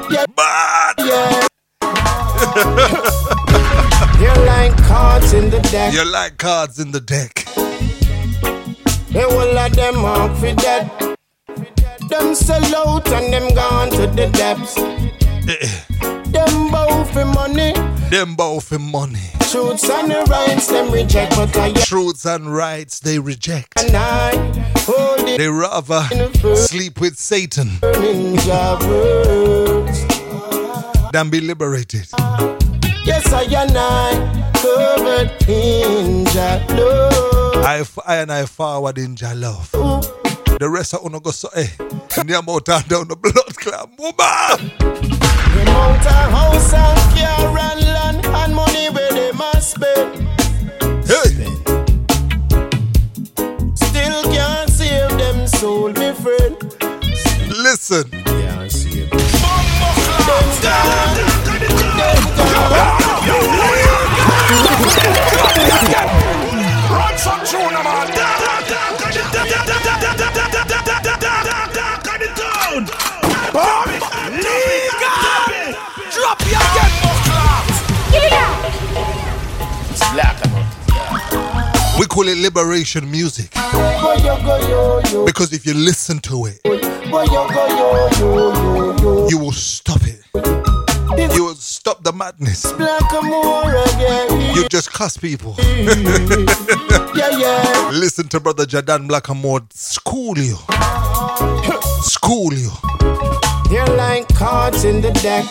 Yeah, 0.09 0.25
Bad. 0.35 0.95
yeah. 1.09 1.47
You're 4.21 4.43
like 4.45 4.75
cards 4.83 5.33
in 5.33 5.49
the 5.49 5.59
deck. 5.71 5.93
You're 5.93 6.05
like 6.19 6.37
cards 6.37 6.79
in 6.79 6.91
the 6.91 7.01
deck. 7.01 7.33
They 9.11 9.25
will 9.25 9.53
let 9.53 9.73
them 9.73 10.05
off 10.05 10.39
for 10.39 10.53
dead. 10.55 10.89
Them 12.09 12.33
sell 12.33 12.75
out 12.75 13.11
and 13.11 13.33
them 13.33 13.53
gone 13.53 13.89
to 13.91 14.07
the 14.07 14.27
depths. 14.31 14.77
Eh, 14.77 15.57
eh. 15.67 15.79
Them 16.31 16.71
bow 16.71 17.03
for 17.05 17.25
money, 17.25 17.73
Them 18.09 18.35
both 18.35 18.71
in 18.71 18.81
money. 18.81 19.38
Shoots 19.49 19.89
and 19.89 20.11
the 20.11 20.21
rights 20.29 20.67
them 20.67 20.91
reject, 20.91 21.35
but 21.35 21.55
I 21.57 21.73
Truths 21.73 22.25
and 22.25 22.53
rights 22.53 22.99
they 22.99 23.17
reject. 23.19 23.79
and 23.81 23.95
I 23.95 24.35
hold 24.79 25.27
it 25.27 25.37
They 25.39 25.47
rather 25.49 26.03
sleep 26.55 27.01
with 27.01 27.17
Satan 27.17 27.79
your 27.81 28.79
than 31.11 31.29
be 31.31 31.41
liberated. 31.41 32.07
Yes, 33.03 33.33
I 33.33 33.43
and 33.43 33.71
I 33.75 34.51
covered 34.61 35.31
in 35.49 36.25
your 36.25 36.59
love. 36.77 37.65
I, 37.65 37.83
I 38.05 38.15
and 38.17 38.31
I 38.31 38.45
forward 38.45 38.99
in 38.99 39.15
Jah 39.15 39.33
love. 39.35 39.71
The 39.71 40.69
rest 40.69 40.93
of 40.93 41.03
uno 41.05 41.19
go 41.19 41.31
so 41.31 41.49
eh. 41.55 41.67
Near 42.23 42.41
mountain 42.43 42.83
down 42.87 43.07
the 43.07 43.15
blood 43.15 43.55
clot. 43.55 43.89
Woman! 43.97 44.71
Amount 45.49 46.05
house 46.05 46.73
and 46.73 46.99
car 47.17 47.57
and 47.57 47.81
land 47.81 48.25
and 48.25 48.55
money 48.55 48.68
Yeah, 57.91 58.59
I 58.59 58.67
see 58.67 58.99
it. 59.01 59.11
Run 66.91 67.17
some 67.17 67.43
tune, 67.45 67.73
man. 67.73 68.07
Drop! 76.11 76.39
Yeah! 76.45 77.09
We 81.99 82.05
call 82.05 82.27
it 82.27 82.37
liberation 82.37 83.09
music. 83.09 83.49
Because 85.25 85.53
if 85.53 85.65
you 85.65 85.73
listen 85.73 86.19
to 86.19 86.45
it, 86.45 86.61
you 89.29 89.37
will 89.39 89.51
stop 89.51 90.01
it. 90.03 90.21
You 91.35 91.45
will 91.45 91.55
stop 91.55 92.03
the 92.03 92.13
madness. 92.13 92.71
Black 92.73 93.11
and 93.13 93.27
more 93.27 93.75
again. 93.75 94.55
You 94.55 94.67
just 94.69 94.93
cuss 94.93 95.17
people. 95.17 95.55
Yeah, 95.57 97.29
yeah. 97.37 97.89
Listen 97.91 98.27
to 98.29 98.39
Brother 98.39 98.65
Jahdan 98.65 99.07
Blakkamoore 99.09 99.71
school 99.73 100.37
you. 100.37 100.55
School 102.03 102.53
you. 102.53 102.69
They're 103.69 103.87
like 103.97 104.27
cards 104.35 104.83
in 104.83 105.01
the 105.01 105.11
deck. 105.23 105.45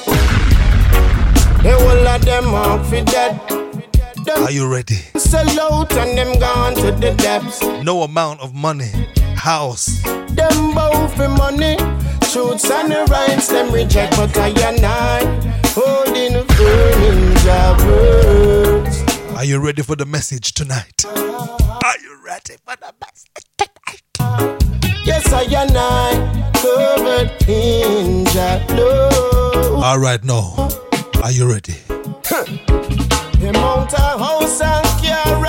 They 1.64 1.74
will 1.74 2.02
let 2.02 2.22
them 2.22 2.55
off 2.55 2.89
for 2.89 3.02
dead. 3.02 3.40
Are 4.39 4.51
you 4.52 4.70
ready? 4.70 4.98
sell 5.16 5.60
out 5.60 5.93
and 5.94 6.16
them 6.16 6.39
gone 6.39 6.74
to 6.74 6.93
the 6.93 7.14
depths. 7.18 7.62
No 7.82 8.02
amount 8.02 8.40
of 8.40 8.55
money, 8.55 8.90
house, 9.39 10.02
Them 10.02 10.74
both 10.74 11.15
for 11.16 11.28
money. 11.28 11.77
Truths 12.31 12.70
and 12.70 12.93
the 12.93 13.06
rights 13.10 13.48
them 13.48 13.73
reject, 13.73 14.16
but 14.16 14.36
I 14.36 14.48
and 14.48 14.85
I 14.85 15.24
holding 15.74 16.35
a 16.35 16.44
burning 16.44 17.35
job 17.39 17.81
words. 17.86 19.02
Are 19.36 19.44
you 19.44 19.59
ready 19.65 19.82
for 19.82 19.97
the 19.97 20.05
message 20.05 20.52
tonight? 20.52 21.05
Are 21.06 21.98
you 22.02 22.19
ready 22.27 22.56
for 22.66 22.77
the 22.77 22.93
message 23.01 23.47
tonight? 23.56 24.02
Yes, 25.05 25.32
I 25.32 25.43
and 25.44 25.73
I 25.74 26.52
covered 26.60 27.48
in 27.48 28.24
job 28.27 28.70
love. 28.70 29.82
All 29.82 29.98
right, 29.98 30.23
now. 30.23 30.69
Are 31.23 31.32
you 31.32 31.48
ready? 31.51 31.74
The 33.40 33.51
amount 33.55 33.94
of 33.94 34.20
house 34.20 34.60
and 34.60 34.86
car 35.02 35.40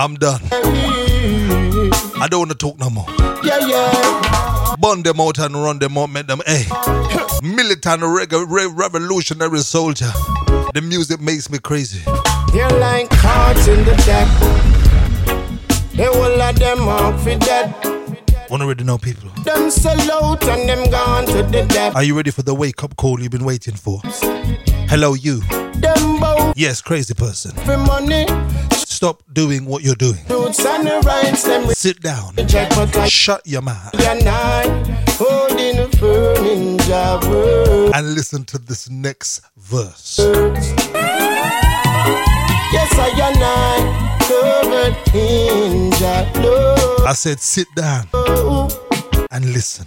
I'm 0.00 0.14
done. 0.14 0.40
I 0.50 2.26
don't 2.30 2.40
want 2.40 2.50
to 2.52 2.56
talk 2.56 2.78
no 2.78 2.88
more. 2.88 3.04
Yeah, 3.44 3.58
yeah. 3.58 4.74
Burn 4.80 5.02
them 5.02 5.20
out 5.20 5.38
and 5.38 5.54
run 5.54 5.78
them 5.78 5.98
out, 5.98 6.08
make 6.08 6.26
them, 6.26 6.40
hey. 6.46 6.64
Militant 7.42 8.02
reg- 8.02 8.32
re- 8.32 8.72
revolutionary 8.72 9.58
soldier. 9.58 10.10
The 10.72 10.80
music 10.82 11.20
makes 11.20 11.50
me 11.50 11.58
crazy. 11.58 12.00
They're 12.54 12.70
like 12.80 13.10
cards 13.10 13.68
in 13.68 13.84
the 13.84 13.94
deck. 14.06 14.26
They 15.92 16.08
will 16.08 16.34
let 16.34 16.56
them 16.56 16.88
off 16.88 17.22
for 17.22 17.36
dead. 17.36 17.74
Wanna 18.48 18.64
already 18.64 18.84
know 18.84 18.96
people. 18.96 19.28
Them 19.44 19.70
sell 19.70 20.00
out 20.12 20.42
and 20.44 20.66
them 20.66 20.90
gone 20.90 21.26
to 21.26 21.42
the 21.42 21.66
depth. 21.68 21.94
Are 21.94 22.02
you 22.02 22.16
ready 22.16 22.30
for 22.30 22.42
the 22.42 22.54
wake 22.54 22.82
up 22.82 22.96
call 22.96 23.20
you've 23.20 23.32
been 23.32 23.44
waiting 23.44 23.74
for? 23.74 24.00
Hello, 24.88 25.12
you. 25.12 25.42
Yes, 26.56 26.80
crazy 26.80 27.12
person. 27.12 27.50
for 27.66 27.76
money. 27.76 28.24
Stop 29.00 29.22
doing 29.32 29.64
what 29.64 29.82
you're 29.82 29.94
doing. 29.94 30.18
Truths 30.26 30.62
and 30.66 30.86
the 30.86 31.00
rights 31.06 31.44
them 31.44 31.66
Sit 31.68 32.02
down. 32.02 32.34
reject, 32.36 32.74
but 32.76 32.94
I 32.98 33.08
Shut 33.08 33.40
your 33.46 33.62
mouth 33.62 33.94
and 33.98 34.28
I 34.28 34.66
holding 35.12 35.78
a 35.78 35.88
firm 35.96 36.44
in 36.44 36.76
job 36.80 37.24
words. 37.24 37.92
and 37.96 38.14
listen 38.14 38.44
to 38.44 38.58
this 38.58 38.90
next 38.90 39.40
verse. 39.56 40.18
Yes, 40.18 40.92
I 42.98 43.08
and 43.24 43.38
I 43.40 44.18
covered 44.20 45.14
in 45.14 45.90
job. 45.92 46.26
I 47.06 47.14
said, 47.14 47.40
sit 47.40 47.68
down 47.74 48.06
oh. 48.12 48.68
and 49.30 49.46
listen. 49.46 49.86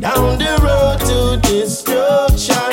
Down 0.00 0.38
the 0.38 0.56
road 0.64 0.98
to 1.08 1.36
destruction. 1.46 2.72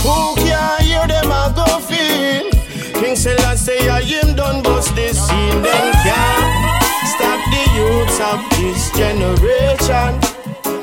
Who 0.00 0.34
can 0.36 0.80
hear 0.82 1.06
them 1.06 1.30
a 1.30 1.52
go 1.54 1.78
feel? 1.80 2.50
King 2.98 3.14
Selassie, 3.14 3.90
I 3.90 4.00
am 4.00 4.34
done 4.36 4.62
bust 4.62 4.94
this 4.96 5.18
scene. 5.28 5.62
Them 5.62 5.92
can't 6.02 6.82
stop 7.12 7.40
the 7.52 7.64
youths 7.76 8.18
of 8.20 8.40
this 8.56 8.90
generation. 8.96 10.20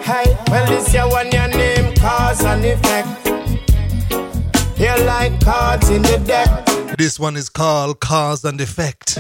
Hey, 0.03 0.37
well, 0.51 0.67
this 0.67 0.93
your 0.93 1.09
one 1.09 1.31
your 1.31 1.47
name, 1.47 1.95
cause 1.95 2.43
and 2.43 2.63
effect. 2.63 3.09
You're 4.79 5.03
like 5.05 5.43
cards 5.43 5.89
in 5.89 6.03
the 6.03 6.19
deck. 6.19 6.97
This 6.99 7.19
one 7.19 7.35
is 7.35 7.49
called 7.49 7.99
Cause 7.99 8.45
and 8.45 8.61
Effect. 8.61 9.17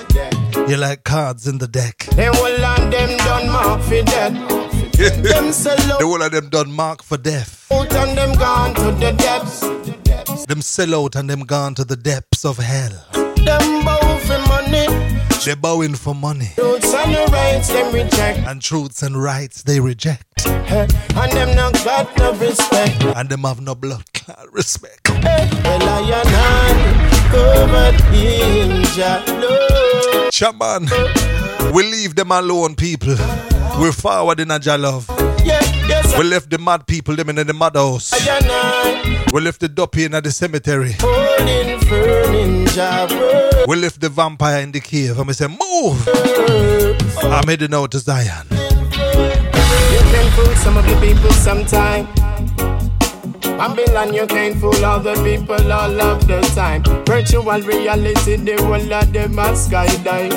You 0.67 0.77
like 0.77 1.03
cards 1.03 1.45
in 1.45 1.57
the 1.57 1.67
deck. 1.67 2.05
They 2.15 2.29
will 2.29 2.63
and 2.65 2.91
them 2.91 3.17
done 3.17 3.49
mark 3.51 3.81
for 3.81 4.01
death. 4.03 4.33
them 5.23 5.51
sell 5.51 5.99
The 5.99 6.07
one 6.07 6.21
of 6.21 6.31
them 6.31 6.49
done 6.49 6.71
mark 6.71 7.03
for 7.03 7.17
death. 7.17 7.67
out 7.71 7.93
and 7.93 8.17
them 8.17 8.33
gone 8.37 8.73
to 8.75 8.91
the 8.91 9.11
depths. 9.11 10.45
Them 10.45 10.61
sell 10.61 10.95
out 10.95 11.15
and 11.15 11.29
them 11.29 11.41
gone 11.41 11.75
to 11.75 11.83
the 11.83 11.97
depths 11.97 12.45
of 12.45 12.57
hell. 12.57 12.93
Them 13.13 13.83
bow 13.83 14.17
for 14.19 14.39
money. 14.47 14.87
They're 15.43 15.57
bowing 15.57 15.95
for 15.95 16.15
money. 16.15 16.51
Truths 16.55 16.93
and 16.93 17.31
rights 17.33 17.67
them 17.67 17.93
reject. 17.93 18.39
And 18.47 18.61
truths 18.61 19.03
and 19.03 19.21
rights 19.21 19.63
they 19.63 19.81
reject. 19.81 20.47
And 20.47 21.31
them 21.33 21.55
not 21.57 21.73
got 21.83 22.15
no 22.17 22.33
respect. 22.35 23.03
And 23.03 23.27
them 23.29 23.43
have 23.43 23.59
no 23.59 23.75
blood 23.75 24.12
respect. 24.51 25.07
Shaman, 30.31 30.87
we 31.73 31.83
leave 31.83 32.15
them 32.15 32.31
alone, 32.31 32.75
people. 32.75 33.15
We're 33.79 33.91
forward 33.91 34.39
in 34.39 34.51
a 34.51 34.59
love. 34.77 35.07
We 36.17 36.23
left 36.23 36.49
the 36.49 36.57
mad 36.59 36.85
people, 36.85 37.15
them 37.15 37.29
in 37.29 37.35
the 37.47 37.53
mad 37.53 37.75
house. 37.75 38.11
We 39.33 39.41
left 39.41 39.59
the 39.61 39.67
duppy 39.67 40.03
in 40.05 40.11
the 40.11 40.31
cemetery. 40.31 40.95
We 43.67 43.75
left 43.75 43.99
the 43.99 44.09
vampire 44.09 44.61
in 44.61 44.71
the 44.71 44.79
cave. 44.79 45.17
And 45.17 45.27
we 45.27 45.33
say, 45.33 45.47
move. 45.47 46.07
I'm 47.23 47.47
heading 47.47 47.73
out 47.73 47.91
to 47.91 47.99
Zion. 47.99 48.47
You 48.51 48.57
can 50.11 50.31
fool 50.33 50.55
some 50.57 50.77
of 50.77 50.85
the 50.85 50.95
people 51.01 51.31
sometime. 51.31 52.07
Babylon, 53.63 54.13
you 54.13 54.27
can't 54.27 54.59
fool 54.59 54.83
all 54.83 54.99
the 54.99 55.13
people 55.23 55.71
all 55.71 56.01
of 56.01 56.27
the 56.27 56.41
time. 56.53 56.83
Virtual 57.05 57.61
reality, 57.61 58.35
the 58.35 58.61
whole 58.61 58.93
of 58.93 59.13
them 59.13 59.39
a 59.39 59.55
skydive. 59.55 60.35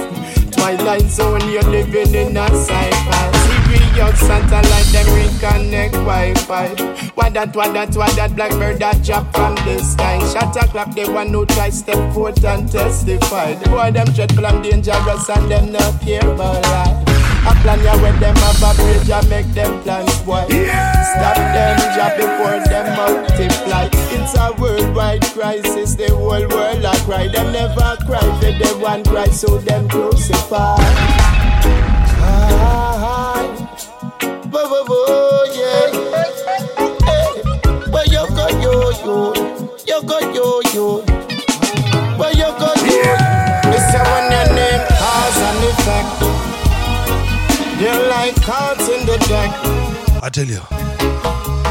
Twilight 0.52 1.10
zone, 1.10 1.40
you're 1.50 1.60
living 1.64 2.14
in 2.14 2.36
a 2.36 2.46
sci-fi. 2.46 3.32
Serious 3.66 4.20
satellite, 4.20 4.86
them 4.92 5.06
reconnect 5.06 5.92
Wi-Fi. 6.06 6.68
What 7.16 7.34
that, 7.34 7.56
what 7.56 7.72
that, 7.72 7.96
what 7.96 8.14
that 8.14 8.36
blackbird 8.36 8.78
that 8.78 9.02
drop 9.02 9.34
from 9.34 9.56
the 9.66 9.82
sky. 9.82 10.20
Shot 10.32 10.54
a 10.54 10.68
clap, 10.68 10.94
the 10.94 11.10
one 11.10 11.30
who 11.30 11.44
try 11.46 11.70
step 11.70 12.14
forth 12.14 12.44
and 12.44 12.70
testify. 12.70 13.54
The 13.54 13.68
boy 13.70 13.90
them 13.90 14.06
dreadful 14.14 14.46
and 14.46 14.62
dangerous 14.62 15.28
and 15.30 15.50
them 15.50 15.72
not 15.72 16.00
care 16.00 16.20
about 16.30 16.62
life. 16.62 17.25
A 17.46 17.54
plan 17.62 17.80
ya 17.84 17.94
with 18.02 18.18
them 18.18 18.34
have 18.36 18.62
a 18.62 18.74
bridge 18.82 19.10
and 19.10 19.28
make 19.30 19.46
them 19.54 19.82
plans 19.82 20.18
boy. 20.22 20.42
Stop 20.48 21.36
them 21.54 21.78
job 21.94 22.12
before 22.18 22.58
them 22.68 22.86
multiply. 22.96 23.88
It's 24.16 24.34
a 24.34 24.52
worldwide 24.60 25.22
crisis, 25.26 25.94
the 25.94 26.08
whole 26.10 26.46
world 26.48 26.84
a 26.84 26.92
cry. 27.04 27.28
Them 27.28 27.52
never 27.52 27.96
cry 28.06 28.20
for 28.40 28.52
the 28.58 28.76
one 28.80 29.04
cry, 29.04 29.28
so 29.28 29.58
them 29.58 29.88
crucify. 29.88 30.76
Bo 34.50 34.68
bo 34.68 34.84
bo 34.84 35.44
yeah. 35.54 35.90
Hey, 37.06 37.32
Where 37.92 38.06
you 38.06 38.26
go 38.34 38.46
yo 38.64 38.90
yo, 39.04 39.34
you 39.86 40.02
go 40.02 40.18
yo 40.34 40.60
yo. 40.74 41.04
Go 42.18 42.28
yo? 42.30 42.55
Caught 48.42 48.80
in 48.80 49.06
the 49.06 49.16
deck. 49.28 49.50
I 50.22 50.28
tell 50.30 50.44
you. 50.46 50.60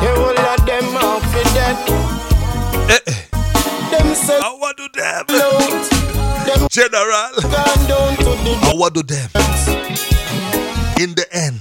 They 0.01 0.13
will 0.13 0.33
let 0.35 0.65
them 0.65 0.95
off 0.97 1.23
the 1.33 1.43
deck. 1.53 1.77
Eh, 2.89 2.99
eh. 3.07 3.23
Them 3.91 4.15
say 4.15 4.39
I 4.39 4.55
want 4.59 4.77
to 4.77 4.89
them. 4.93 5.25
float. 5.25 5.89
Them 6.45 6.67
General. 6.69 7.31
gone 7.41 7.87
down 7.87 8.17
to 8.17 8.23
the 8.23 8.59
I 8.63 8.73
want 8.75 8.93
to 8.95 9.03
them. 9.03 9.29
In 11.01 11.15
the 11.15 11.25
end, 11.31 11.59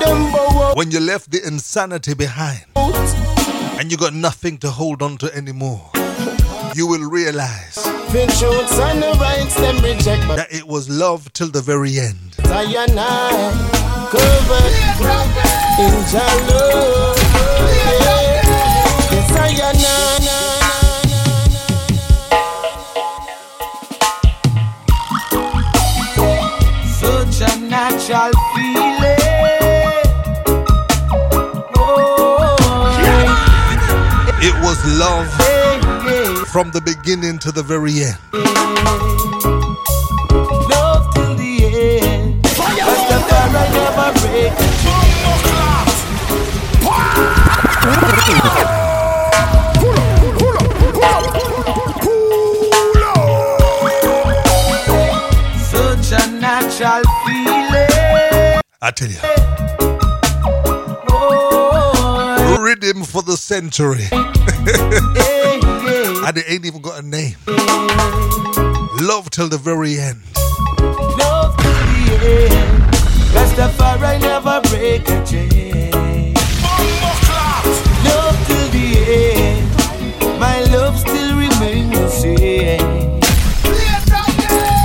Them 0.00 0.76
when 0.76 0.90
you 0.90 1.00
left 1.00 1.30
the 1.30 1.44
insanity 1.46 2.14
behind 2.14 2.64
and 2.76 3.90
you 3.90 3.96
got 3.96 4.12
nothing 4.14 4.58
to 4.58 4.70
hold 4.70 5.02
on 5.02 5.16
to 5.18 5.34
anymore, 5.34 5.90
you 6.74 6.86
will 6.86 7.08
realize 7.10 7.87
Fin 8.12 8.28
shoots 8.30 8.78
and 8.78 9.02
the 9.02 9.12
rights 9.20 9.54
them 9.56 9.76
reject. 9.84 10.26
But 10.26 10.36
that 10.36 10.50
it 10.50 10.66
was 10.66 10.88
love 10.88 11.30
till 11.34 11.48
the 11.50 11.60
very 11.60 11.98
end. 11.98 12.36
I 12.44 12.62
covered 14.10 14.74
in 15.84 15.94
love. 16.48 17.18
Yes, 19.12 19.30
I 19.36 19.52
Such 26.98 27.40
a 27.50 27.52
natural 27.60 28.32
feeling. 28.54 29.22
Oh, 31.76 32.56
It 34.40 34.54
was 34.62 34.78
love 34.98 35.26
hey, 35.36 35.44
hey. 35.44 35.47
From 36.52 36.70
the 36.70 36.80
beginning 36.80 37.38
to 37.40 37.52
the 37.52 37.62
very 37.62 37.92
end. 38.02 38.16
Love 40.70 41.14
till 41.14 41.34
the 41.34 42.00
end. 42.00 42.42
Rastafari 42.44 43.64
never 43.72 44.12
break. 44.20 45.58
Such 55.70 56.12
a 56.12 56.26
natural 56.40 57.02
feeling. 57.26 58.60
I 58.80 58.90
tell 58.94 59.10
you, 59.10 59.18
Oh, 61.10 62.58
rhythm 62.60 63.04
for 63.04 63.22
the 63.22 63.36
century. 63.36 64.08
Hey, 66.34 66.40
hey. 66.40 66.46
And 66.46 66.50
it 66.50 66.50
ain't 66.50 66.66
even 66.66 66.82
got 66.82 67.02
a 67.02 67.06
name. 67.06 67.36
Love 69.00 69.30
till 69.30 69.48
the 69.48 69.58
very 69.58 69.98
end. 69.98 70.20
Love 70.78 71.56
till 71.56 71.72
the 71.72 72.50
end. 72.50 72.94
Rastafari 73.32 74.20
never 74.20 74.60
break 74.68 75.08
a 75.08 75.24
chain. 75.24 76.34
Love 78.04 78.46
till 78.46 78.68
the 78.70 78.86
end. 79.08 80.40
My 80.40 80.60
love 80.64 80.98
still 80.98 81.36
remains 81.36 81.98
the 81.98 82.08
same. 82.08 83.20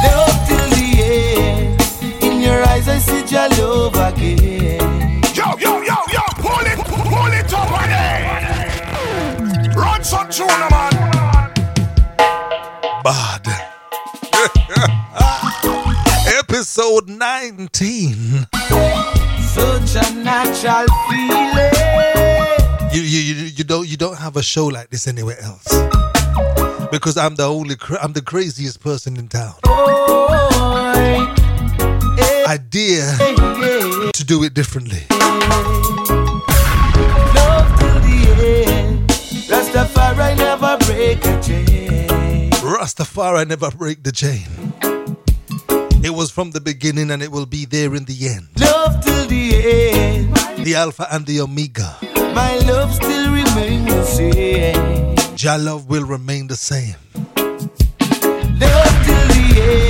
Love 0.06 0.48
till 0.48 0.70
the 0.70 0.88
end. 1.04 2.24
In 2.24 2.42
your 2.42 2.64
eyes 2.68 2.88
I 2.88 3.00
see 3.00 3.24
your 3.34 3.50
love 3.50 3.96
again. 3.96 5.22
Yo, 5.34 5.58
yo, 5.58 5.82
yo, 5.82 5.98
yo, 6.12 6.22
pull 6.40 6.66
it, 6.66 6.80
pull 6.86 7.34
it 7.34 7.54
up 7.54 7.72
on 7.72 7.90
it. 7.90 9.76
Run 9.76 10.04
some 10.04 10.30
tune, 10.30 10.48
man. 10.48 10.93
Episode 16.64 17.10
19. 17.10 18.48
Such 19.52 19.96
a 20.00 20.14
natural 20.16 20.86
feeling. 21.10 21.74
You, 22.94 23.02
you, 23.02 23.20
you, 23.20 23.36
you 23.48 23.64
don't 23.66 23.86
you 23.86 23.98
don't 23.98 24.18
have 24.18 24.38
a 24.38 24.42
show 24.42 24.68
like 24.68 24.90
this 24.90 25.06
anywhere 25.06 25.38
else. 25.42 25.68
Because 26.90 27.18
I'm 27.18 27.36
the 27.36 27.44
only 27.44 27.76
I'm 28.02 28.14
the 28.14 28.22
craziest 28.22 28.80
person 28.80 29.18
in 29.18 29.28
town. 29.28 29.56
Hey, 32.16 32.46
I 32.48 32.58
dare 32.70 33.12
hey, 33.18 33.36
hey. 33.36 34.12
to 34.14 34.24
do 34.24 34.46
it 34.46 34.54
differently. 34.54 35.04
Love 35.10 35.28
till 37.78 38.00
the 38.08 38.64
end. 38.70 39.10
Rastafari 39.50 40.38
never 40.38 40.78
break 40.86 41.26
a 41.26 41.42
chain. 41.42 42.52
Rastafari 42.62 43.46
never 43.50 43.70
break 43.70 44.02
the 44.04 44.14
chain. 44.14 44.73
It 46.04 46.14
was 46.14 46.32
from 46.32 46.52
the 46.52 46.60
beginning 46.60 47.12
and 47.12 47.24
it 47.24 47.32
will 47.32 47.46
be 47.46 47.64
there 47.64 47.96
in 47.96 48.04
the 48.04 48.28
end. 48.28 48.50
Love 48.60 49.02
till 49.02 49.26
the 49.26 49.56
end. 49.56 50.36
The 50.66 50.76
Alpha 50.76 51.08
and 51.10 51.26
the 51.26 51.40
Omega. 51.40 51.96
My 52.36 52.58
love 52.68 52.94
still 52.94 53.32
remains 53.32 53.86
the 53.88 54.04
same. 54.04 55.16
Jah 55.38 55.58
love 55.58 55.88
will 55.88 56.04
remain 56.04 56.48
the 56.48 56.58
same. 56.58 56.96
Love 57.16 58.96
till 59.06 59.28
the 59.32 59.62
end. 59.62 59.83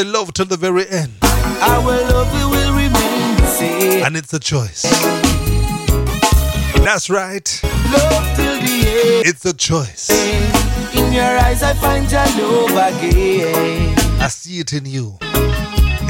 Say 0.00 0.10
love 0.10 0.32
till 0.32 0.46
the 0.46 0.56
very 0.56 0.88
end. 0.88 1.12
Our 1.22 1.80
love 1.82 2.32
will 2.32 2.72
remain 2.72 3.36
the 3.36 3.46
same. 3.46 4.04
And 4.04 4.16
it's 4.16 4.32
a 4.32 4.38
choice. 4.38 4.82
That's 6.84 7.10
right. 7.10 7.60
Love 7.64 8.36
till 8.36 8.56
the 8.60 8.76
end. 8.86 9.26
It's 9.26 9.44
a 9.44 9.52
choice. 9.52 10.08
In 10.94 11.12
your 11.12 11.38
eyes, 11.46 11.62
I 11.62 11.74
find 11.74 12.10
your 12.10 12.26
love 12.40 12.70
again. 12.70 13.98
I 14.20 14.28
see 14.28 14.60
it 14.60 14.72
in 14.72 14.86
you. 14.86 15.18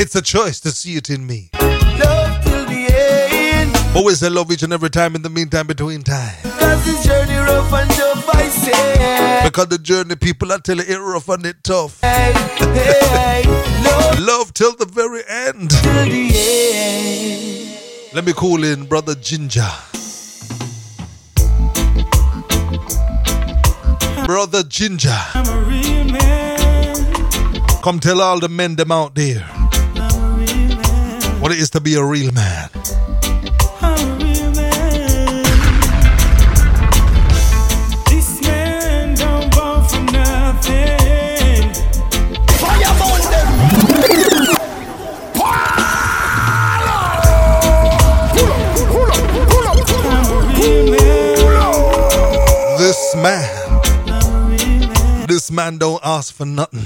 It's 0.03 0.15
a 0.15 0.23
choice 0.23 0.61
to 0.61 0.71
see 0.71 0.97
it 0.97 1.11
in 1.11 1.27
me. 1.27 1.51
Love 1.61 2.45
till 2.45 2.67
the 2.67 2.89
end. 2.93 3.97
Always 3.97 4.23
I 4.23 4.29
love 4.29 4.51
each 4.53 4.63
and 4.63 4.73
every 4.73 4.91
time 4.91 5.17
in 5.17 5.23
the 5.23 5.31
meantime 5.31 5.67
between 5.67 6.03
time. 6.03 6.37
Cause 6.43 6.85
this 6.85 7.05
journey 7.05 7.37
rough 7.37 7.73
and 7.73 7.91
tough, 7.91 8.29
I 8.35 8.49
say. 8.49 9.43
Because 9.45 9.67
the 9.67 9.79
journey 9.79 10.17
people 10.17 10.53
are 10.53 10.61
telling 10.61 10.87
it 10.89 10.99
rough 10.99 11.29
and 11.29 11.45
it 11.45 11.65
tough. 11.65 12.01
Hey, 12.01 12.33
hey, 12.59 13.60
till 14.61 14.77
the 14.77 14.85
very 14.85 15.23
end. 15.27 15.71
the 15.71 16.31
end. 16.35 18.13
Let 18.13 18.27
me 18.27 18.35
call 18.35 18.63
in 18.63 18.85
Brother 18.85 19.15
Ginga. 19.15 19.71
Brother 24.27 24.63
Ginga. 24.63 25.19
I'm 25.35 25.49
a 25.49 25.63
real 25.67 26.05
man. 26.13 27.81
Come 27.83 28.01
tell 28.01 28.21
all 28.21 28.39
the 28.39 28.51
men 28.51 28.77
them 28.77 28.93
out 28.93 29.15
there 29.15 29.49
I'm 29.51 29.97
a 29.97 30.37
real 30.37 30.77
man. 30.77 31.41
what 31.41 31.53
it 31.53 31.59
is 31.59 31.71
to 31.71 31.81
be 31.81 31.95
a 31.95 32.05
real 32.05 32.31
man. 32.33 32.70
Man. 55.51 55.73
man 55.73 55.79
don't 55.79 56.01
ask 56.05 56.35
for 56.35 56.47
nothing. 56.47 56.81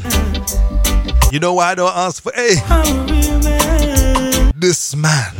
You 1.32 1.40
know 1.40 1.54
why 1.54 1.72
I 1.72 1.74
don't 1.74 1.94
ask 1.94 2.22
for 2.22 2.32
hey, 2.34 2.56
a 2.58 4.52
this 4.56 4.94
man. 4.94 5.34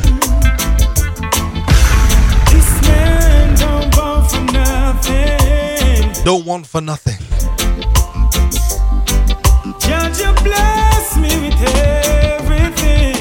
This 2.51 2.83
man 2.83 3.55
don't 3.59 3.97
want 3.97 4.31
for 4.31 4.41
nothing. 4.53 6.25
Don't 6.25 6.45
want 6.47 6.67
for 6.67 6.81
nothing. 6.81 7.19
Judge, 9.79 10.21
you 10.21 10.33
bless 10.43 11.17
me 11.17 11.49
with 11.49 11.63
everything. 11.63 13.15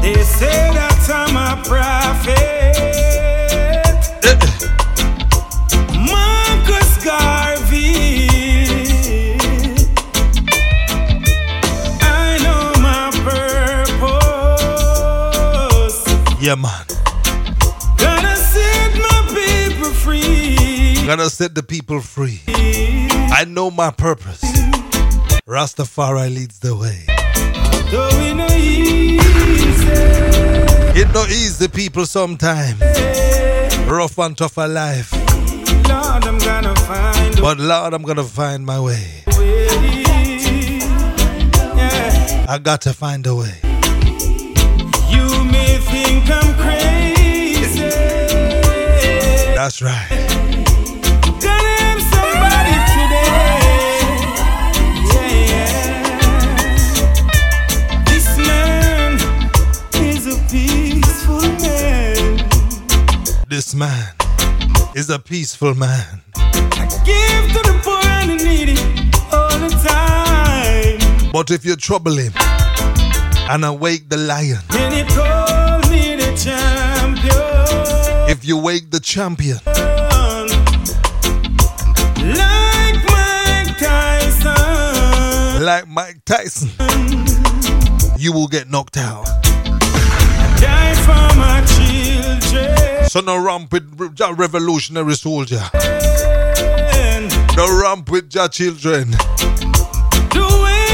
They 0.02 0.24
say 0.24 0.72
that 0.74 1.08
I'm 1.14 1.38
a 1.38 1.62
prophet. 1.64 2.74
Marcus 6.10 7.06
Garvey. 7.06 8.26
I 12.02 12.40
know 12.42 12.74
my 12.82 13.12
purpose. 13.92 14.42
Yeah, 16.42 16.56
man. 16.56 16.86
Gonna 17.98 18.36
set 18.36 18.98
my 18.98 19.22
people 19.36 19.92
free. 19.94 21.06
Gonna 21.06 21.30
set 21.30 21.54
the 21.54 21.62
people 21.62 22.02
free. 22.02 22.42
I 22.48 23.46
know 23.48 23.70
my 23.70 23.92
purpose. 23.92 24.42
Rastafari 25.48 26.34
leads 26.34 26.58
the 26.60 26.76
way. 26.76 27.06
Though 27.92 28.10
we 28.20 28.34
no 28.34 28.48
easy. 28.48 29.88
It 31.00 31.08
no 31.14 31.24
easy 31.26 31.68
people 31.68 32.06
sometimes. 32.06 32.82
Rough 33.88 34.18
and 34.18 34.38
tough 34.38 34.58
a 34.58 34.68
life. 34.68 35.12
Lord, 35.88 36.24
I'm 36.26 36.38
gonna 36.40 36.76
find 36.76 37.40
But 37.40 37.60
Lord, 37.60 37.94
I'm 37.94 38.04
gonna 38.04 38.24
find 38.24 38.66
my 38.66 38.80
way. 38.80 39.24
way. 39.38 39.68
Yeah. 41.78 42.46
I 42.50 42.58
got 42.62 42.82
to 42.82 42.94
find 42.94 43.26
a 43.28 43.36
way. 43.36 43.56
You 45.10 45.44
may 45.46 45.78
think 45.92 46.30
I'm 46.30 46.54
crazy. 46.56 47.80
That's 49.56 49.82
right. 49.82 50.27
This 63.58 63.74
man 63.74 64.14
is 64.94 65.10
a 65.10 65.18
peaceful 65.18 65.74
man. 65.74 66.22
I 66.36 66.86
give 67.04 67.52
to 67.56 67.62
the 67.72 67.80
poor 67.84 68.06
and 68.06 68.30
the 68.30 68.36
needy 68.46 68.78
all 69.34 69.58
the 69.58 69.70
time. 69.82 71.32
But 71.32 71.50
if 71.50 71.66
you 71.66 71.76
trouble 71.76 72.16
him 72.18 72.34
and 73.50 73.66
awake 73.66 74.10
the 74.10 74.18
lion, 74.18 74.60
Then 74.70 74.92
he 74.94 75.04
called 75.12 75.90
me 75.90 76.18
the 76.18 76.38
champion. 76.38 78.30
if 78.30 78.46
you 78.46 78.60
wake 78.60 78.92
the 78.92 79.00
champion, 79.00 79.58
Like 82.46 83.00
Mike 83.10 83.76
Tyson. 83.80 85.66
like 85.66 85.88
Mike 85.88 86.24
Tyson, 86.26 86.70
you 88.20 88.32
will 88.34 88.48
get 88.48 88.70
knocked 88.70 88.98
out. 88.98 89.26
Die 92.58 92.76
for 92.76 92.98
my 92.98 92.98
children. 92.98 93.10
So 93.10 93.22
no 93.22 93.38
ramp 93.44 93.72
with 93.72 94.20
ja 94.20 94.34
revolutionary 94.38 95.16
soldier. 95.16 95.64
No 97.56 97.66
ramp 97.82 98.10
with 98.12 98.34
your 98.36 98.50
children. 98.50 99.12
Do 100.30 100.48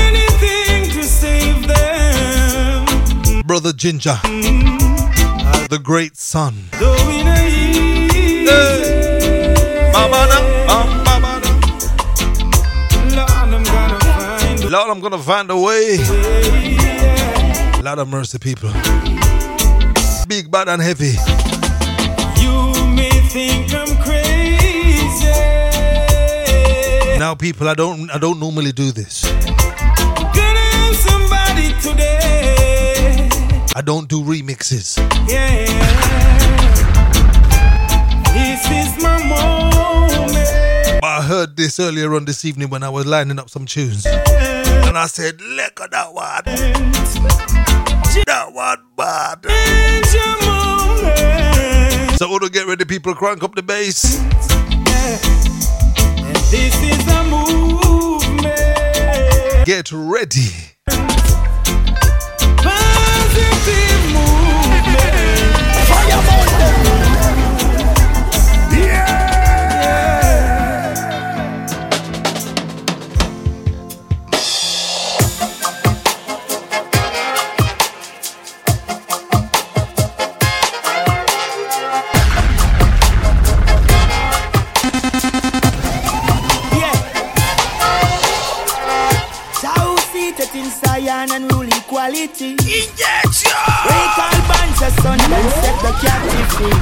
anything 0.06 0.90
to 0.91 1.03
save 1.03 1.68
them. 1.68 3.44
Brother 3.45 3.73
Ginga, 3.73 4.15
mm-hmm. 4.15 5.65
the 5.68 5.80
great 5.80 6.15
son. 6.18 6.53
Though 6.80 6.95
we 7.07 7.23
no 7.23 7.35
easy. 7.45 8.45
Mama 9.91 10.27
ah, 10.69 10.85
mama. 11.06 11.40
Lord, 14.69 14.90
I'm 14.90 15.02
gonna 15.02 15.19
find 15.19 15.52
a 15.52 15.56
Lord, 15.56 15.98
Lord, 15.98 16.45
I'm 16.48 17.80
a. 17.80 17.84
Lot 17.84 17.99
of 17.99 18.07
mercy, 18.07 18.40
people. 18.40 18.72
Big, 20.27 20.49
bad, 20.49 20.69
and 20.69 20.81
heavy. 20.81 21.15
Think 23.34 23.73
I'm 23.73 23.97
crazy. 23.97 25.26
Now, 27.18 27.34
people, 27.34 27.68
I 27.68 27.73
don't, 27.73 28.11
I 28.11 28.19
don't 28.19 28.39
normally 28.39 28.72
do 28.72 28.91
this. 28.91 29.23
Gonna 29.23 30.93
somebody 30.93 31.73
today. 31.81 33.27
I 33.76 33.81
don't 33.84 34.07
do 34.07 34.22
remixes. 34.22 34.99
Yeah. 35.27 35.65
This 38.35 38.69
is 38.69 39.01
my 39.01 39.18
moment. 39.23 41.01
But 41.01 41.07
I 41.07 41.23
heard 41.23 41.57
this 41.57 41.80
earlier 41.80 42.14
on 42.14 42.26
this 42.26 42.45
evening 42.45 42.69
when 42.69 42.84
I 42.84 42.89
was 42.89 43.07
lining 43.07 43.39
up 43.39 43.49
some 43.49 43.65
tunes, 43.65 44.05
and 44.05 44.95
I 44.95 45.07
said, 45.07 45.41
"Look 45.41 45.81
at 45.81 45.89
that 45.89 46.14
one, 46.14 46.43
that 48.27 48.53
one 48.53 48.84
bad." 48.95 49.73
It's 52.23 52.31
your 52.31 52.39
moment. 52.39 52.41
So, 52.41 52.47
to 52.47 52.49
get 52.49 52.67
ready, 52.67 52.85
people, 52.85 53.15
crank 53.15 53.43
up 53.43 53.53
the 53.55 53.61
bass. 53.61 54.19
And 56.19 56.35
this 56.51 56.73
is 56.81 57.07
a 57.07 57.23
movement. 57.25 58.45
Get 59.65 59.91
ready. 59.91 60.49
Positive 62.57 64.05
movement. 64.13 64.85
Yeah. 68.71 69.12
Rule 92.14 92.23
equality. 92.23 92.56
Break 92.56 94.18
all 94.18 94.40
bands 94.48 94.81
asunder 94.81 95.34
and 95.34 95.49
set 95.53 95.77
the 95.81 95.91
captive 96.02 96.49
free. 96.53 96.77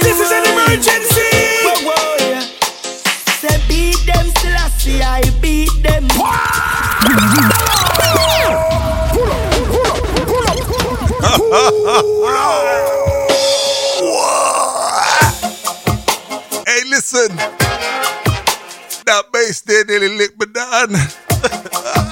This 0.00 0.20
is 0.20 0.30
an 0.32 0.44
emergency. 0.52 1.30
Whoa, 1.64 1.90
whoa, 1.90 2.16
yeah. 2.20 2.44
Say 3.40 3.56
beat 3.68 4.00
them, 4.06 4.26
Selassie, 4.38 5.02
I 5.02 5.22
beat 5.40 5.70
them. 5.82 6.08
Hey, 16.66 16.82
listen. 16.88 17.36
That 19.06 19.24
bass 19.32 19.60
there 19.62 19.84
nearly 19.84 20.16
licked 20.16 20.38
me 20.38 20.46
down. 20.46 22.06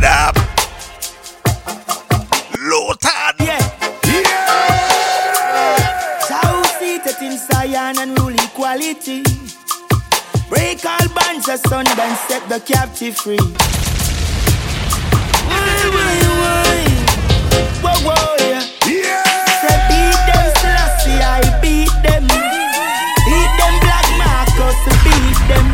it 0.00 0.04
up. 0.04 0.36
Lawton. 2.58 3.34
Yeah. 3.40 3.60
Thou 6.28 6.62
seated 6.78 7.20
in 7.22 7.38
Zion 7.38 7.98
and 7.98 8.18
rule 8.18 8.34
equality. 8.34 9.22
Break 10.48 10.84
all 10.84 11.08
bands 11.14 11.48
asunder 11.48 12.00
and 12.00 12.16
set 12.28 12.48
the 12.48 12.60
captive 12.60 13.16
free. 13.16 13.38
Why, 15.48 15.80
why, 15.94 16.16
why? 16.40 16.80
Whoa, 17.82 17.96
whoa, 18.06 18.36
yeah. 18.40 18.64
Say 19.60 19.76
beat 19.88 20.20
them, 20.28 20.46
Selassie, 20.60 21.20
I 21.22 21.40
beat 21.62 21.94
them. 22.02 22.24
Beat 23.26 23.52
them, 23.58 23.74
Black 23.84 24.08
Marcus, 24.20 24.78
beat 25.04 25.38
them. 25.48 25.66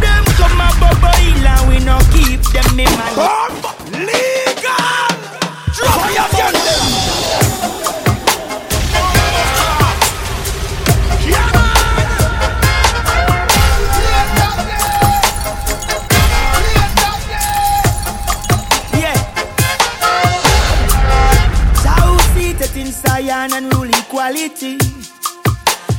Them 0.00 0.24
come 0.38 0.60
a 0.60 0.68
bubble 0.80 1.46
and 1.46 1.68
we 1.68 1.78
no 1.84 1.98
keep 2.12 2.40
them, 2.52 2.76
me 2.76 2.84
man. 2.84 3.41
And 23.50 23.74
rule 23.74 23.88
equality. 23.88 24.78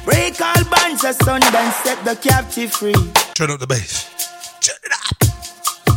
Break 0.05 0.39
all 0.39 0.63
bands 0.71 1.03
asunder 1.03 1.47
and 1.51 1.73
set 1.73 1.99
the 2.05 2.15
captive 2.15 2.71
free. 2.71 2.93
Turn 3.33 3.51
up 3.51 3.59
the 3.59 3.67
bass. 3.67 4.07
Turn 4.61 4.77
it 4.83 4.93
up. 4.93 5.17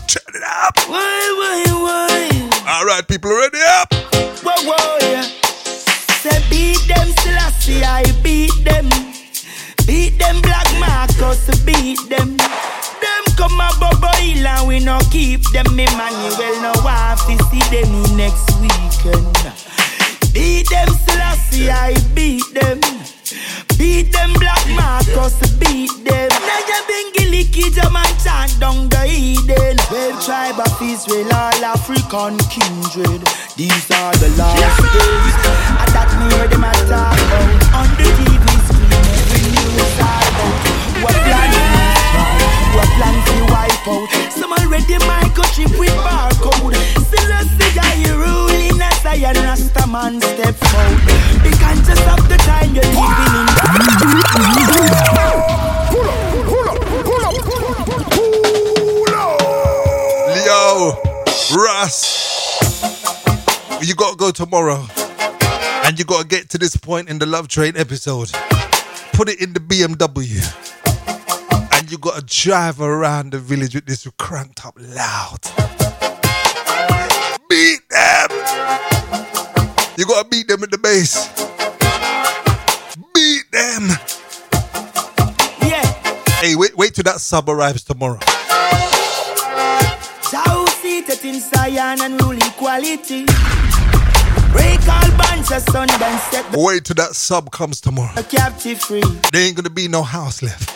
Turn 0.09 0.35
it 0.35 0.43
up. 0.43 0.77
Why, 0.89 1.23
why, 1.39 1.63
why? 1.87 2.51
All 2.69 2.85
right, 2.85 3.07
people, 3.07 3.31
ready 3.31 3.59
up. 3.79 3.95
Whoa, 4.43 4.59
whoa, 4.67 4.99
yeah. 5.03 5.23
Say 6.23 6.43
beat 6.51 6.83
them, 6.89 7.09
Selassie, 7.23 7.85
I 7.85 8.03
beat 8.23 8.55
them. 8.65 8.89
Beat 9.87 10.19
them, 10.19 10.43
Black 10.43 10.67
Marcus, 10.81 11.47
beat 11.65 12.01
them. 12.09 12.37
Them 12.37 13.25
come 13.37 13.61
a 13.61 14.17
hill 14.17 14.47
and 14.47 14.67
we 14.67 14.81
no 14.81 14.99
keep 15.13 15.43
them. 15.53 15.67
Emmanuel 15.67 16.61
no 16.63 16.73
wife, 16.83 17.23
we 17.29 17.39
see 17.51 17.63
them 17.71 18.17
next 18.17 18.51
weekend. 18.59 19.37
Beat 20.37 20.69
them, 20.69 20.89
Selassie, 21.09 21.71
I 21.71 21.97
beat 22.15 22.45
them. 22.53 22.79
Beat 23.79 24.13
them, 24.13 24.35
Black 24.37 24.61
Marcus, 24.77 25.33
beat 25.57 25.89
them. 26.05 26.29
Naya 26.29 26.79
Bengili, 26.85 27.49
Kijaman, 27.49 28.05
chant 28.21 28.53
down 28.61 28.87
the 28.91 29.01
Eden. 29.09 29.81
Well, 29.91 30.13
tribe 30.21 30.61
of 30.61 30.77
Israel, 30.83 31.33
all 31.33 31.65
African 31.65 32.37
kindred. 32.53 33.25
These 33.57 33.89
are 33.97 34.13
the 34.21 34.29
last 34.37 34.77
days. 34.93 35.37
And 35.81 35.91
that 35.97 36.13
me 36.21 36.29
hear 36.29 36.49
them 36.53 36.69
a 36.69 36.73
talk. 36.85 37.17
On 37.73 37.89
the 37.97 38.05
TV 38.05 38.45
screen, 38.69 38.93
every 38.93 39.41
news 39.41 39.97
album. 40.05 40.53
What 41.01 41.17
plan 41.17 41.49
is 41.49 41.97
what 42.77 42.91
plan 43.01 43.17
to 43.25 43.37
wipe 43.57 43.89
out. 43.89 44.09
Some 44.37 44.53
already 44.53 45.01
microchip 45.09 45.73
with 45.81 45.97
barcode. 46.05 46.77
Still 47.09 47.33
a 47.33 47.41
cigar, 47.57 47.95
you 48.05 48.21
ruling 48.21 48.56
as 48.81 49.07
I 49.07 49.15
and 49.17 49.39
Rasta 49.39 49.87
man 49.87 50.21
step 50.21 50.57
out. 50.63 51.01
The 51.43 51.51
conscious 51.61 52.01
of 52.07 52.29
the 52.29 52.37
time 52.39 52.75
you're 52.75 52.85
living 52.85 53.07
in. 53.33 53.47
Pull 55.91 56.09
up, 56.09 56.21
pull 56.47 56.69
up, 56.69 56.79
pull 57.05 57.25
up, 57.25 57.37
pull 57.45 57.65
up. 57.65 57.87
Leo, 60.35 60.93
Russ. 61.57 61.99
You 63.83 63.95
gotta 63.95 64.17
go 64.17 64.31
tomorrow. 64.31 64.87
And 65.85 65.99
you 65.99 66.05
gotta 66.05 66.27
get 66.27 66.49
to 66.51 66.59
this 66.59 66.77
point 66.77 67.09
in 67.09 67.19
the 67.19 67.27
Love 67.27 67.49
Train 67.49 67.77
episode. 67.77 68.31
Put 69.13 69.29
it 69.29 69.41
in 69.41 69.53
the 69.53 69.61
BMW. 69.61 70.43
And 71.73 71.91
you 71.91 71.99
gotta 71.99 72.23
drive 72.27 72.81
around 72.81 73.33
the 73.33 73.39
village 73.39 73.75
with 73.75 73.87
this 73.87 74.07
cranked 74.19 74.67
up 74.67 74.77
loud. 74.79 75.86
Beat 77.49 77.89
them! 77.89 78.29
You 79.97 80.05
gotta 80.05 80.29
beat 80.29 80.49
them 80.49 80.61
with 80.61 80.71
the 80.71 80.79
bass. 80.79 81.29
Beat 83.15 83.45
them! 83.53 83.89
Yeah. 85.63 85.83
Hey, 86.41 86.57
wait, 86.57 86.77
wait 86.77 86.95
till 86.95 87.05
that 87.05 87.21
sub 87.21 87.49
arrives 87.49 87.85
tomorrow. 87.85 88.19
Thou 90.33 90.67
seated 90.83 91.25
in 91.25 91.41
Zion 91.41 92.01
and 92.03 92.21
rule 92.21 92.37
equality. 92.37 93.27
Break 94.53 94.81
all 94.89 95.11
bands 95.17 95.51
asunder 95.51 95.95
and 96.03 96.21
set 96.21 96.51
the 96.51 96.59
Wait 96.59 96.85
till 96.85 96.95
that 96.95 97.15
sub 97.15 97.53
comes 97.53 97.81
tomorrow. 97.81 98.13
A 98.17 98.23
captive 98.25 98.81
free. 98.81 99.03
There 99.33 99.47
ain't 99.47 99.55
gonna 99.57 99.71
be 99.71 99.87
no 99.87 100.03
house 100.03 100.43
left. 100.43 100.71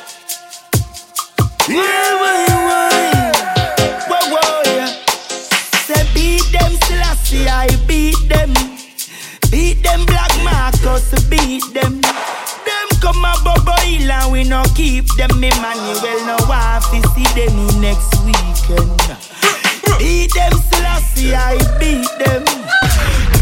Why, 1.68 1.74
why, 1.76 2.44
why? 2.48 3.19
Selassie, 7.30 7.48
I 7.48 7.86
beat 7.86 8.28
them. 8.28 8.52
Beat 9.50 9.82
them, 9.84 10.04
Black 10.06 10.32
Marcus, 10.42 11.12
beat 11.28 11.62
them. 11.72 12.00
Them 12.00 12.88
come 13.00 13.24
a 13.24 13.34
bubble 13.44 13.72
hill 13.82 14.10
and 14.10 14.32
we 14.32 14.44
no 14.44 14.64
keep 14.74 15.06
them. 15.16 15.30
Emmanuel 15.30 16.26
no 16.26 16.36
wife, 16.48 16.90
we 16.92 17.00
see 17.14 17.28
them 17.38 17.80
next 17.80 18.10
weekend. 18.24 19.00
Beat 19.98 20.32
them, 20.34 20.52
Selassie, 20.72 21.34
I 21.34 21.56
beat 21.78 22.10
them. 22.18 22.44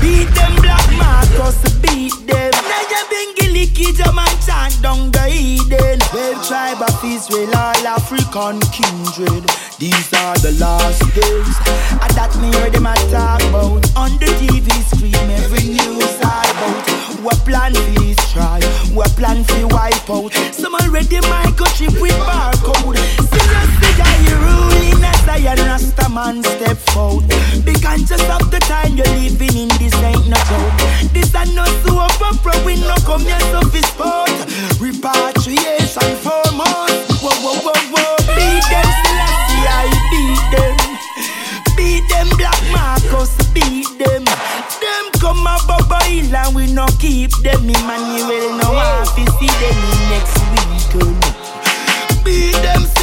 Beat 0.01 0.29
them, 0.35 0.55
Black 0.61 0.87
Marcus, 0.99 1.59
beat 1.81 2.13
them. 2.27 2.58
Naya 2.89 3.05
Bengili, 3.11 3.67
Kijaman, 3.67 4.81
down 4.81 5.11
the 5.11 5.29
Eden. 5.29 5.99
Twelve 6.09 6.47
tribe 6.49 6.81
of 6.81 7.05
Israel, 7.05 7.55
all 7.55 7.87
African 7.87 8.61
kindred. 8.73 9.45
These 9.79 10.13
are 10.15 10.37
the 10.39 10.57
last 10.59 11.05
days. 11.13 11.57
And 12.01 12.13
that 12.17 12.33
me 12.41 12.49
hear 12.49 12.71
them 12.71 12.87
a 12.87 12.95
talk 13.13 13.43
about. 13.53 13.85
On 13.97 14.17
the 14.17 14.27
TV 14.41 14.73
screen, 14.89 15.15
every 15.37 15.69
news 15.69 16.17
I 16.25 16.49
about. 16.57 16.99
What 17.21 17.37
plan 17.45 17.75
for 17.75 18.33
tribe? 18.33 18.65
What 18.97 19.11
plan 19.17 19.45
for 19.45 19.67
wipe 19.69 20.09
out? 20.09 20.33
Some 20.55 20.75
already 20.75 21.21
microchip 21.29 22.01
with 22.01 22.17
barcode. 22.25 22.97
Seriously, 23.29 23.88
that 23.99 24.17
you 24.25 24.35
ruling 24.39 25.03
as 25.03 25.29
I 25.29 25.39
and 25.51 25.61
Rasta 25.67 26.09
man 26.09 26.43
step 26.43 26.79
out. 26.97 27.23
Because 27.67 28.09
just 28.09 28.25
of 28.31 28.51
the 28.51 28.61
time 28.65 28.97
you're 28.97 29.13
living 29.19 29.55
in 29.55 29.71
this 29.83 29.95
ain't 30.03 30.27
no 30.31 30.39
joke. 30.47 30.79
This 31.13 31.35
ain't 31.35 31.55
no 31.55 31.67
soap 31.85 32.17
opera, 32.23 32.55
we 32.65 32.79
no 32.81 32.95
come 33.05 33.27
here 33.27 33.43
so 33.51 33.61
fi 33.69 33.83
sport. 33.83 34.37
Repatriation 34.79 36.11
for 36.23 36.43
months. 36.55 37.19
Whoa, 37.21 37.35
whoa, 37.43 37.59
whoa, 37.67 37.79
whoa. 37.93 38.15
Beat 38.39 38.65
them, 38.71 38.89
Selassie, 39.03 39.67
I 39.67 39.87
beat 40.11 40.45
them. 40.55 40.77
Beat 41.77 42.05
them, 42.09 42.29
Black 42.39 42.63
Marcus, 42.71 43.35
beat 43.53 43.91
them. 43.99 44.25
Them 44.25 45.05
come 45.19 45.47
a 45.47 45.59
Bubba 45.67 46.03
Hill 46.07 46.35
and 46.35 46.55
we 46.55 46.73
no 46.73 46.87
keep 46.99 47.31
them. 47.43 47.69
Emmanuel 47.69 48.59
no 48.59 48.73
want 48.73 49.11
to 49.19 49.23
see 49.39 49.51
them 49.59 49.79
in 49.91 50.01
next 50.11 50.39
weekend. 50.55 51.38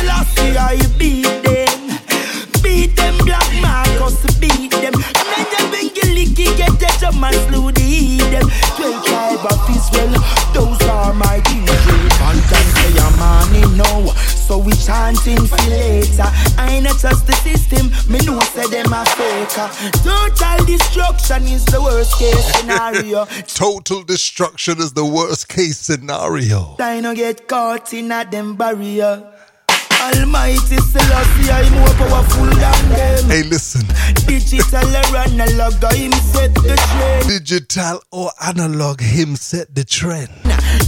Them, 0.05 0.25
Selassie, 0.35 0.57
I 0.57 0.77
beat 0.97 1.23
them. 1.43 1.99
Beat 2.61 2.95
them, 2.95 3.17
Black 3.25 3.49
Marcus, 3.61 4.25
beat 4.39 4.71
them. 4.71 4.93
And 4.93 5.73
then 5.73 5.89
your 5.95 6.09
licky, 6.15 6.55
get 6.57 6.79
the 6.79 6.89
jump 6.99 7.23
and 7.23 7.35
slew 7.47 7.71
the 7.71 7.81
heathen. 7.81 8.47
Twelve 8.77 9.05
tribe 9.05 9.45
of 9.45 9.69
Israel, 9.69 10.13
those 10.53 10.81
are 10.89 11.13
my 11.13 11.41
kindred. 11.45 12.11
Content 12.17 12.69
say 12.77 12.97
a 12.97 13.09
money 13.17 13.65
now, 13.77 14.05
so 14.15 14.57
we 14.57 14.73
chanting 14.73 15.45
for 15.45 15.57
later. 15.69 16.29
I 16.57 16.69
ain't 16.71 16.87
trust 16.99 17.27
the 17.27 17.33
system, 17.33 17.91
me 18.11 18.19
know 18.25 18.39
say 18.39 18.67
them 18.67 18.93
a 18.93 19.05
faker. 19.05 19.69
Total 20.03 20.65
destruction 20.65 21.43
is 21.43 21.65
the 21.65 21.81
worst 21.81 22.17
case 22.17 22.45
scenario. 22.53 23.25
Total 23.47 24.03
destruction 24.03 24.79
is 24.79 24.93
the 24.93 25.05
worst 25.05 25.49
case 25.49 25.77
scenario. 25.77 26.75
I 26.79 26.99
no 27.01 27.13
get 27.15 27.47
caught 27.47 27.93
in 27.93 28.11
a 28.11 28.25
them 28.25 28.55
barrier. 28.55 29.34
Almighty 30.05 30.77
Selassie, 30.77 31.51
I'm 31.51 31.73
more 31.73 31.87
powerful 31.97 32.45
than 32.45 32.89
them. 32.89 33.25
Hey, 33.25 33.41
listen. 33.43 33.81
Digital 34.27 34.85
or 34.95 35.17
analog, 35.17 35.81
him 35.93 36.11
set 36.11 36.53
the 36.53 36.75
trend. 36.77 37.27
Digital 37.27 37.99
or 38.11 38.29
analog, 38.45 39.01
him 39.01 39.35
set 39.35 39.73
the 39.73 39.83
trend. 39.83 40.29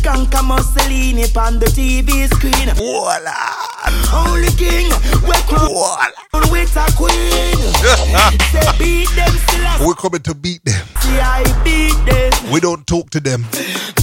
Conquer 0.03 0.43
Mussolini 0.43 1.23
on 1.35 1.57
the 1.57 1.65
TV 1.65 2.27
screen. 2.29 2.69
Voila! 2.75 3.33
Only 4.13 4.49
king, 4.49 4.91
we 5.25 5.33
crown 5.49 6.11
with 6.51 6.75
a 6.77 6.85
queen. 6.95 7.57
Say 8.51 8.77
beat 8.77 9.09
them 9.15 9.31
Selassie, 9.49 9.85
We're 9.85 9.95
coming 9.95 10.21
to 10.21 10.35
beat 10.35 10.63
them. 10.63 10.85
I 10.95 11.43
beat 11.63 11.97
them. 12.05 12.51
We 12.51 12.59
don't 12.59 12.85
talk 12.85 13.09
to 13.11 13.19
them. 13.19 13.45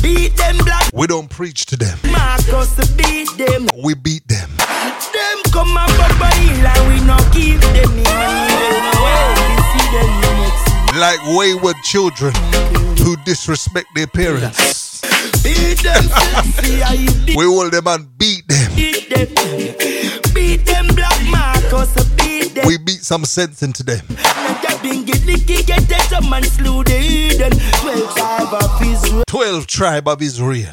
Beat 0.02 0.36
them 0.36 0.56
Black 0.58 0.90
We 0.92 1.06
don't 1.06 1.30
preach 1.30 1.66
to 1.66 1.76
them. 1.76 1.98
Marcus, 2.10 2.90
beat 2.96 3.28
them. 3.36 3.68
We 3.82 3.94
beat 3.94 4.26
them. 4.28 4.50
Them 5.14 5.38
come 5.52 5.76
Hill 6.34 6.66
and 6.66 6.82
we 6.88 6.98
no 7.06 7.16
keep 7.30 7.60
them 7.60 7.92
in 7.92 8.04
We 8.98 9.54
see 9.70 9.86
them 9.94 10.10
in 10.10 10.34
next 10.42 10.66
Like 10.98 11.20
wayward 11.38 11.76
children 11.84 12.34
who 12.98 13.16
disrespect 13.24 13.86
their 13.94 14.08
parents. 14.08 15.00
Beat 15.42 15.78
them, 15.82 16.02
Selassie, 16.02 16.82
I 16.82 16.96
beat 17.24 17.36
We 17.36 17.44
hold 17.44 17.70
them 17.72 17.86
and 17.86 18.18
beat 18.18 18.48
them. 18.48 18.74
beat 18.74 19.08
them. 19.08 19.28
Beat 20.34 20.66
them, 20.66 20.86
Black 20.96 21.20
Marcus, 21.30 21.92
beat 22.16 22.54
them. 22.54 22.66
We 22.66 22.78
beat 22.78 23.02
some 23.02 23.24
sense 23.24 23.62
into 23.62 23.84
them. 23.84 24.04
Get 24.08 24.80
bingy, 24.82 25.14
licky, 25.28 25.64
get 25.66 25.86
that 25.88 26.08
some 26.10 26.28
man 26.28 26.42
slew 26.42 26.82
the 26.82 26.98
Eden. 26.98 27.52
Twelve 29.26 29.66
tribe 29.66 30.08
of 30.08 30.22
Israel, 30.22 30.72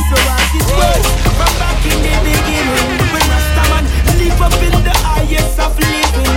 So 0.09 0.17
as 0.19 0.51
it 0.55 0.67
was 0.71 1.07
from 1.35 1.53
back 1.59 1.83
in 1.83 1.99
the 1.99 2.15
beginning, 2.23 2.91
when 3.11 3.25
Rasta 3.27 3.65
man 3.71 3.85
live 4.19 4.41
up 4.43 4.57
in 4.63 4.77
the 4.83 4.97
highest 5.03 5.59
of 5.59 5.75
living. 5.79 6.37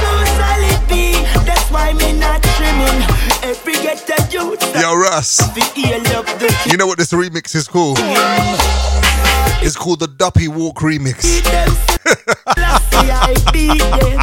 So 0.00 0.10
shall 0.36 0.64
be. 0.88 1.20
That's 1.44 1.68
why 1.70 1.92
me 1.92 2.12
not 2.16 2.42
trimming. 2.56 3.00
Every 3.42 3.74
get 3.74 4.08
a 4.08 4.18
youth. 4.32 4.62
Yo, 4.76 4.94
Russ, 4.94 5.40
Fi 5.54 5.62
heal 5.74 6.00
up 6.16 6.26
the 6.38 6.46
you 6.70 6.76
know 6.76 6.86
what 6.86 6.98
this 6.98 7.12
remix 7.12 7.54
is 7.54 7.68
called? 7.68 7.98
It's 9.62 9.76
called 9.76 10.00
the 10.00 10.06
Duppy 10.06 10.48
Walk 10.48 10.78
Remix. 10.78 11.22
beat 11.22 11.44
them. 11.44 11.68
Lassie, 12.56 13.10
I 13.10 13.34
beat 13.52 13.82
them. 13.82 14.20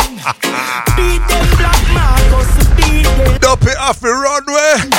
Beat 0.95 1.22
them, 1.27 1.45
Black 1.57 1.81
Marcus, 1.93 2.49
beat 2.77 3.03
them. 3.18 3.38
Duppy 3.39 3.72
off 3.80 3.99
the 3.99 4.10
runway. 4.10 4.89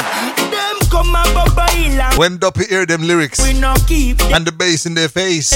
Them 0.51 0.77
come 0.91 1.15
a 1.15 1.23
Bubba 1.33 1.69
Hill 1.71 2.01
and 2.01 2.19
When 2.19 2.37
Duppy 2.39 2.65
hear 2.67 2.85
them 2.87 3.03
lyrics 3.03 3.41
we 3.43 3.59
no 3.59 3.75
keep 3.87 4.19
them. 4.19 4.35
and 4.35 4.47
the 4.47 4.53
bass 4.53 4.87
in 4.87 4.95
their 4.95 5.09
face, 5.09 5.51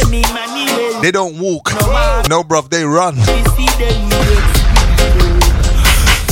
they 1.03 1.11
don't 1.11 1.39
walk. 1.39 1.71
No, 2.29 2.43
bruv, 2.43 2.71
they 2.71 2.85
run. 2.85 3.17
we 3.17 3.23
see 3.23 3.69
them 3.79 4.09
next. 4.09 4.59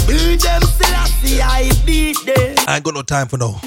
Beat 0.07 0.41
them, 0.41 0.63
Selassie, 0.63 1.43
I 1.43 1.71
beat 1.85 2.17
them. 2.25 2.55
I 2.67 2.77
ain't 2.77 2.85
got 2.85 2.95
no 2.95 3.03
time 3.03 3.29
for 3.29 3.37
no. 3.39 3.61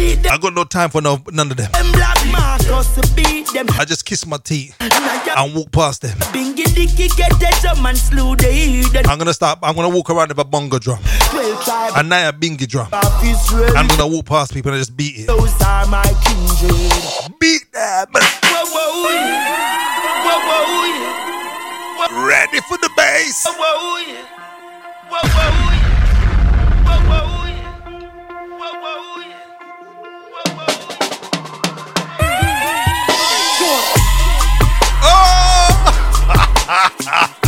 Beat 0.00 0.22
them, 0.22 0.32
I 0.32 0.38
got 0.38 0.54
no 0.54 0.64
time 0.64 0.88
for 0.88 1.02
no 1.02 1.18
none 1.30 1.50
of 1.50 1.58
them. 1.58 1.70
Black 1.92 2.16
Marcus, 2.32 3.10
beat 3.12 3.46
them. 3.52 3.66
I 3.78 3.84
just 3.84 4.06
kiss 4.06 4.24
my 4.26 4.38
teeth 4.38 4.74
and 4.80 5.54
walk 5.54 5.70
past 5.72 6.00
them. 6.00 6.16
bingy 6.32 6.64
dicky 6.74 7.08
get 7.20 7.32
that 7.38 7.60
jump 7.62 7.84
and 7.84 7.98
slew 7.98 8.34
the 8.34 8.50
heathen. 8.50 9.06
I'm 9.06 9.18
gonna 9.18 9.34
stop. 9.34 9.58
I'm 9.62 9.74
gonna 9.74 9.90
walk 9.90 10.08
around 10.08 10.28
with 10.28 10.38
a 10.38 10.44
bongo 10.44 10.78
drum 10.78 11.00
and 11.96 12.08
now 12.08 12.30
a 12.30 12.32
bingy 12.32 12.66
drum. 12.66 12.88
I'm 12.92 13.88
gonna 13.88 14.08
walk 14.08 14.24
past 14.24 14.54
people 14.54 14.72
and 14.72 14.80
just 14.80 14.96
beat 14.96 15.18
it. 15.18 15.26
Those 15.26 15.52
are 15.60 15.86
my 15.86 16.02
kindred. 16.24 17.38
Beat 17.38 17.70
them. 17.70 18.06
Whoa, 18.12 18.64
whoa, 18.72 19.10
yeah. 19.10 20.24
Whoa, 20.24 20.40
whoa, 20.48 20.84
yeah. 22.08 22.26
Ready 22.26 22.60
for 22.62 22.78
the 22.78 22.88
bass. 22.96 23.44
Whoa, 23.44 23.52
whoa, 23.54 23.98
yeah. 24.08 24.24
Whoa, 25.10 25.28
whoa, 25.28 25.72
yeah. 25.76 25.89
Oh! 37.02 37.36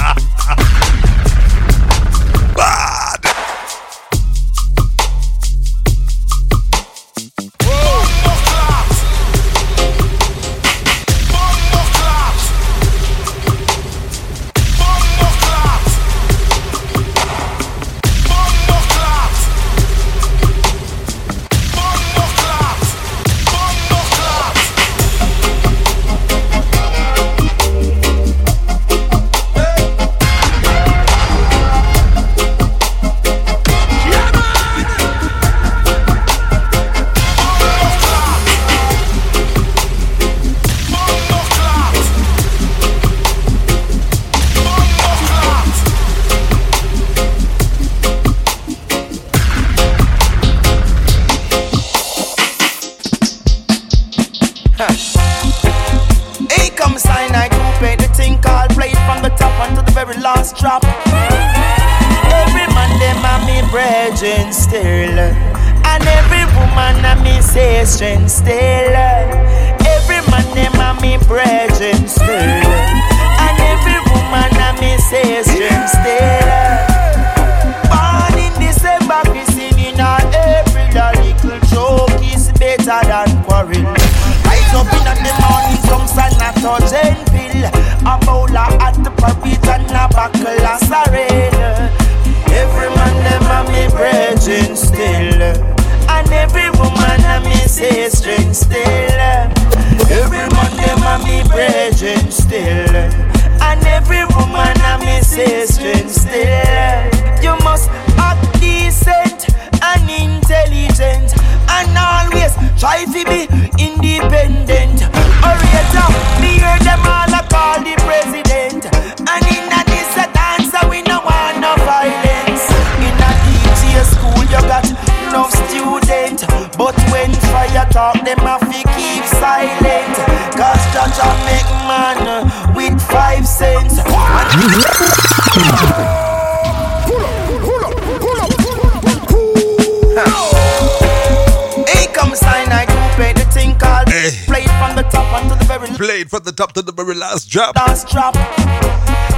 drop. 147.52 147.76
last 147.76 148.08
drop. 148.08 148.34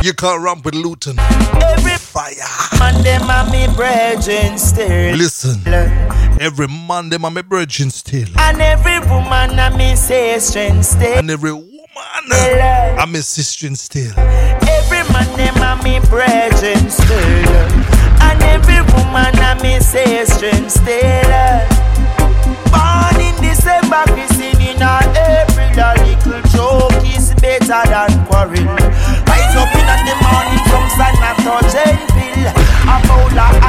You 0.03 0.15
can't 0.15 0.41
ramp 0.41 0.65
with 0.65 0.75
Lutan. 0.75 1.19
Every 1.61 1.97
Fire. 1.97 2.35
a 3.29 3.51
me 3.51 3.67
brethren 3.75 4.57
still. 4.57 5.17
Listen, 5.17 5.61
every 6.41 6.69
man 6.69 7.09
them 7.09 7.25
are 7.25 7.31
my 7.31 7.43
virgin 7.43 7.91
still. 7.91 8.29
And 8.39 8.61
every 8.61 9.01
woman 9.11 9.59
a 9.59 9.77
me 9.77 9.97
sister 9.97 10.83
still. 10.83 11.19
And 11.19 11.29
every 11.29 11.53
woman 11.53 11.73
I'm 13.01 13.11
my 13.11 13.19
sister 13.19 13.75
still. 13.75 14.13
Every 14.17 15.03
a 15.61 15.75
me 15.83 15.99
brethren 16.09 16.89
still. 16.89 17.49
And 18.23 18.43
every 18.45 18.81
woman 18.95 19.35
I'm 19.43 19.59
a 19.59 19.63
me 19.63 19.81
sister 19.81 20.53
still. 20.71 21.67
Born 22.71 23.21
in 23.21 23.35
December, 23.43 24.05
Christine 24.07 24.61
in 24.61 24.83
April, 24.83 25.81
a 25.83 25.95
little 26.05 26.44
better 27.45 27.85
than 27.93 28.13
quarrel. 28.25 28.65
Rise 29.29 29.57
up 29.61 29.73
in 29.77 29.89
the 30.09 30.15
morning, 30.25 30.61
some 30.73 30.89
Sanatogen 30.97 31.97
pill, 32.17 32.49
a 32.89 32.97
bowl 33.05 33.39
of 33.39 33.64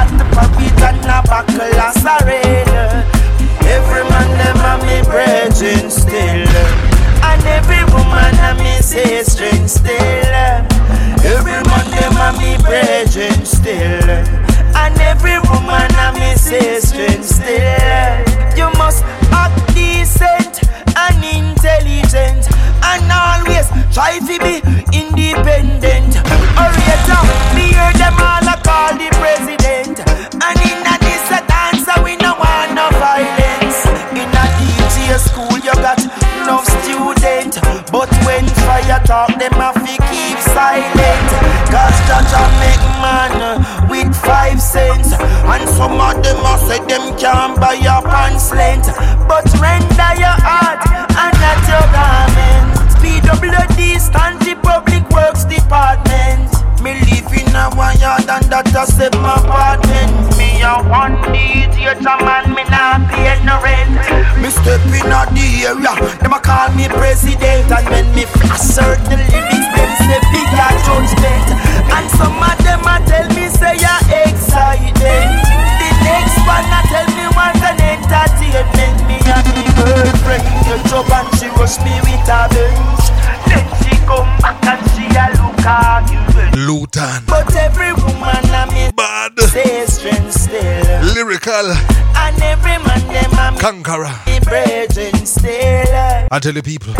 Lyrical. 91.62 91.72
and 92.16 92.42
every 92.42 92.78
man 92.84 93.06
them 93.08 93.32
a 93.56 93.58
Conqueror. 93.58 94.12
brethren 94.44 95.26
still. 95.26 96.26
I 96.30 96.38
tell 96.40 96.54
you 96.54 96.62
people, 96.62 96.94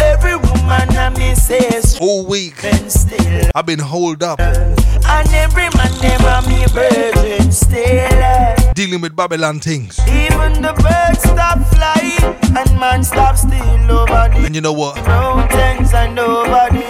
Every 0.00 0.36
woman 0.36 0.96
a 0.96 1.10
me 1.18 1.34
say 1.34 1.80
all 2.00 2.26
week 2.26 2.56
still, 2.88 3.50
I've 3.54 3.66
been 3.66 3.78
holed 3.80 4.22
up 4.22 4.38
and 4.40 5.28
every 5.32 5.68
man 5.76 5.92
them 6.00 6.20
a 6.24 6.48
me 6.48 6.66
brethren 6.72 7.50
still. 7.50 8.72
dealing 8.74 9.00
with 9.00 9.16
Babylon 9.16 9.60
things. 9.60 9.98
Even 10.08 10.62
the 10.62 10.72
birds 10.82 11.22
stop 11.22 11.58
flying 11.74 12.56
and 12.56 12.78
man 12.80 13.02
stop 13.02 13.36
still 13.36 13.90
over 13.90 14.06
the 14.06 14.42
And 14.44 14.54
you 14.54 14.60
know 14.60 14.72
what? 14.72 14.96
mountains 15.06 15.92
and 15.94 16.14
nobody. 16.14 16.84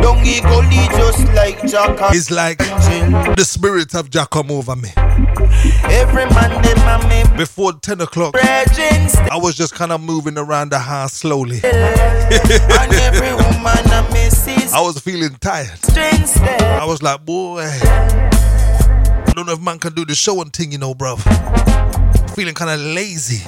Don't 0.00 0.24
equally 0.24 0.86
just 0.96 1.26
like 1.34 1.60
Jack 1.68 1.98
It's 2.14 2.30
like 2.30 2.58
the 3.36 3.44
spirit 3.44 3.94
of 3.94 4.08
Jah 4.10 4.26
come 4.30 4.50
over 4.50 4.74
me. 4.76 4.90
Every 5.84 6.26
man 6.26 6.62
them 6.62 6.78
a 7.02 7.08
me 7.08 7.36
Before 7.36 7.72
10 7.72 8.00
o'clock. 8.00 8.34
I 8.36 9.38
was 9.40 9.56
just 9.56 9.74
kind 9.74 9.92
of 9.92 10.00
moving 10.00 10.36
around 10.38 10.70
the 10.70 10.78
house 10.78 11.12
slowly. 11.14 11.60
and 11.64 12.92
every 12.94 13.32
woman 13.34 13.92
a 13.92 14.08
me 14.12 14.30
sister 14.30 14.76
I 14.76 14.80
was 14.80 14.98
feeling 15.00 15.36
tired. 15.40 15.78
I 15.96 16.84
was 16.86 17.02
like, 17.02 17.24
boy, 17.24 17.60
I 17.62 19.32
don't 19.34 19.46
know 19.46 19.52
if 19.52 19.60
man 19.60 19.78
can 19.78 19.94
do 19.94 20.04
the 20.04 20.14
show 20.14 20.40
and 20.42 20.52
thing, 20.52 20.72
you 20.72 20.78
know, 20.78 20.94
bro. 20.94 21.16
Feeling 22.34 22.54
kind 22.54 22.70
of 22.70 22.80
lazy. 22.80 23.42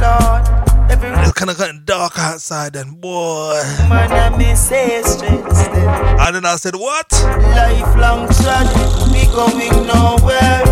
Lord, 0.00 0.42
It's 0.90 1.32
kind 1.32 1.50
of 1.50 1.58
getting 1.58 1.82
dark 1.84 2.18
outside, 2.18 2.76
and 2.76 3.00
boy. 3.00 3.60
woman 3.82 4.10
a 4.12 4.36
me 4.36 4.54
sister 4.54 5.26
still. 5.26 5.88
And 6.20 6.34
then 6.36 6.44
I 6.46 6.56
said, 6.56 6.74
what? 6.74 7.10
Lifelong 7.12 8.26
tragedy, 8.28 9.13
going 9.34 9.86
nowhere. 9.86 10.62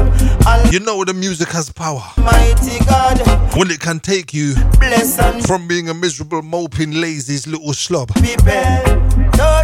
You 0.71 0.81
know 0.81 1.05
the 1.05 1.13
music 1.15 1.49
has 1.49 1.71
power. 1.71 2.03
Almighty 2.17 2.79
God, 2.87 3.19
When 3.57 3.71
it 3.71 3.81
can 3.81 4.01
take 4.01 4.33
you 4.33 4.55
bless 4.79 5.17
from 5.47 5.69
being 5.69 5.89
a 5.89 5.95
miserable, 5.95 6.43
moping, 6.43 6.93
lazy 6.93 7.51
little 7.51 7.75
slob 7.75 8.09
prepare. 8.15 8.83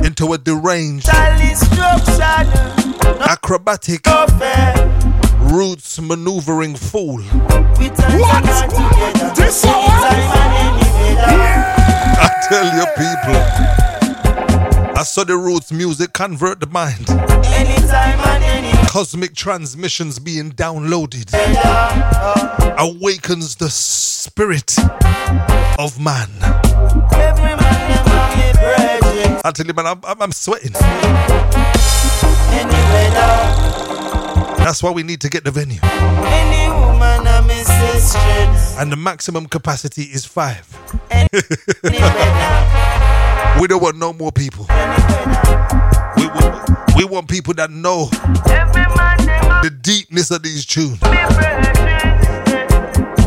Into 0.05 0.33
a 0.33 0.39
deranged, 0.39 1.07
tell 1.07 1.41
instruction, 1.41 2.47
acrobatic, 3.29 4.05
no 4.07 4.27
roots 5.51 6.01
maneuvering 6.01 6.77
fool. 6.77 7.19
We 7.79 7.89
What? 8.21 8.45
This 9.35 9.65
one? 9.65 9.75
Anytime. 11.15 11.39
I 12.21 12.29
tell 12.49 12.67
you, 12.77 12.87
people. 12.97 13.88
I 14.99 15.05
saw 15.05 15.23
the 15.23 15.37
roots 15.37 15.71
music 15.71 16.13
convert 16.13 16.59
the 16.59 16.67
mind. 16.67 17.09
Anytime 17.09 18.19
and 18.19 18.43
anywhere. 18.43 18.85
Cosmic 18.89 19.33
transmissions 19.33 20.19
being 20.19 20.51
downloaded 20.51 21.31
awakens 22.77 23.55
the 23.55 23.71
spirit 23.71 24.77
of 25.79 26.01
man. 26.01 26.29
I 29.45 29.53
tell 29.55 29.67
you, 29.67 29.73
man, 29.73 29.87
I'm, 29.87 30.01
I'm, 30.05 30.21
I'm 30.21 30.33
sweating. 30.33 30.73
That's 34.59 34.83
why 34.83 34.91
we 34.91 35.05
need 35.05 35.21
to 35.21 35.29
get 35.29 35.45
the 35.45 35.53
venue. 35.53 35.79
any 35.81 36.73
woman 36.73 37.25
I'm 37.25 37.49
a 37.49 37.55
sister. 37.55 38.19
And 38.81 38.91
the 38.91 38.97
maximum 38.97 39.47
capacity 39.47 40.03
is 40.03 40.25
five. 40.25 40.67
We 43.61 43.67
don't 43.67 43.83
want 43.83 43.97
no 43.97 44.13
more 44.13 44.33
people. 44.33 44.67
We, 46.17 46.27
we, 46.27 46.51
we 46.97 47.05
want 47.05 47.29
people 47.29 47.55
that 47.55 47.71
know 47.71 48.07
the 49.63 49.71
deepness 49.83 50.31
of 50.31 50.43
these 50.43 50.65
tunes. 50.65 50.99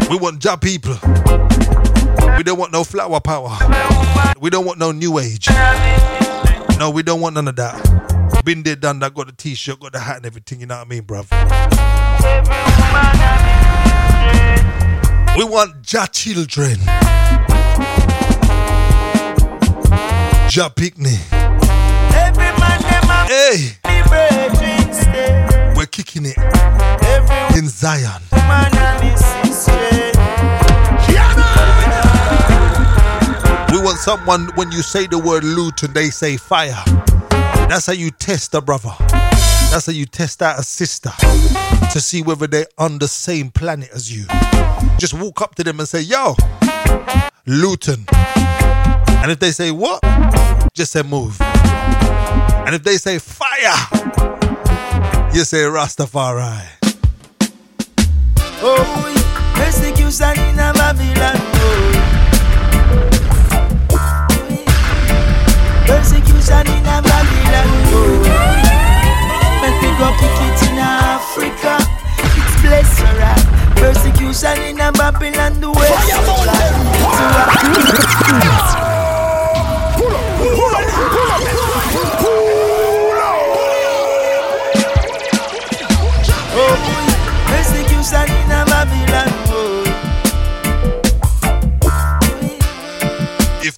We 0.10 0.18
want 0.18 0.40
job 0.40 0.62
people. 0.62 0.98
We 2.38 2.44
don't 2.44 2.58
want 2.58 2.72
no 2.72 2.84
flower 2.84 3.20
power. 3.20 3.58
We 4.40 4.50
don't 4.50 4.66
want 4.66 4.80
no 4.80 4.92
new 4.92 5.20
age. 5.20 5.50
No, 6.80 6.92
we 6.94 7.04
don't 7.04 7.22
want 7.22 7.36
none 7.36 7.48
of 7.48 7.56
that. 7.58 8.42
Been 8.44 8.64
there, 8.64 8.76
done 8.76 9.00
that, 9.00 9.14
got 9.14 9.28
the 9.28 9.34
t 9.34 9.54
shirt, 9.54 9.80
got 9.80 9.94
the 9.94 10.00
hat 10.00 10.18
and 10.18 10.26
everything, 10.26 10.62
you 10.62 10.66
know 10.66 10.78
what 10.78 10.88
I 10.88 10.90
mean, 10.90 11.04
bruv? 11.04 11.28
We 15.38 15.44
want 15.44 15.94
Ja 15.94 16.08
children. 16.08 16.80
Ja 20.54 20.70
man 22.60 23.28
Hey, 23.28 23.72
me 23.88 24.04
brethren 24.10 24.94
stay. 24.94 25.74
we're 25.78 25.86
kicking 25.86 26.26
it 26.26 26.38
Every 26.38 27.58
in 27.58 27.70
Zion. 27.70 28.22
woman 28.32 28.74
I'm 28.74 29.14
a 29.14 29.18
sister. 29.18 29.72
We 33.72 33.80
want 33.82 33.98
someone 34.00 34.50
when 34.56 34.74
you 34.74 34.82
say 34.82 35.08
the 35.08 35.18
word 35.18 35.44
Lutan 35.44 35.86
and 35.86 35.94
they 35.94 36.10
say 36.10 36.36
fire. 36.36 36.84
That's 37.70 37.86
how 37.86 37.94
you 37.94 38.12
test 38.12 38.54
a 38.54 38.60
brother. 38.60 38.92
That's 39.72 39.86
how 39.86 39.94
you 39.94 40.06
test 40.06 40.42
out 40.42 40.60
a 40.60 40.64
sister 40.64 41.12
to 41.94 42.02
see 42.02 42.22
whether 42.24 42.48
they're 42.48 42.68
on 42.78 43.00
the 43.00 43.08
same 43.08 43.52
planet 43.52 43.90
as 43.94 44.12
you. 44.14 44.26
Just 44.98 45.14
walk 45.14 45.42
up 45.42 45.56
to 45.56 45.64
them 45.64 45.80
and 45.80 45.88
say, 45.88 46.02
Yo, 46.02 46.36
Lutan. 47.48 48.06
And 49.22 49.32
if 49.32 49.40
they 49.40 49.52
say, 49.52 49.72
What? 49.72 50.02
Just 50.74 50.92
say, 50.94 51.04
Move. 51.04 51.40
And 51.42 52.76
if 52.76 52.84
they 52.84 52.98
say, 52.98 53.20
Fire, 53.20 53.88
you 55.34 55.44
say, 55.44 55.64
Rastafari. 55.64 56.68
Oh, 58.64 58.84
persecution 59.56 60.38
in 60.50 60.60
a 60.60 60.72
Babylon. 60.74 61.36
Oh. 61.54 61.92
Persecution 65.86 66.68
in 66.68 66.86
a 66.86 67.02
Babylon. 67.02 67.68
Oh. 67.94 68.24
Make 69.62 69.78
me 69.82 69.90
go 70.00 70.08
pick 70.18 70.38
it 70.42 70.62
in 70.70 70.78
Africa. 70.80 71.74
It's 72.38 72.56
blessed, 72.62 73.02
alright. 73.06 73.46
Persecution 73.78 74.58
in 74.64 74.80
a 74.80 74.82
Babylon. 74.92 75.60
The 75.62 75.70
West. 75.70 76.12
Oh, 76.28 76.46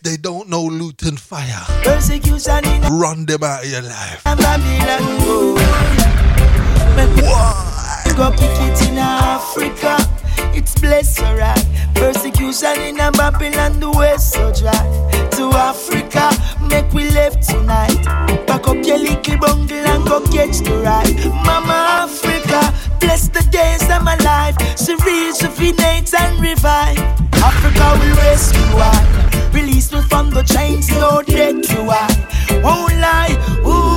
they 0.04 0.18
don't 0.18 0.50
know 0.50 0.68
Lutan 0.68 1.18
Fyah, 1.18 1.66
Persecution 1.84 2.66
in 2.66 2.84
a 2.84 2.90
run 2.90 3.26
them 3.26 3.44
out 3.44 3.64
of 3.64 3.72
your 3.72 3.82
life. 3.82 4.22
Oh. 5.26 5.56
Go 8.16 8.30
pick 8.30 8.42
it 8.44 8.90
in 8.90 9.00
Africa. 9.00 9.98
It's 10.56 10.80
blessed, 10.80 11.22
alright. 11.22 11.66
Persecution 11.96 12.80
in 12.82 13.00
a 13.00 13.12
Babylon, 13.12 13.80
the 13.80 13.90
west 13.90 14.34
so 14.34 14.54
dry. 14.54 14.86
To 15.32 15.50
Africa, 15.58 16.30
make 16.70 16.94
we 16.94 17.10
live 17.10 17.40
tonight. 17.42 18.06
Pack 18.46 18.68
up 18.68 18.86
your 18.86 19.00
little 19.00 19.38
bungle 19.38 19.78
and 19.78 20.06
go 20.08 20.20
catch 20.28 20.60
the 20.60 20.80
ride. 20.84 21.26
Mama 21.44 22.06
Africa, 22.06 22.72
bless 23.00 23.30
the 23.30 23.42
days 23.50 23.84
of 23.90 24.04
my 24.04 24.16
life. 24.18 24.56
She 24.78 24.94
rejuvenates 24.94 26.14
and 26.14 26.40
revive. 26.40 27.33
Africa 27.44 27.88
will 28.00 28.16
rescue 28.16 28.80
I. 28.80 29.52
Release 29.54 29.92
me 29.92 30.02
from 30.04 30.30
the 30.30 30.44
chains, 30.44 30.90
no 30.90 31.22
death 31.22 31.62
to 31.70 31.80
I. 31.92 32.08
Won't 32.64 32.96
lie, 33.04 33.36
ooh. 33.68 33.94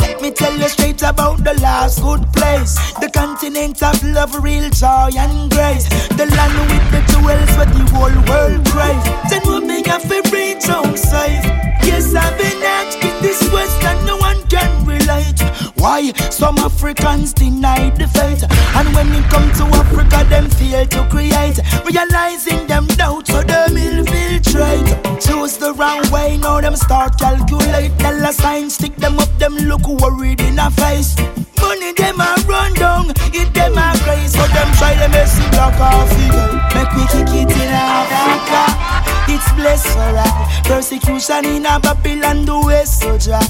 Let 0.00 0.22
me 0.22 0.30
tell 0.30 0.56
you 0.56 0.68
straight 0.68 1.02
about 1.02 1.44
the 1.44 1.54
last 1.60 2.02
good 2.02 2.24
place. 2.32 2.74
The 3.00 3.10
continent 3.12 3.82
of 3.82 4.02
love, 4.02 4.34
real 4.42 4.70
joy 4.70 5.10
and 5.14 5.50
grace. 5.50 5.86
The 6.20 6.26
land 6.36 6.56
with 6.70 6.86
the 6.94 7.02
jewels 7.12 7.52
where 7.56 7.70
the 7.76 7.84
whole 7.92 8.18
world 8.28 8.64
craves. 8.72 9.04
Then 9.30 9.42
we 9.46 9.82
to 10.22 10.30
reach 10.32 10.66
home 10.66 10.96
safe. 10.96 11.44
Yes, 11.84 12.14
I've 12.14 12.36
been 12.38 12.62
asking 12.62 13.20
this 13.22 13.38
question, 13.50 14.06
no 14.06 14.16
one 14.16 14.40
can 14.48 14.86
relate. 14.86 15.38
Why 15.86 16.10
some 16.30 16.58
Africans 16.58 17.32
deny 17.32 17.90
the 17.90 18.08
faith? 18.08 18.42
And 18.74 18.92
when 18.92 19.06
it 19.14 19.22
come 19.30 19.46
to 19.54 19.64
Africa, 19.78 20.26
them 20.28 20.50
fail 20.50 20.84
to 20.84 21.06
create. 21.08 21.60
Realizing 21.86 22.66
them 22.66 22.88
doubt, 22.98 23.28
so 23.28 23.40
them 23.42 23.76
infiltrate. 23.76 24.88
Choose 25.22 25.56
the 25.58 25.72
wrong 25.78 26.02
way, 26.10 26.38
now 26.38 26.60
them 26.60 26.74
start 26.74 27.16
calculate. 27.20 27.96
Tell 28.00 28.18
a 28.18 28.32
sign, 28.32 28.68
stick 28.68 28.96
them 28.96 29.20
up, 29.20 29.30
them 29.38 29.54
look 29.70 29.86
worried 29.86 30.40
in 30.40 30.58
a 30.58 30.72
face. 30.72 31.14
Money 31.62 31.92
them 31.92 32.20
a 32.20 32.34
run 32.48 32.74
down, 32.74 33.10
it 33.32 33.54
them 33.54 33.78
a 33.78 33.94
grace. 34.02 34.32
So 34.32 34.42
them 34.42 34.68
try 34.74 34.92
them 34.98 35.12
messy 35.12 35.48
black 35.50 35.78
coffee. 35.78 36.34
Make 36.74 36.92
me 36.98 37.06
kick 37.14 37.30
it 37.30 37.62
in 37.62 37.70
Africa. 37.70 38.85
It's 39.28 39.52
blessed 39.52 39.96
alright. 39.96 40.64
Persecution 40.64 41.44
in 41.44 41.66
a 41.66 41.80
Babylon, 41.80 42.44
the 42.44 42.58
west 42.60 43.00
so 43.00 43.18
dry. 43.18 43.42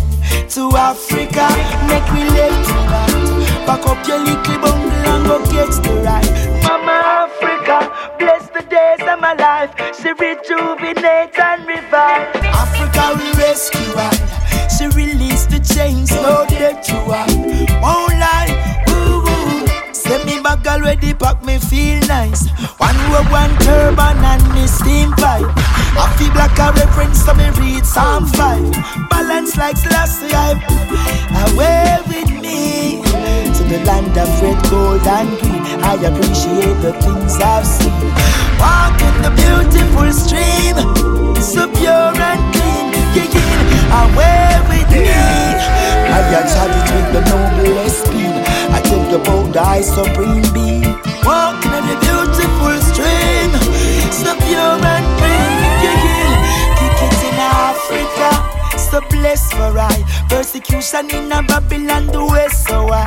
To 0.55 0.71
Africa, 0.77 1.47
make 1.89 2.07
we 2.13 2.25
live 2.31 2.67
tonight. 2.67 3.67
Pack 3.67 3.87
up 3.87 4.07
your 4.09 4.19
little 4.19 4.59
bungle 4.59 4.91
and 4.93 5.27
go 5.27 5.39
catch 5.53 5.77
the 5.85 5.95
ride. 6.05 6.27
Mama 6.63 7.29
Africa, 7.29 8.17
bless 8.19 8.49
the 8.51 8.63
days 8.69 9.07
of 9.07 9.21
my 9.21 9.35
life. 9.35 9.73
She 10.01 10.11
rejuvenate 10.13 11.39
and 11.39 11.67
revive. 11.67 12.35
Africa 12.37 13.15
will 13.17 13.35
rescue 13.35 13.93
her. 13.97 14.69
She 14.77 14.87
release 14.97 15.47
the 15.47 15.61
chains, 15.61 16.11
no 16.13 16.45
death 16.49 16.85
to 16.87 16.95
her. 16.95 17.81
Won't 17.81 18.19
lie. 18.19 18.36
Send 20.07 20.25
me 20.25 20.41
back 20.41 20.65
already, 20.67 21.15
pack 21.15 21.45
me 21.45 21.59
feel 21.59 21.99
nice. 22.07 22.47
One 22.79 22.97
robe, 23.11 23.27
one 23.31 23.51
turban, 23.59 24.23
and 24.23 24.45
me 24.55 24.67
steam 24.69 25.11
pipe. 25.19 25.51
I 25.99 26.07
feel 26.15 26.31
like 26.39 26.57
a 26.63 26.71
reference, 26.79 27.25
to 27.27 27.35
me 27.35 27.51
read 27.59 27.85
Psalm 27.85 28.27
5. 28.27 29.11
Balance 29.11 29.57
like 29.57 29.77
Selassie, 29.77 30.31
away 30.31 31.99
with 32.07 32.31
me 32.39 33.03
to 33.03 33.63
the 33.67 33.83
land 33.85 34.17
of 34.17 34.31
red, 34.41 34.63
gold, 34.71 35.03
and 35.03 35.29
green. 35.41 35.67
I 35.83 35.95
appreciate 35.99 36.79
the 36.87 36.93
things 37.03 37.35
I've 37.43 37.67
seen. 37.67 37.91
Walk 38.63 39.03
in 39.03 39.17
the 39.27 39.35
beautiful 39.35 40.13
stream, 40.15 40.77
so 41.43 41.67
pure 41.75 42.15
and 42.15 42.43
clean. 42.55 42.95
Yeah, 43.11 43.27
yeah, 43.35 44.07
away 44.07 44.55
with 44.71 44.87
me. 44.95 45.11
I 46.15 46.23
got 46.31 46.47
charged 46.47 46.95
with 46.95 47.09
the 47.13 47.23
noblest 47.27 48.07
speed. 48.07 48.46
I 49.17 49.23
tell 49.23 49.47
you 49.47 49.53
thy 49.53 49.81
supreme 49.81 50.45
being. 50.53 50.93
Walk 51.25 51.65
in 51.65 51.89
the 51.89 51.97
beautiful 52.05 52.77
stream, 52.85 53.51
so 54.13 54.37
pure 54.45 54.77
and 54.77 55.07
clean. 55.17 55.53
Yeah, 55.81 56.05
yeah, 56.05 56.77
kick 56.77 57.01
it 57.01 57.25
in 57.25 57.41
Africa. 57.41 58.31
So 58.77 59.01
blessed 59.09 59.55
for 59.55 59.79
I. 59.79 60.05
Persecution 60.29 61.09
in 61.15 61.33
a 61.33 61.43
Babylon 61.43 62.09
the 62.09 62.27
west 62.27 62.69
so 62.69 62.89
I. 62.93 63.07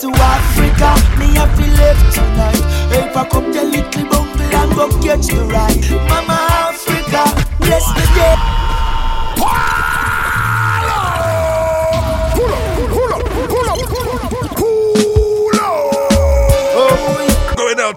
To 0.00 0.10
Africa 0.10 0.90
me 1.16 1.32
have 1.38 1.54
to 1.54 1.66
live 1.78 2.00
tonight. 2.12 2.62
Hey 2.90 3.08
pack 3.14 3.32
up 3.32 3.44
the 3.44 3.62
little 3.62 4.04
bungle 4.10 4.42
and 4.42 4.74
go 4.74 4.88
catch 5.00 5.28
the 5.28 5.44
ride. 5.46 5.78
Mama 6.08 6.38
Africa 6.66 7.22
bless 7.60 7.86
the 7.94 8.14
day 8.18 9.85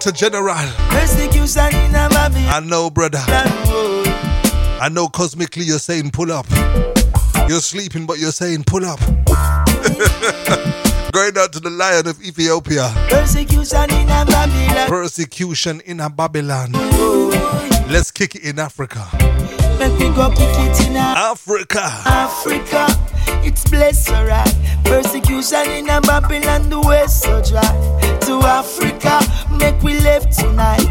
to 0.00 0.12
General. 0.12 0.66
Persecution 0.88 1.74
in 1.74 1.94
a 1.94 2.08
Babylon 2.08 2.48
I 2.48 2.60
know, 2.60 2.90
brother. 2.90 3.20
I 3.22 4.88
know 4.90 5.08
cosmically 5.08 5.64
you're 5.64 5.78
saying 5.78 6.10
pull 6.10 6.32
up. 6.32 6.46
You're 7.48 7.60
sleeping, 7.60 8.06
but 8.06 8.18
you're 8.18 8.32
saying 8.32 8.64
pull 8.64 8.84
up. 8.84 9.00
Going 11.12 11.36
out 11.36 11.52
to 11.52 11.60
the 11.60 11.70
lion 11.70 12.06
of 12.06 12.22
Ethiopia. 12.22 12.90
Persecution 13.08 13.90
in 13.90 14.08
a 14.08 14.24
Babylon 14.24 14.88
Persecution 14.88 15.80
in 15.84 16.00
a 16.00 16.08
Babylon. 16.08 16.72
Let's 17.90 18.10
kick 18.10 18.36
it 18.36 18.44
in 18.44 18.58
Africa. 18.58 19.06
Make 19.80 19.98
me 19.98 20.10
go 20.14 20.28
it 20.30 20.86
in 20.86 20.94
a 20.94 20.98
Africa. 21.00 21.80
Africa. 22.04 22.86
It's 23.42 23.64
blessed, 23.64 24.10
alright. 24.10 24.54
Persecution 24.84 25.70
in 25.70 25.88
a 25.88 26.02
Babylon, 26.02 26.68
the 26.68 26.78
west 26.80 27.22
so 27.22 27.40
dry. 27.42 27.62
To 28.26 28.40
Africa, 28.44 29.18
make 29.56 29.82
we 29.82 29.98
live 30.00 30.28
tonight. 30.28 30.84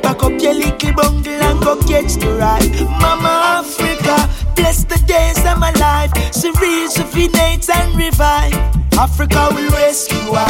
Back 0.00 0.22
up 0.22 0.40
your 0.40 0.54
little 0.54 0.92
bungle 0.92 1.42
and 1.42 1.60
go 1.60 1.74
catch 1.90 2.14
the 2.22 2.38
ride. 2.38 2.70
Mama 3.02 3.64
Africa, 3.66 4.30
bless 4.54 4.84
the 4.84 5.02
days 5.08 5.38
of 5.44 5.58
my 5.58 5.72
life. 5.72 6.12
She 6.32 6.50
rejuvenates 6.50 7.68
and 7.68 7.96
revive. 7.98 8.54
Africa 8.96 9.48
will 9.56 9.70
rescue 9.72 10.30
I. 10.30 10.46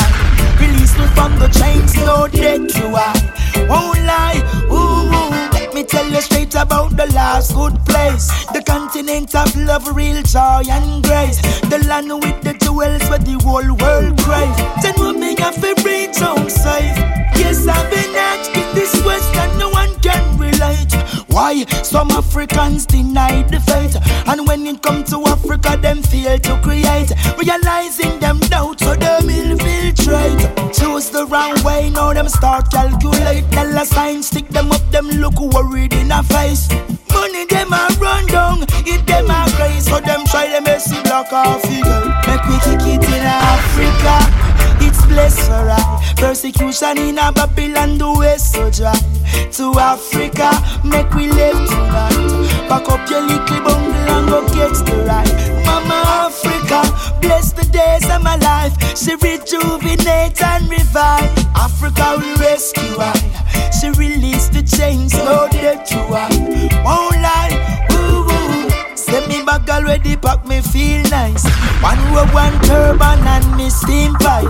Release 0.60 0.98
me 0.98 1.06
from 1.16 1.38
the 1.38 1.48
chains, 1.48 1.94
no 2.04 2.28
death 2.28 2.68
to 2.74 2.94
I. 2.94 3.66
Won't 3.70 4.04
lie. 4.04 4.66
Let 4.68 4.85
me 5.76 5.84
tell 5.84 6.08
you 6.08 6.20
straight 6.22 6.54
about 6.54 6.96
the 6.96 7.06
last 7.12 7.54
good 7.54 7.76
place. 7.84 8.28
The 8.54 8.62
continent 8.64 9.34
of 9.34 9.54
love, 9.56 9.86
real 9.94 10.22
joy 10.22 10.62
and 10.70 11.04
grace. 11.04 11.38
The 11.68 11.84
land 11.86 12.08
with 12.08 12.40
the 12.42 12.54
jewels 12.64 13.04
where 13.10 13.18
the 13.18 13.36
whole 13.44 13.70
world 13.82 14.16
craves. 14.24 14.56
Then 14.82 14.94
we 14.98 15.20
make 15.20 15.40
a 15.40 15.52
reach 15.84 16.16
home 16.16 16.48
safe. 16.48 16.96
Yes, 17.36 17.66
I've 17.68 17.90
been 17.90 18.16
asked 18.16 18.54
this 18.74 19.02
quest 19.02 19.36
and 19.36 19.58
no 19.58 19.68
one 19.68 19.95
can 20.06 20.38
relate. 20.38 20.92
Why 21.28 21.64
some 21.82 22.10
Africans 22.10 22.86
deny 22.86 23.42
the 23.42 23.60
faith, 23.60 23.96
and 24.28 24.46
when 24.46 24.66
it 24.66 24.80
come 24.82 25.04
to 25.04 25.24
Africa, 25.26 25.76
them 25.76 26.02
fail 26.02 26.38
to 26.38 26.60
create. 26.62 27.10
Realizing 27.38 28.18
them 28.20 28.38
doubt, 28.40 28.80
so 28.80 28.94
them 28.94 29.28
infiltrate. 29.28 30.42
Choose 30.78 31.10
the 31.10 31.26
wrong 31.30 31.56
way, 31.64 31.90
now 31.90 32.12
them 32.12 32.28
start 32.28 32.70
calculate. 32.70 33.44
Tell 33.50 33.76
a 33.76 33.84
sign, 33.84 34.22
stick 34.22 34.48
them 34.48 34.70
up, 34.70 34.84
them 34.90 35.08
look 35.08 35.38
worried 35.40 35.92
in 35.92 36.12
a 36.12 36.22
face. 36.22 36.68
Money 37.12 37.46
them 37.46 37.72
a 37.72 37.88
run 37.98 38.26
down, 38.26 38.58
it 38.86 39.06
them 39.06 39.30
a 39.30 39.50
crazy, 39.56 39.80
so 39.90 40.00
them 40.00 40.24
try 40.26 40.48
them 40.48 40.64
messy 40.64 41.00
block 41.02 41.32
off 41.32 41.62
figure. 41.62 42.04
Make 42.26 42.44
we 42.46 42.56
kick 42.64 42.86
it 42.94 43.04
in 43.04 43.24
Africa. 43.26 44.55
It's 45.06 45.14
blessed 45.14 45.50
alright. 45.50 46.16
Persecution 46.16 46.98
in 46.98 47.18
a 47.18 47.30
Babylon, 47.32 47.98
the 47.98 48.12
west 48.18 48.52
so 48.52 48.70
dry. 48.70 48.92
To 49.52 49.78
Africa, 49.78 50.50
make 50.84 51.12
we 51.14 51.30
live 51.30 51.68
tonight. 51.68 52.68
Pack 52.68 52.88
up 52.88 53.08
your 53.08 53.22
little 53.22 53.60
bungle 53.62 53.94
and 53.94 54.28
go 54.28 54.42
get 54.48 54.74
the 54.84 55.04
right. 55.06 55.64
Mama 55.64 56.02
Africa, 56.26 56.82
bless 57.20 57.52
the 57.52 57.64
days 57.70 58.08
of 58.10 58.22
my 58.22 58.36
life. 58.36 58.74
She 58.96 59.14
rejuvenate 59.14 60.42
and 60.42 60.68
revive. 60.68 61.30
Africa 61.54 62.16
will 62.18 62.36
rescue 62.38 62.96
I. 62.98 63.70
She 63.78 63.90
release 63.90 64.48
the 64.48 64.62
chains, 64.62 65.14
no 65.14 65.46
death 65.50 65.86
to 65.90 65.98
I. 66.10 66.28
Won't 66.84 67.22
lie. 67.22 67.95
Send 68.96 69.28
me 69.28 69.44
back 69.44 69.68
already, 69.68 70.16
pack 70.16 70.44
me 70.46 70.60
feel 70.62 71.02
nice. 71.10 71.44
One 71.82 72.00
robe, 72.14 72.32
one 72.32 72.58
turban, 72.62 73.20
and 73.20 73.56
me 73.56 73.68
steam 73.68 74.14
pipe. 74.14 74.48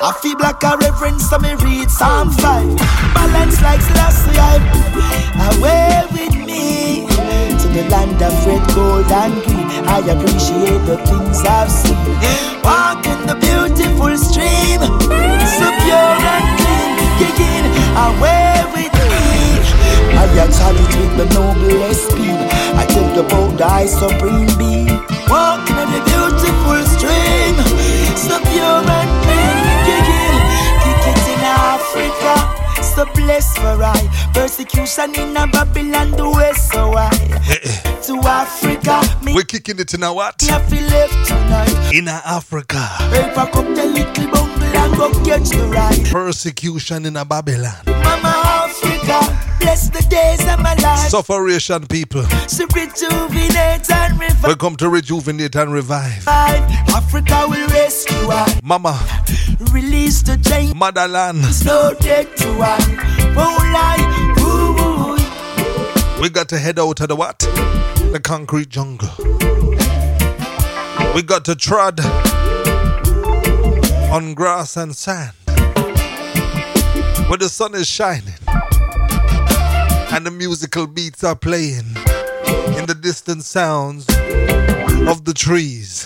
I 0.00 0.16
feel 0.22 0.38
like 0.38 0.62
a 0.62 0.76
reverend, 0.78 1.20
so 1.20 1.38
me 1.38 1.54
read 1.54 1.90
Psalm 1.90 2.30
5. 2.30 2.76
Balance 3.14 3.60
like 3.60 3.80
Selassie, 3.82 4.38
away 5.50 6.06
with 6.12 6.34
me 6.46 7.06
to 7.58 7.68
the 7.74 7.84
land 7.90 8.22
of 8.22 8.46
red, 8.46 8.62
gold, 8.74 9.10
and 9.10 9.34
green. 9.42 9.66
I 9.90 9.98
appreciate 9.98 10.82
the 10.86 10.96
things 11.04 11.42
I've 11.44 11.70
seen. 11.70 11.98
Walk 12.62 13.04
in 13.04 13.26
the 13.26 13.34
beautiful 13.34 14.16
stream, 14.16 14.80
so 14.80 15.66
pure 15.82 16.18
and 16.34 16.48
clean. 16.58 16.94
Kicking 17.18 17.66
away. 17.98 18.47
I 20.18 20.46
challenge 20.50 20.94
with 20.96 21.14
the 21.16 21.26
noblest 21.34 22.10
speed. 22.10 22.38
I 22.80 22.86
tell 22.86 23.14
you 23.14 23.20
about 23.22 23.58
thy 23.58 23.86
supreme 23.86 24.50
being. 24.58 24.98
Walking 25.30 25.78
in 25.78 25.88
the 25.94 26.02
beautiful 26.10 26.82
stream, 26.94 27.54
so 28.16 28.36
pure 28.50 28.82
and 28.82 29.10
clean. 29.22 29.56
Kicking, 29.86 30.36
kick 30.82 31.04
it 31.10 31.24
in 31.34 31.42
Africa. 31.44 32.34
So 32.82 33.04
blessed 33.14 33.56
for 33.58 33.82
I. 33.82 34.30
Persecution 34.34 35.14
in 35.14 35.36
a 35.36 35.46
Babylon, 35.46 36.10
the 36.12 36.28
west 36.28 36.72
so 36.72 36.92
I. 36.94 37.10
Eh, 37.50 37.58
eh. 37.62 38.00
To 38.08 38.18
Africa, 38.20 39.02
me 39.24 39.34
We're 39.34 39.42
kicking 39.42 39.78
it 39.78 39.92
in 39.94 40.02
a 40.02 40.12
what? 40.12 40.40
have 40.42 40.68
to 40.68 40.74
live 40.80 41.10
tonight. 41.26 41.92
In 41.94 42.08
a 42.08 42.20
Africa. 42.24 42.78
Hey, 43.12 43.30
pack 43.34 43.54
up 43.54 43.64
the 43.66 43.84
little 43.84 44.30
bungle 44.30 44.62
and 44.64 44.96
go 44.96 45.10
catch 45.24 45.50
the 45.50 45.68
ride. 45.70 46.06
Persecution 46.06 47.04
in 47.06 47.16
a 47.16 47.24
Babylon. 47.24 47.74
Mama 47.86 48.32
Africa, 48.34 48.67
bless 49.08 49.88
the 49.88 50.04
days 50.08 50.40
of 50.52 50.60
my 50.60 50.74
life. 50.74 51.08
Sufferation 51.08 51.86
people. 51.86 52.22
She 52.48 52.64
rejuvenate 52.64 53.90
and 53.90 54.20
revive. 54.20 54.42
Welcome 54.44 54.76
to 54.76 54.88
rejuvenate 54.88 55.56
and 55.56 55.72
revive. 55.72 56.26
Africa 56.28 57.46
will 57.48 57.66
rescue 57.68 58.16
I. 58.30 58.60
Mama, 58.62 58.98
Release 59.72 60.22
the 60.22 60.36
chains, 60.38 60.74
motherland. 60.74 61.42
no 61.64 61.94
death 62.00 62.34
to 62.36 62.48
I. 62.60 62.78
Won't 63.36 63.64
lie, 63.72 64.36
ooh, 64.40 66.18
ooh. 66.18 66.22
We 66.22 66.28
got 66.28 66.48
to 66.50 66.58
head 66.58 66.78
out 66.78 66.96
to 66.98 67.06
the 67.06 67.16
what? 67.16 67.38
The 67.38 68.20
concrete 68.22 68.68
jungle. 68.68 69.08
We 71.14 71.22
got 71.22 71.44
to 71.46 71.54
trod 71.54 72.00
on 74.12 74.34
grass 74.34 74.76
and 74.76 74.94
sand. 74.94 75.32
Where 77.28 77.36
the 77.38 77.48
sun 77.48 77.74
is 77.74 77.86
shining 77.86 78.32
and 80.18 80.26
the 80.26 80.30
musical 80.32 80.88
beats 80.88 81.22
are 81.22 81.36
playing 81.36 81.86
in 82.76 82.86
the 82.86 82.98
distant 83.00 83.44
sounds 83.44 84.04
of 85.08 85.24
the 85.24 85.32
trees. 85.32 86.04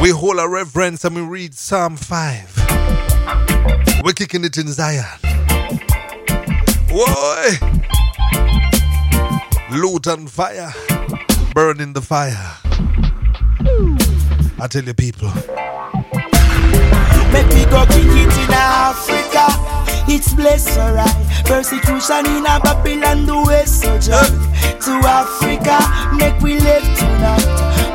We 0.00 0.08
hold 0.08 0.38
our 0.38 0.48
reverence 0.48 1.04
and 1.04 1.14
we 1.14 1.20
read 1.20 1.52
Psalm 1.52 1.98
5. 1.98 4.02
We're 4.02 4.14
kicking 4.14 4.42
it 4.46 4.56
in 4.56 4.68
Zion. 4.68 5.04
Why? 6.88 7.58
Lutan 9.68 10.30
Fyah, 10.30 10.72
burning 11.52 11.92
the 11.92 12.00
fire. 12.00 12.56
I 14.58 14.66
tell 14.66 14.82
you, 14.82 14.94
people, 14.94 15.30
Make 17.32 17.48
me 17.48 17.64
go 17.66 17.84
kick 17.84 18.00
it 18.00 18.38
in 18.38 18.48
Persecution 21.68 22.26
in 22.26 22.46
a 22.46 22.60
Babylon, 22.60 23.26
the 23.26 23.42
west 23.44 23.82
dry. 23.82 24.22
To 24.86 24.92
Africa, 25.02 26.14
make 26.14 26.40
we 26.40 26.60
live 26.60 26.84
tonight. 26.96 27.42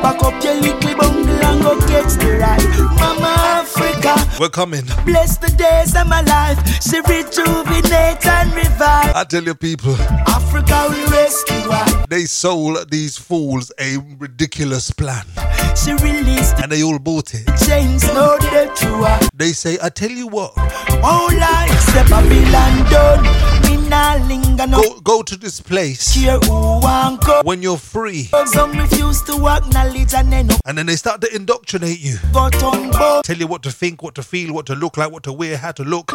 Pack 0.02 0.22
up 0.22 0.44
your 0.44 0.56
little 0.60 0.94
bungle 0.98 1.42
and 1.42 1.62
go 1.62 1.78
catch 1.88 2.12
the 2.20 2.36
ride. 2.36 2.60
Mama 3.00 3.34
Africa, 3.64 4.14
we're 4.38 4.50
coming. 4.50 4.84
bless 5.06 5.38
the 5.38 5.48
days 5.56 5.96
of 5.96 6.06
my 6.06 6.20
life. 6.20 6.58
She 6.82 7.00
rejuvenate 7.00 8.26
and 8.26 8.52
revive. 8.54 9.16
I 9.16 9.24
tell 9.26 9.42
you, 9.42 9.54
people, 9.54 9.96
Africa 10.28 10.88
will 10.90 11.10
rescue 11.10 11.70
her. 11.72 12.04
they 12.10 12.26
sold 12.26 12.90
these 12.90 13.16
fools 13.16 13.72
a 13.80 13.96
ridiculous 14.18 14.90
plan 14.90 15.24
She 15.82 15.92
released 15.94 16.56
and 16.58 16.70
they 16.70 16.82
all 16.82 16.98
bought 16.98 17.32
it. 17.32 17.46
chains, 17.66 18.04
no 18.12 18.36
death 18.38 18.74
to 18.80 19.04
her. 19.04 19.28
They 19.32 19.52
say, 19.52 19.78
I 19.82 19.88
tell 19.88 20.10
you 20.10 20.26
what, 20.28 20.54
lie, 20.58 21.68
say 21.80 22.04
Babylon 22.10 22.90
done. 22.90 23.61
Go, 24.18 25.00
go 25.00 25.22
to 25.22 25.36
this 25.36 25.60
place 25.60 26.14
care 26.14 26.38
who 26.38 26.50
want 26.50 27.20
come. 27.22 27.44
when 27.44 27.62
you're 27.62 27.76
free. 27.78 28.28
Refuse 28.32 29.22
to 29.22 29.46
acknowledge 29.48 30.14
and 30.14 30.32
then 30.78 30.86
they 30.86 30.96
start 30.96 31.20
to 31.20 31.34
indoctrinate 31.34 32.00
you. 32.00 32.16
got 32.32 32.62
on 32.62 32.90
board. 32.90 33.24
Tell 33.24 33.36
you 33.36 33.46
what 33.46 33.62
to 33.62 33.70
think, 33.70 34.02
what 34.02 34.14
to 34.16 34.22
feel, 34.22 34.52
what 34.54 34.66
to 34.66 34.74
look 34.74 34.96
like, 34.96 35.10
what 35.10 35.22
to 35.24 35.32
wear, 35.32 35.56
how 35.56 35.72
to 35.72 35.84
look, 35.84 36.12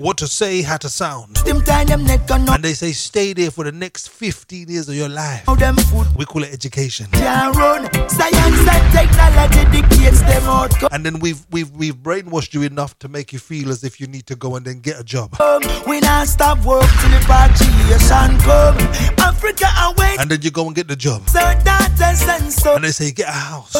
what 0.00 0.18
to 0.18 0.26
say, 0.26 0.62
how 0.62 0.76
to 0.76 0.88
sound. 0.88 1.36
them 1.36 1.62
time 1.62 1.86
them 1.86 2.04
neck 2.04 2.30
on 2.30 2.48
up. 2.48 2.54
And 2.54 2.64
they 2.64 2.74
say, 2.74 2.92
stay 2.92 3.32
there 3.32 3.50
for 3.50 3.64
the 3.64 3.72
next 3.72 4.08
15 4.08 4.68
years 4.68 4.88
of 4.88 4.94
your 4.94 5.08
life. 5.08 5.44
How 5.46 5.54
them 5.54 5.76
food 5.76 6.06
We 6.16 6.24
call 6.24 6.42
it 6.44 6.52
education. 6.52 7.06
can 7.12 7.52
run. 7.52 7.84
Science 8.08 8.68
and 8.68 8.92
technology 8.92 9.80
dictates 9.80 10.20
them 10.22 10.42
out. 10.44 10.92
And 10.92 11.04
then 11.04 11.18
we've 11.20 11.44
we've 11.50 11.70
we've 11.70 11.96
brainwashed 11.96 12.54
you 12.54 12.62
enough 12.62 12.98
to 13.00 13.08
make 13.08 13.32
you 13.32 13.38
feel 13.38 13.70
as 13.70 13.84
if 13.84 14.00
you 14.00 14.06
need 14.06 14.26
to 14.26 14.36
go 14.36 14.56
and 14.56 14.64
then 14.66 14.80
get 14.80 14.98
a 15.00 15.04
job. 15.04 15.40
Um, 15.40 15.62
we 15.86 16.00
not 16.00 16.28
stop 16.28 16.58
work 16.64 16.88
till 17.00 17.12
repatriation 17.32 18.38
come. 18.40 19.21
Africa 19.32 19.66
away. 19.86 20.16
And 20.20 20.30
then 20.30 20.42
you 20.42 20.50
go 20.50 20.66
and 20.66 20.74
get 20.74 20.88
the 20.88 20.96
job. 20.96 21.28
So 21.28 21.40
daughters 21.64 22.22
and 22.28 22.52
sons. 22.52 22.66
And 22.66 22.84
they 22.84 22.90
say 22.92 23.10
get 23.12 23.28
a 23.28 23.32
house 23.32 23.74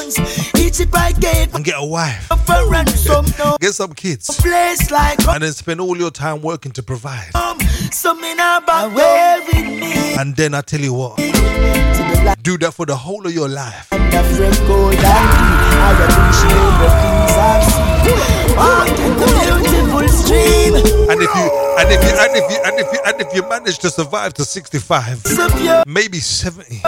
Each 0.59 0.91
by 0.91 1.13
gate 1.13 1.51
and 1.55 1.65
get 1.65 1.75
a 1.77 1.85
wife. 1.85 2.27
for 2.47 2.71
ransom. 2.71 3.27
No 3.39 3.57
Get 3.61 3.75
some 3.75 3.93
kids. 3.93 4.27
place 4.41 4.91
like 4.91 5.21
And 5.29 5.43
then 5.43 5.53
spend 5.53 5.81
all 5.81 5.97
your 5.97 6.11
time 6.11 6.41
working 6.43 6.73
to 6.73 6.83
provide. 6.83 7.31
home. 7.35 7.61
So 7.93 8.15
me 8.15 8.33
away 8.33 9.41
with 9.53 9.67
me. 9.81 10.15
And 10.19 10.35
then 10.37 10.55
I 10.55 10.63
tell 10.63 10.81
you 10.81 10.95
what, 10.95 11.17
To 11.19 11.23
the 11.25 12.23
land 12.25 12.43
do 12.43 12.57
that 12.59 12.73
for 12.75 12.87
the 12.87 12.97
whole 12.97 13.27
of 13.27 13.33
your 13.35 13.49
life. 13.49 13.93
of 13.93 14.39
red 14.39 14.57
gold 14.67 14.95
and. 14.95 15.63
I 15.85 15.91
appreciate 16.07 16.75
the 16.81 16.89
things 17.03 17.33
I've 17.49 17.65
seen. 17.73 18.57
Walk 18.57 18.89
in 18.89 19.13
the 19.19 19.27
beautiful 19.63 20.09
stream. 20.09 20.75
And 21.11 21.21
if 21.23 21.35
you 21.35 21.47
and 21.79 21.91
if 21.91 22.03
you 22.05 22.13
and 22.23 22.37
if 22.37 22.51
you 22.51 22.59
and 22.65 22.79
if 22.81 22.93
you 22.93 23.01
and 23.07 23.21
if 23.21 23.35
you 23.35 23.49
manage 23.49 23.79
to 23.79 23.91
survive 23.91 24.35
to 24.35 24.45
65, 24.45 25.23
So 25.27 25.37
pure 25.37 25.42
maybe 25.87 26.19
70. 26.19 26.81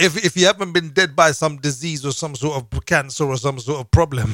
If 0.00 0.16
if 0.24 0.36
you 0.36 0.46
haven't 0.46 0.72
been 0.72 0.90
dead 0.90 1.14
by 1.16 1.32
some 1.32 1.56
disease 1.58 2.04
or 2.04 2.12
some 2.12 2.34
sort 2.34 2.56
of 2.72 2.86
cancer 2.86 3.24
or 3.24 3.36
some 3.36 3.58
sort 3.58 3.80
of 3.80 3.90
problem, 3.90 4.30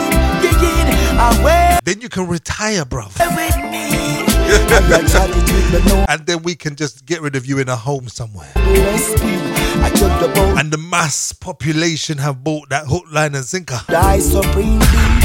then 1.84 2.00
you 2.00 2.08
can 2.08 2.26
retire, 2.28 2.84
bruv. 2.84 3.12
And 3.20 4.94
I 4.94 5.06
chat 5.06 5.30
it 5.30 5.36
with 5.36 5.70
the 5.72 5.80
no 5.88 6.04
And 6.08 6.26
then 6.26 6.42
we 6.42 6.54
can 6.56 6.74
just 6.76 7.06
get 7.06 7.20
rid 7.20 7.36
of 7.36 7.46
you 7.46 7.58
in 7.60 7.68
a 7.68 7.76
home 7.76 8.08
somewhere. 8.08 8.50
recipe. 8.56 9.36
I 9.82 9.90
took 9.90 10.20
the 10.20 10.28
boat, 10.34 10.58
And 10.58 10.72
the 10.72 10.78
mass 10.78 11.32
population 11.32 12.18
have 12.18 12.42
bought 12.42 12.68
that 12.70 12.86
hook, 12.86 13.04
line, 13.12 13.34
and 13.36 13.44
sinker. 13.44 13.80
die 13.86 14.18
supreme 14.18 14.78
deep. 14.78 15.22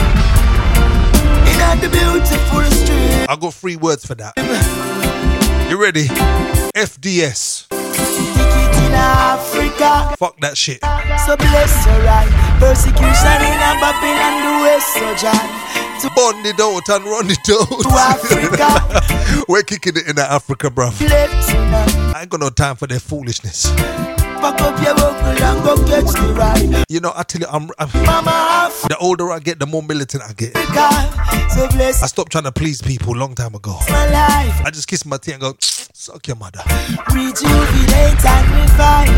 In 1.49 1.59
at 1.61 1.79
the 1.81 1.89
beautiful 1.89 2.63
street. 2.71 3.25
I 3.29 3.35
got 3.39 3.53
three 3.53 3.75
words 3.77 4.05
for 4.05 4.15
that. 4.15 4.33
You 5.69 5.81
ready? 5.81 6.05
FDS. 6.75 7.64
Ticket 7.95 8.75
in 8.83 8.93
Africa. 8.93 10.15
Fuck 10.17 10.39
that 10.41 10.57
shit. 10.57 10.81
So 11.25 11.35
bless 11.37 11.85
her 11.85 11.99
right. 12.05 12.29
Persecution 12.59 13.39
in 13.41 13.57
a 13.59 13.71
Babylon, 13.79 14.35
the 14.43 14.53
West, 14.63 14.93
so 14.93 15.15
John. 15.15 15.65
Bond 16.15 16.45
it 16.45 16.59
out 16.59 16.87
and 16.89 17.05
run 17.05 17.25
it 17.29 17.49
out. 17.49 17.67
To 17.81 17.89
Africa. 17.89 19.45
We're 19.49 19.63
kicking 19.63 19.97
it 19.97 20.07
in 20.07 20.19
Africa, 20.19 20.69
bruv. 20.69 20.93
I 21.01 22.21
ain't 22.21 22.29
got 22.29 22.39
no 22.39 22.49
time 22.49 22.75
for 22.75 22.85
their 22.85 22.99
foolishness. 22.99 23.71
Pack 24.45 24.61
up 24.61 24.77
your 24.85 24.93
buckle 24.93 25.43
and 25.43 25.63
go 25.63 25.75
catch 25.87 26.13
the 26.13 26.33
ride. 26.37 26.85
You 26.87 26.99
know, 26.99 27.11
I 27.15 27.23
tell 27.23 27.41
you, 27.41 27.47
I'm, 27.47 27.67
I'm 27.79 27.89
Mama 28.05 28.71
the 28.87 28.95
older 28.99 29.31
I 29.31 29.39
get, 29.39 29.57
the 29.57 29.65
more 29.65 29.81
militant 29.81 30.21
I 30.21 30.33
get. 30.33 30.55
So 31.49 31.67
I 31.73 31.91
stopped 32.05 32.31
trying 32.31 32.43
to 32.43 32.51
please 32.51 32.79
people 32.79 33.15
long 33.15 33.33
time 33.33 33.55
ago. 33.55 33.75
I 33.81 34.69
just 34.71 34.87
kiss 34.87 35.03
my 35.03 35.17
teeth 35.17 35.33
and 35.33 35.41
go, 35.41 35.55
suck 35.59 36.27
your 36.27 36.37
mother. 36.37 36.61
Rejuvenate 37.09 38.23
and 38.23 38.47
revive. 38.61 39.09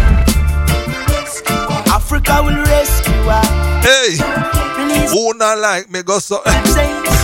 Africa 1.91 2.41
will 2.45 2.63
rescue 2.63 3.13
her. 3.27 3.43
Hey, 3.83 4.15
who 5.09 5.33
not 5.37 5.57
like 5.57 5.91
me 5.91 6.03
go 6.03 6.19
so 6.19 6.41
chains. 6.45 7.17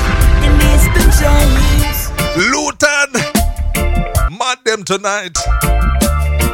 Release 0.43 0.87
the 0.91 1.03
chains. 1.23 2.11
Lutan, 2.51 3.13
mad 4.37 4.57
them 4.65 4.83
tonight. 4.83 5.37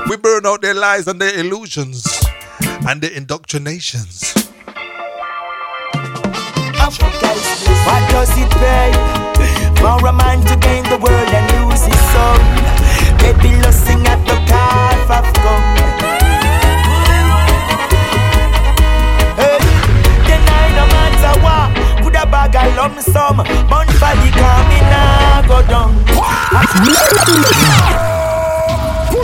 We 0.09 0.17
burn 0.17 0.43
out 0.47 0.61
their 0.63 0.73
lies 0.73 1.07
and 1.07 1.21
their 1.21 1.37
illusions 1.39 2.03
and 2.89 2.99
their 2.99 3.11
indoctrinations. 3.11 4.33
Africa 6.81 7.29
is 7.29 7.63
blessed. 7.63 7.85
What 7.85 8.09
does 8.09 8.31
it 8.35 8.49
pay 8.57 8.91
for 9.77 10.07
a 10.07 10.11
man 10.11 10.41
to 10.47 10.55
gain 10.57 10.83
the 10.85 10.97
world 10.97 11.29
and 11.29 11.45
lose 11.61 11.85
his 11.85 12.01
soul? 12.09 12.41
They 13.21 13.33
be 13.37 13.53
lusting 13.61 14.01
at 14.07 14.17
the 14.25 14.33
calf 14.49 15.11
of 15.13 15.29
gold. 15.45 15.77
Hey, 19.37 19.61
deny 20.25 20.73
no 20.73 20.85
matter 20.89 21.33
what. 21.45 21.69
Could 22.03 22.15
a 22.15 22.25
bag 22.25 22.55
a 22.55 22.75
lump 22.75 22.99
sum, 22.99 23.37
but 23.37 23.85
for 24.01 24.15
the 24.17 24.29
coming 24.33 24.85
now 24.89 25.45
go 25.47 25.61
down. 25.67 25.93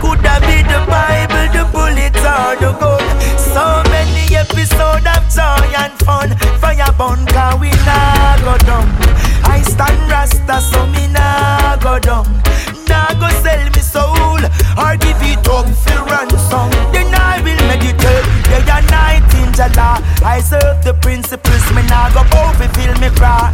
Could 0.00 0.20
that 0.22 0.40
be 0.46 0.62
the 0.62 0.80
Bible, 0.86 1.46
the 1.50 1.64
bullets 1.74 2.22
or 2.22 2.54
the 2.62 2.70
gun? 2.78 3.02
So 3.36 3.82
many 3.90 4.30
episodes 4.34 5.06
of 5.06 5.22
joy 5.28 5.66
and 5.74 5.94
fun. 6.06 6.30
Fire 6.62 6.92
burn, 6.94 7.26
cause 7.26 7.58
we 7.60 7.70
nah 7.84 8.38
go 8.46 8.54
down. 8.62 8.86
I 9.44 9.62
stand 9.62 9.98
rasta, 10.10 10.60
so 10.62 10.86
me 10.94 11.08
nah 11.10 11.76
go 11.82 11.98
down. 11.98 12.26
Nah 12.86 13.10
go 13.18 13.28
sell 13.42 13.66
me 13.74 13.82
soul 13.82 14.40
or 14.78 14.94
give 15.02 15.20
it 15.26 15.42
up 15.50 15.66
for 15.66 16.00
ransom. 16.06 16.70
Then 16.94 17.10
I 17.14 17.42
will 17.42 17.60
meditate 17.66 18.26
day 18.46 18.62
and 18.62 18.86
night 18.90 19.26
in 19.34 19.50
Jala. 19.52 19.98
I 20.22 20.40
serve 20.40 20.84
the 20.84 20.94
principles, 20.94 21.66
me 21.74 21.82
nah 21.90 22.14
go 22.14 22.22
fulfill 22.30 22.94
me 23.02 23.10
cry. 23.18 23.50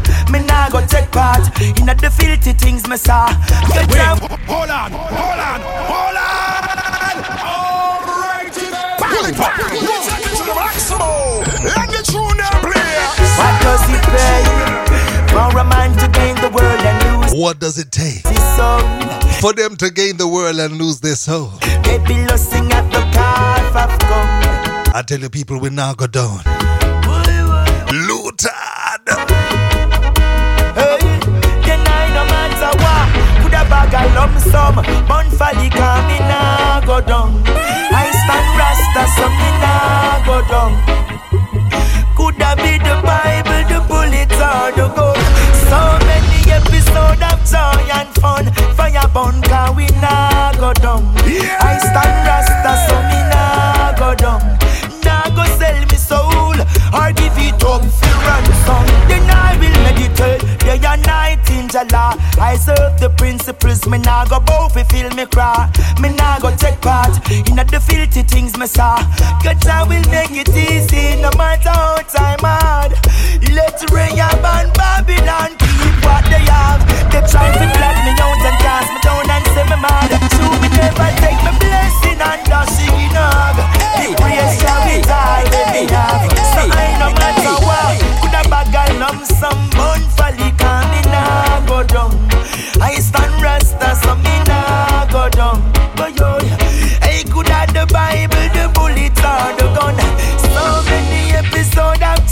In 1.60 1.86
the 1.86 2.10
filthy 2.10 2.52
things 2.52 2.86
me 2.88 2.96
saw. 2.96 3.26
Get 3.72 3.88
down. 3.90 4.18
Hold 4.18 4.70
on, 4.70 4.92
hold 4.92 5.40
on, 5.40 5.60
hold 5.88 6.16
on. 6.16 7.16
All 7.40 8.00
right, 8.04 8.52
pull 9.00 9.24
it 9.24 9.40
up. 9.40 9.56
Let's 9.56 10.08
it 10.12 10.36
to 10.36 10.44
the 10.44 10.54
maximum. 10.54 11.44
Let 11.64 11.88
the 11.88 12.02
tune 12.04 12.42
play. 12.60 12.96
What 13.40 13.54
does 13.62 13.84
it 13.88 14.02
pay 14.12 14.44
for 15.32 15.58
a 15.58 15.64
man 15.64 15.96
to 15.98 16.08
gain 16.08 16.36
the 16.36 16.50
world 16.50 16.80
and 16.80 17.22
lose 17.22 17.32
What 17.34 17.58
does 17.58 17.78
it 17.78 17.90
take 17.90 18.22
for 19.40 19.52
them 19.52 19.76
to 19.76 19.90
gain 19.90 20.16
the 20.16 20.28
world 20.28 20.58
and 20.58 20.76
lose 20.78 21.00
their 21.00 21.16
soul? 21.16 21.52
They 21.84 21.98
be 22.06 22.26
lusting 22.26 22.70
at 22.72 22.90
the 22.92 23.00
calf 23.12 23.76
of 23.76 23.98
gold. 24.00 24.94
I 24.94 25.02
tell 25.06 25.20
you, 25.20 25.30
people, 25.30 25.58
we 25.60 25.70
now 25.70 25.94
go 25.94 26.06
down. 26.06 26.40
A 33.86 33.88
bag 33.88 34.10
a 34.10 34.14
lump 34.14 34.38
sum, 34.40 34.74
bun 35.06 35.30
for 35.30 35.52
the 35.54 35.70
coming 35.70 36.26
nah 36.26 36.80
go 36.80 37.00
down. 37.00 37.42
I 37.46 38.10
stand 38.10 38.48
rasta, 38.58 39.06
so 39.14 39.28
me 39.30 39.50
nah 39.62 40.26
go 40.26 40.42
down. 40.50 40.74
Could 42.16 42.34
that 42.42 42.56
be 42.58 42.78
the 42.82 42.98
Bible, 43.06 43.62
the 43.70 43.78
bullet 43.86 44.32
or 44.34 44.74
the 44.74 44.88
gun? 44.90 45.14
So 45.70 45.78
many 46.02 46.50
episodes 46.50 47.22
of 47.30 47.38
joy 47.46 47.86
and 47.94 48.10
fun. 48.18 48.50
Fire 48.74 49.06
burn, 49.14 49.40
cause 49.42 49.76
we 49.76 49.86
nah 50.02 50.52
go 50.58 50.72
down. 50.74 51.06
I 51.62 51.78
stand 51.78 52.26
rasta, 52.26 52.72
so 52.90 52.96
me 53.06 53.22
nah 53.30 53.94
go 53.94 54.14
down. 54.16 54.58
Sell 55.66 55.82
me 55.90 55.98
soul 55.98 56.55
or 56.94 57.10
give 57.18 57.34
it 57.43 57.59
up 57.66 57.82
for 57.82 58.14
ransom. 58.22 58.86
Then 59.10 59.26
I 59.26 59.59
will 59.59 59.74
meditate 59.82 60.47
day 60.62 60.78
and 60.78 61.02
night 61.02 61.43
in 61.51 61.66
Jala. 61.66 62.14
I 62.38 62.55
serve 62.55 63.01
the 63.01 63.10
principles, 63.10 63.84
me 63.88 63.98
nah 63.98 64.26
go 64.26 64.38
bow 64.38 64.68
feel 64.68 65.10
me 65.18 65.26
cry. 65.26 65.66
Me 66.01 66.14
nah 66.14 66.38
go 66.38 66.55
take 66.55 66.80
part 66.80 67.18
in 67.32 67.56
the 67.56 67.80
filthy 67.82 68.22
things 68.22 68.56
me 68.56 68.66
saw. 68.66 68.94
Cause 69.43 69.66
I 69.66 69.82
will 69.82 70.06
make 70.06 70.30
it 70.38 70.55
easy 70.55 71.18
no 71.20 71.30
matter 71.34 71.74
how 71.74 71.98
time 72.14 72.47
hard. 72.47 72.93
Let 73.51 73.82
Rahab 73.90 74.47
and 74.47 74.70
Babylon 74.78 75.51
keep 75.59 75.97
what 76.06 76.22
they 76.30 76.47
have. 76.47 76.78
They 77.10 77.26
try 77.26 77.51
to 77.51 77.66
black 77.74 77.98
me 78.06 78.14
out 78.22 78.38
and 78.38 78.59
cast 78.62 78.88
me 78.94 79.01
down 79.02 79.26
and 79.34 79.44
say 79.51 79.66
me 79.66 79.78
mad. 79.82 80.14
So 80.38 80.47
me 80.62 80.68
never 80.78 81.10
take 81.18 81.43
my 81.43 81.51
blessing 81.59 82.22
and 82.22 82.43
dash 82.47 82.78
it 82.85 82.85
sum 89.26 89.70
bun 89.70 90.00
go 91.66 91.82
down. 91.82 92.12
I 92.80 92.94
stand 93.00 93.42
rasta 93.42 93.94
so 93.96 94.14
me 94.16 94.36
nah 94.46 95.06
go 95.06 95.28
down. 95.28 95.60
Yo, 96.16 96.38
the 97.74 97.84
Bible, 97.92 98.48
the 98.56 98.70
bullet 98.74 99.18
or 99.20 99.52
the 99.58 99.66
gun. 99.76 99.96
So 100.54 100.64
many 100.88 101.36
of 101.36 101.50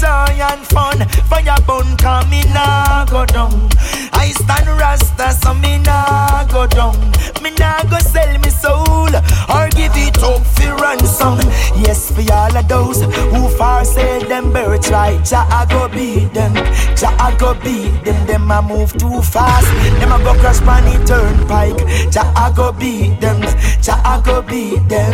joy 0.01 0.33
and 0.41 0.63
fun. 0.67 0.94
Fire 1.29 1.57
burn 1.67 1.97
come 1.97 2.31
me 2.31 2.43
nah 2.53 3.05
go 3.07 3.25
down. 3.27 3.69
I 4.13 4.33
stand 4.33 4.69
rasta 4.81 5.33
so 5.33 5.55
me 5.55 5.79
nah 5.79 6.45
go 6.45 6.67
down. 6.67 6.97
Me 7.43 7.51
nah 7.59 7.83
go 7.85 7.99
sell 7.99 8.39
me 8.39 8.51
soul 8.51 9.15
or 9.55 9.69
give 9.71 9.93
it 9.97 10.19
up 10.23 10.45
for 10.47 10.75
ransom. 10.83 11.39
Yes, 11.85 12.11
for 12.11 12.25
all 12.33 12.57
of 12.57 12.69
those 12.69 13.03
who 13.03 13.49
far 13.57 13.85
say 13.85 14.25
them 14.25 14.53
birthright, 14.53 15.25
Jah 15.25 15.47
I 15.51 15.67
go 15.69 15.89
beat 15.89 16.33
them. 16.33 16.55
Jah 16.97 17.15
I 17.19 17.37
go 17.39 17.55
beat 17.55 18.05
them. 18.05 18.27
Them 18.27 18.51
a 18.51 18.63
move 18.63 18.93
too 18.97 19.21
fast. 19.23 19.69
Them 20.01 20.13
a 20.13 20.19
go 20.19 20.35
crash 20.41 20.61
on 20.63 20.85
the 20.85 21.05
turnpike. 21.07 22.11
Jah 22.11 22.33
I 22.37 22.53
go 22.55 22.73
beat 22.73 23.21
them. 23.21 23.41
Jah 23.83 24.01
I 24.05 24.21
go 24.25 24.43
beat 24.43 24.89
them. 24.89 25.13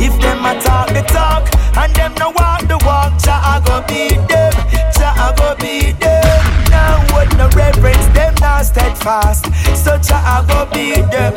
If 0.00 0.18
them 0.20 0.44
a 0.44 0.60
talk 0.60 0.88
the 0.88 1.02
talk 1.02 1.48
and 1.76 1.94
them 1.94 2.14
no 2.18 2.30
walk 2.30 2.62
the 2.68 2.78
walk, 2.86 3.18
Jah 3.22 3.40
I 3.42 3.60
go 3.64 3.80
beat 3.88 4.28
them. 4.28 4.52
Jah 4.96 5.12
I 5.16 5.34
go 5.38 5.54
beat 5.60 5.98
them. 6.00 6.42
Now 6.70 7.04
hold 7.10 7.30
no 7.38 7.48
reverence, 7.56 8.06
them 8.16 8.34
not 8.40 8.66
steadfast. 8.66 9.46
So 9.76 9.98
I 10.14 10.44
go 10.48 10.66
beat 10.74 11.06
them, 11.10 11.34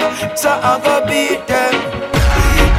I 0.50 0.74
go 0.84 1.06
beat 1.06 1.48
them. 1.48 1.74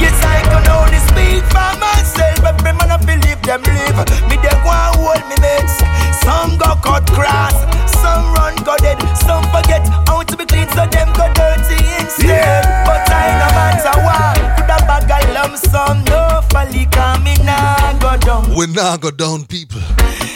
Yes, 0.02 0.18
I 0.24 0.42
can 0.50 0.64
only 0.78 1.00
speak 1.08 1.42
for 1.54 1.72
myself. 1.80 2.31
Every 2.44 2.72
man 2.72 2.90
I 2.90 2.98
believe 2.98 3.40
them 3.42 3.62
live. 3.62 3.98
Me 4.28 4.36
they 4.42 4.54
go 4.62 4.70
and 4.70 4.96
hold 4.98 5.22
me 5.30 5.36
mates. 5.40 5.78
Some 6.22 6.56
go 6.58 6.74
cut 6.82 7.06
grass, 7.10 7.54
some 8.00 8.32
run 8.34 8.54
go 8.62 8.76
dead, 8.78 8.98
some 9.16 9.42
forget 9.50 9.82
how 10.06 10.22
to 10.22 10.36
be 10.36 10.44
clean, 10.46 10.68
so 10.68 10.86
them 10.86 11.12
go 11.14 11.26
dirty 11.34 11.78
instead. 11.98 12.62
But 12.86 13.02
I 13.10 13.26
no 13.42 13.48
matter 13.58 13.96
what, 14.06 14.38
put 14.56 14.70
a 14.70 14.78
bag 14.86 15.10
of 15.10 15.34
lump 15.34 15.56
sum, 15.56 16.04
no 16.04 16.40
folly 16.50 16.86
coming, 16.86 17.44
nah 17.44 17.92
go 17.98 18.16
down. 18.18 18.54
We 18.54 18.66
now 18.68 18.96
go 18.96 19.10
down, 19.10 19.46
people. 19.46 19.80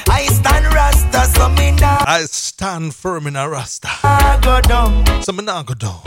I 0.09 0.27
stand 0.27 0.66
rasta, 0.74 1.27
so 1.27 1.49
me 1.51 1.70
nah 1.73 2.03
I 2.07 2.24
stand 2.24 2.95
firm 2.95 3.27
in 3.28 3.37
a 3.37 3.49
rasta. 3.49 3.89
go 4.43 4.61
down. 4.62 5.05
So 5.23 5.33
me 5.33 5.45
now 5.45 5.62
go 5.62 5.74
down. 5.74 6.01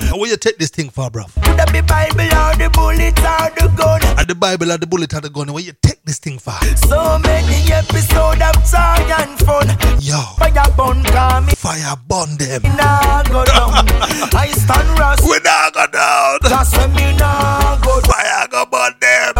And 0.00 0.18
where 0.20 0.30
you 0.30 0.36
take 0.36 0.58
this 0.58 0.70
thing 0.70 0.90
for, 0.90 1.10
bruv? 1.10 1.32
that 1.56 1.72
be 1.72 1.80
Bible 1.82 2.30
or 2.30 2.54
the 2.56 2.70
bullet 2.72 3.18
or 3.18 3.50
the 3.58 3.66
gun? 3.76 4.00
At 4.18 4.28
the 4.28 4.34
Bible, 4.34 4.70
at 4.72 4.80
the 4.80 4.86
bullet, 4.86 5.12
at 5.14 5.22
the 5.22 5.30
gun. 5.30 5.52
Where 5.52 5.62
you 5.62 5.72
take 5.82 6.02
this 6.04 6.18
thing 6.18 6.38
for? 6.38 6.52
So 6.86 7.18
many 7.18 7.70
episodes 7.72 8.40
of 8.40 8.56
joy 8.64 9.02
and 9.18 9.38
fun. 9.42 9.68
Yo, 10.00 10.18
Fire 10.38 10.70
burn, 10.76 11.02
me 11.46 11.52
fire 11.54 11.96
burn 12.06 12.36
them. 12.38 12.62
nah 12.76 13.22
go 13.24 13.44
down. 13.44 13.84
I 14.34 14.48
stand 14.54 14.88
rasta. 14.98 15.26
We 15.28 15.38
now 15.44 15.70
go 15.74 15.86
down. 15.90 16.38
Just 16.48 16.76
when 16.78 16.94
me 16.94 17.16
nah 17.16 17.76
go 17.82 18.00
down. 18.00 18.10
Fire 18.10 18.46
go 18.50 18.64
burn 18.70 18.94
them. 19.00 19.34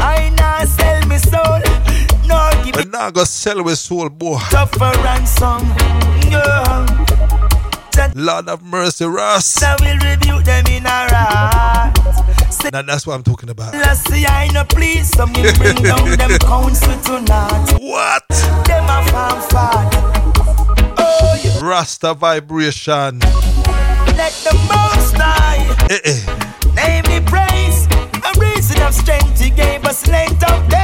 I 0.00 0.32
nah 0.36 0.64
sell 0.64 1.06
me 1.06 1.18
soul. 1.18 1.60
No 2.26 2.50
give 2.64 2.76
We 2.76 2.84
now 2.90 3.10
go 3.10 3.24
sell 3.24 3.62
with 3.62 3.78
soul, 3.78 4.08
boy. 4.08 4.38
for 4.38 4.92
ransom. 5.04 5.62
Yeah. 6.30 6.86
That 7.96 8.12
Lord 8.14 8.48
of 8.48 8.62
mercy, 8.62 9.06
Russ. 9.06 9.62
I 9.62 9.74
will 9.80 9.96
rebuke 9.98 10.44
them 10.44 10.66
in 10.66 10.84
a 10.84 11.06
rat. 11.10 12.52
Say, 12.52 12.68
Now 12.72 12.82
that's 12.82 13.06
what 13.06 13.14
I'm 13.14 13.22
talking 13.22 13.48
about. 13.48 13.72
let's 13.74 14.00
see, 14.04 14.26
I 14.26 14.48
no 14.52 14.64
please. 14.64 15.08
So 15.10 15.26
me 15.26 15.42
bring 15.56 15.76
down 15.82 16.04
them 16.16 16.38
council 16.40 16.92
tonight. 17.00 17.72
What? 17.80 18.28
Them 18.66 18.84
a 18.84 19.02
farm 19.10 19.40
father. 19.50 19.98
Oh, 20.98 21.40
yeah. 21.42 21.58
Rasta 21.66 22.14
vibration. 22.14 23.18
Let 24.16 24.32
the 24.44 24.52
most 24.68 25.16
high. 25.16 25.64
Eh 25.90 25.98
eh. 26.04 26.20
Name 26.74 27.04
me 27.08 27.26
praise. 27.26 27.86
A 28.24 28.38
reason 28.38 28.80
of 28.82 28.94
strength 28.94 29.40
he 29.40 29.50
gave 29.50 29.84
us 29.84 30.06
length 30.06 30.42
of. 30.50 30.75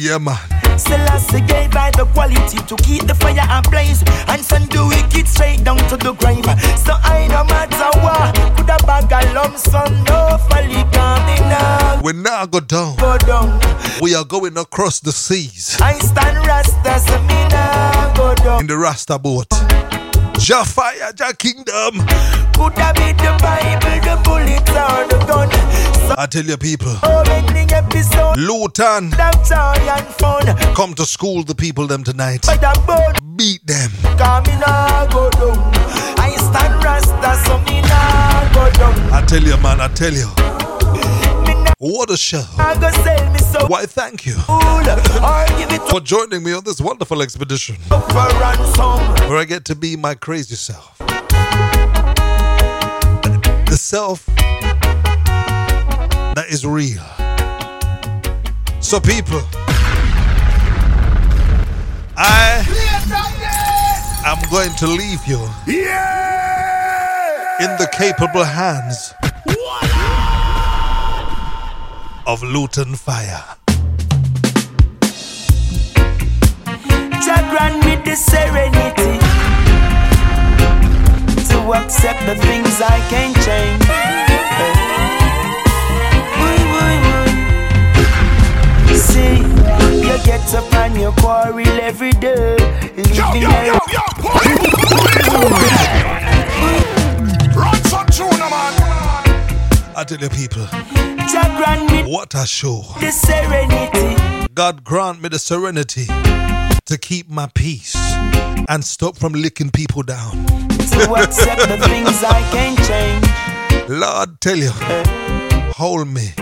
Yeah, 0.00 0.16
man. 0.16 0.38
Selassie 0.78 1.42
gave 1.42 1.76
I 1.76 1.90
the 1.90 2.06
quality 2.14 2.56
to 2.56 2.76
keep 2.76 3.06
the 3.06 3.14
fire 3.14 3.36
ablaze 3.50 4.02
and 4.28 4.40
send 4.40 4.72
the 4.72 4.86
wicked 4.88 5.28
straight 5.28 5.62
down 5.62 5.76
to 5.90 5.96
the 5.98 6.14
grave. 6.14 6.42
So 6.80 6.94
I 7.04 7.28
no 7.28 7.44
matter 7.44 7.92
what, 8.00 8.32
could 8.56 8.70
a 8.70 8.78
bag 8.86 9.12
of 9.12 9.34
lump 9.34 9.58
sum, 9.58 9.92
no 10.04 10.38
folly 10.48 10.82
coming 10.96 11.44
now. 11.52 12.00
We 12.02 12.14
now 12.14 12.46
go 12.46 12.60
down. 12.60 12.96
Go 12.96 13.18
down. 13.18 13.60
We 14.00 14.14
are 14.14 14.24
going 14.24 14.56
across 14.56 15.00
the 15.00 15.12
seas 15.12 15.76
I 15.82 15.98
stand 15.98 16.46
rasta, 16.46 16.98
so 16.98 17.20
me 17.24 17.48
now 17.50 18.14
go 18.16 18.34
down. 18.36 18.60
in 18.60 18.68
the 18.68 18.78
Rasta 18.78 19.18
boat. 19.18 19.48
Jah 20.40 20.64
fire, 20.64 21.12
Jah 21.14 21.32
kingdom. 21.34 22.00
Could 22.56 22.74
that 22.76 22.96
be 22.96 23.12
the 23.12 23.32
Bible, 23.44 24.00
the 24.02 24.16
bullet 24.24 24.68
or 24.72 25.06
the 25.06 25.18
gun? 25.26 25.50
So 26.08 26.14
I 26.18 26.26
tell 26.26 26.44
you, 26.44 26.56
people, 26.56 26.92
Lutan, 28.36 29.12
of 29.12 29.48
joy 29.48 29.78
and 29.86 30.06
fun. 30.16 30.74
come 30.74 30.94
to 30.94 31.04
school 31.04 31.44
the 31.44 31.54
people 31.54 31.86
them 31.86 32.02
tonight. 32.02 32.42
But 32.46 32.60
the 32.60 32.82
boat 32.86 33.20
Beat 33.36 33.66
them. 33.66 33.90
coming 34.18 34.58
now 34.60 35.06
go 35.06 35.30
down. 35.30 35.58
I 36.18 36.34
stand 36.36 36.82
rasta, 36.82 37.46
so 37.46 37.58
me 37.60 37.82
now 37.82 38.50
go 38.54 38.70
down. 38.72 39.12
I 39.12 39.24
tell 39.26 39.42
you, 39.42 39.56
man, 39.58 39.80
I 39.80 39.88
tell 39.88 40.12
you. 40.12 40.28
What 41.82 42.10
a 42.10 42.16
show. 42.18 42.42
go 42.58 42.90
sell 42.90 43.32
me 43.32 43.38
so 43.38 43.66
Why, 43.66 43.86
thank 43.86 44.26
you 44.26 44.34
cool. 44.34 44.54
Or 44.54 44.82
give 45.56 45.72
it 45.72 45.80
for 45.90 45.98
joining 46.00 46.42
me 46.42 46.52
on 46.52 46.62
this 46.62 46.78
wonderful 46.78 47.22
expedition 47.22 47.76
up 47.90 48.04
for 48.04 48.28
ransom. 48.38 49.00
where 49.30 49.38
I 49.38 49.46
get 49.46 49.64
to 49.64 49.74
be 49.74 49.96
my 49.96 50.14
crazy 50.14 50.56
self. 50.56 50.98
The 53.66 53.78
self 53.78 54.26
that 56.36 56.44
is 56.50 56.66
real. 56.66 57.02
So, 58.82 59.00
people, 59.00 59.40
I 62.18 62.62
am 64.26 64.50
going 64.50 64.74
to 64.76 64.86
leave 64.86 65.26
you 65.26 65.38
Yeah! 65.66 67.56
in 67.64 67.70
the 67.78 67.88
capable 67.96 68.44
hands 68.44 69.14
of 72.26 72.42
Lutan 72.42 72.94
Fyah. 72.96 73.56
Jah 77.24 77.42
grant 77.50 77.84
me 77.84 77.96
the 78.04 78.14
serenity 78.16 79.18
to 81.50 81.58
accept 81.74 82.20
the 82.26 82.34
things 82.36 82.80
I 82.80 82.98
can't 83.08 83.36
change. 83.46 83.84
See, 88.96 89.38
you 90.06 90.16
get 90.24 90.54
up 90.54 90.72
and 90.74 90.96
you 90.96 91.12
quarrel 91.20 91.80
every 91.80 92.12
day. 92.12 92.56
Yo, 93.14 93.34
yo, 93.34 93.50
yo, 93.64 93.78
yo, 93.90 94.00
I 99.96 100.04
tell 100.04 100.18
you, 100.18 100.28
people, 100.28 100.64
what 102.10 102.34
a 102.34 102.46
show. 102.46 102.82
the 103.00 103.10
serenity 103.10 104.46
God 104.54 104.84
grant 104.84 105.20
me 105.22 105.28
the 105.28 105.38
serenity 105.38 106.06
to 106.86 106.98
keep 106.98 107.28
my 107.28 107.48
peace 107.54 107.94
and 108.68 108.84
stop 108.84 109.16
from 109.16 109.32
licking 109.32 109.70
people 109.70 110.02
down. 110.02 110.46
to 110.46 111.14
accept 111.14 111.62
the 111.68 111.78
things 111.88 112.22
I 112.22 112.40
can't 112.52 112.78
change. 112.86 113.88
Lord, 113.88 114.40
tell 114.40 114.56
you, 114.56 114.70
hold 115.74 116.08
me 116.08 116.32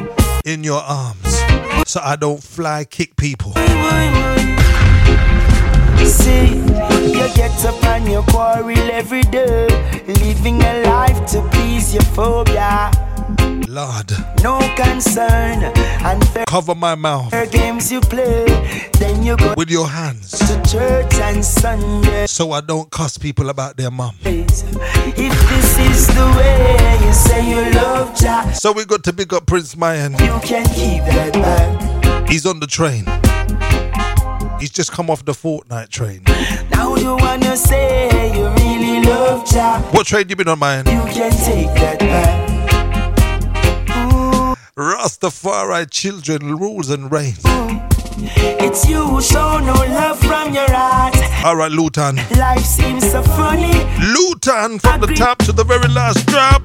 in 0.44 0.62
your 0.64 0.80
arms 0.82 1.38
so 1.86 2.00
I 2.02 2.16
don't 2.16 2.42
fly 2.42 2.84
kick 2.84 3.16
people. 3.16 3.52
See, 6.06 6.56
you 7.12 7.28
get 7.34 7.64
up 7.64 7.82
and 7.84 8.08
you 8.10 8.22
quarrel 8.28 8.90
every 8.90 9.22
day, 9.22 9.66
living 10.06 10.62
a 10.62 10.82
life 10.84 11.26
to 11.32 11.42
please 11.50 11.94
your 11.94 12.02
phobia. 12.04 12.90
Lord, 13.68 14.10
No 14.42 14.58
concern 14.76 15.62
and 15.64 16.22
cover 16.46 16.74
my 16.74 16.94
mouth 16.94 17.30
games 17.50 17.90
you 17.92 18.00
play. 18.00 18.44
Then 18.98 19.22
you 19.22 19.36
go 19.36 19.54
with 19.56 19.70
your 19.70 19.86
hands 19.88 20.30
to 20.32 20.62
church 20.68 21.14
and 21.14 21.44
Sunday. 21.44 22.26
so 22.26 22.52
I 22.52 22.60
don't 22.60 22.90
cuss 22.90 23.16
people 23.18 23.48
about 23.50 23.76
their 23.76 23.90
mom. 23.90 24.14
If 24.24 24.46
this 25.48 25.78
is 25.78 26.06
the 26.08 26.26
way 26.36 27.06
you 27.06 27.12
say 27.12 27.48
you 27.48 27.72
love 27.74 28.18
Jah, 28.18 28.50
So 28.52 28.72
we 28.72 28.84
got 28.84 29.04
to 29.04 29.12
big 29.12 29.32
up 29.32 29.46
Prince 29.46 29.76
Mayan. 29.76 30.12
you 30.12 30.38
can 30.42 30.66
keep 30.66 31.02
that 31.04 31.32
back. 31.34 32.28
He's 32.28 32.44
on 32.46 32.60
the 32.60 32.66
train. 32.66 33.04
He's 34.60 34.70
just 34.70 34.90
come 34.92 35.08
off 35.08 35.24
the 35.24 35.34
fortnight 35.34 35.88
train. 35.90 36.22
Now 36.70 36.96
you 36.96 37.16
wanna 37.16 37.56
say 37.56 38.34
you 38.36 38.48
really 38.50 39.02
love 39.06 39.46
Jah, 39.48 39.80
What 39.92 40.06
train 40.06 40.28
you 40.28 40.36
been 40.36 40.48
on, 40.48 40.58
Mayan? 40.58 40.86
you 40.86 41.00
can 41.12 41.30
take 41.30 41.72
that 41.80 41.98
back. 42.00 42.57
Rastafari 44.78 45.90
children 45.90 46.56
rules 46.56 46.88
and 46.88 47.10
reigns. 47.10 47.42
It's 48.60 48.88
you 48.88 49.04
who 49.04 49.20
show 49.20 49.58
no 49.58 49.72
love 49.74 50.20
from 50.20 50.54
your 50.54 50.70
heart. 50.70 51.16
All 51.44 51.56
right, 51.56 51.72
Lutan. 51.72 52.14
Life 52.38 52.64
seems 52.64 53.10
so 53.10 53.20
funny. 53.24 53.72
Lutan 54.14 54.80
from 54.80 55.00
the 55.00 55.08
top 55.16 55.38
to 55.38 55.52
the 55.52 55.64
very 55.64 55.88
last 55.88 56.24
drop. 56.28 56.62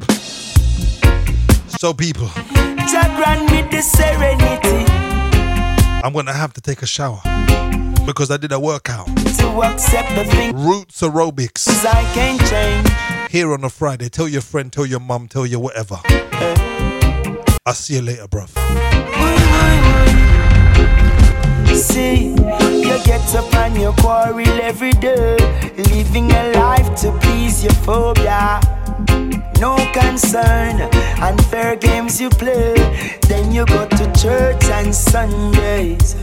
So, 1.80 1.92
people, 1.92 2.30
grant 2.36 3.52
me 3.52 3.64
the 3.72 3.82
serenity 3.82 4.86
I'm 6.04 6.14
gonna 6.14 6.34
have 6.34 6.54
to 6.54 6.62
take 6.62 6.84
a 6.84 6.86
shower 6.86 7.20
because 8.06 8.30
I 8.30 8.38
did 8.38 8.52
a 8.52 8.60
workout. 8.60 9.08
to 9.08 9.64
accept 9.64 10.10
the 10.16 10.26
things 10.26 10.54
Roots 10.54 11.02
aerobics 11.02 11.68
I 11.84 12.04
can 12.14 12.38
change. 12.48 13.32
here 13.32 13.52
on 13.54 13.64
a 13.64 13.70
Friday. 13.72 14.10
Tell 14.10 14.28
your 14.28 14.42
friend, 14.42 14.72
tell 14.72 14.86
your 14.86 15.00
mom, 15.00 15.28
tell 15.28 15.48
your 15.48 15.62
whatever. 15.62 16.00
I'll 17.66 17.74
see 17.74 17.96
you 17.96 18.02
later, 18.02 18.28
bruv. 18.28 18.50
See, 21.74 22.32
you 22.36 23.04
get 23.06 23.36
up 23.36 23.56
and 23.56 23.78
you 23.78 23.94
quarrel 24.00 24.62
every 24.62 24.92
day, 24.92 25.38
living 25.78 26.30
a 26.32 26.52
life 26.56 26.94
to 27.02 27.18
please 27.22 27.64
your 27.64 27.72
phobia. 27.86 28.60
No 29.62 29.78
concern 29.94 30.82
and 31.22 31.46
fair 31.46 31.78
games 31.78 32.20
you 32.20 32.30
play. 32.30 32.74
Then 33.30 33.54
you 33.54 33.66
go 33.66 33.88
to 33.88 34.14
church 34.22 34.66
on 34.70 34.92
Sundays. 34.92 36.18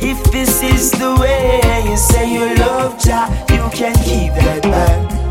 If 0.00 0.32
this 0.32 0.62
is 0.62 0.92
the 0.92 1.14
way 1.20 1.60
you 1.84 1.96
say 1.98 2.32
you 2.32 2.54
love 2.56 2.98
Jah, 2.98 3.28
you 3.50 3.68
can 3.70 3.94
keep 3.96 4.32
that 4.32 4.62
back. 4.62 5.25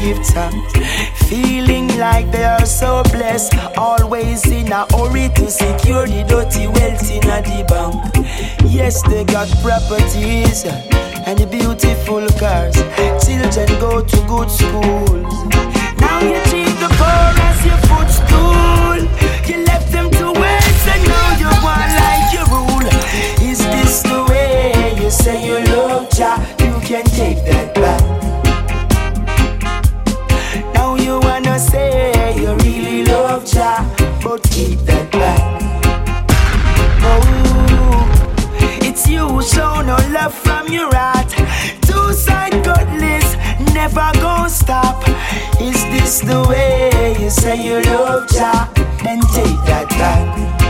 Give. 0.00 0.20
Feeling 1.28 1.88
like 1.98 2.30
they 2.30 2.44
are 2.44 2.66
so 2.66 3.02
blessed, 3.04 3.54
always 3.76 4.46
in 4.46 4.72
a 4.72 4.86
hurry 4.96 5.28
to 5.36 5.50
secure 5.50 6.06
the 6.06 6.24
dirty 6.24 6.66
wealth 6.66 7.10
in 7.10 7.28
a 7.28 7.40
the 7.42 7.64
bank. 7.68 8.26
Yes, 8.70 9.02
they 9.02 9.24
got 9.24 9.48
properties 9.62 10.64
and 10.64 11.50
beautiful 11.50 12.26
cars. 12.38 12.76
Children 13.24 13.68
go 13.80 14.02
to 14.02 14.16
good 14.26 14.50
schools. 14.50 15.34
Now 16.00 16.20
you 16.20 16.40
treat 16.50 16.74
the 16.82 16.88
poor 16.98 17.32
as 17.48 17.64
your 17.64 17.78
footstool. 17.88 18.79
From 40.70 40.78
your 40.78 40.94
heart. 40.94 41.28
Two 41.82 42.12
side 42.12 42.64
godless, 42.64 43.36
never 43.74 44.10
gonna 44.20 44.48
stop. 44.48 45.02
Is 45.60 45.82
this 45.86 46.20
the 46.20 46.46
way 46.48 47.16
you 47.20 47.30
say 47.30 47.56
you 47.62 47.80
love 47.82 48.28
Jah? 48.28 48.68
Then 49.02 49.20
take 49.32 49.58
that 49.66 49.88
back. 49.88 50.69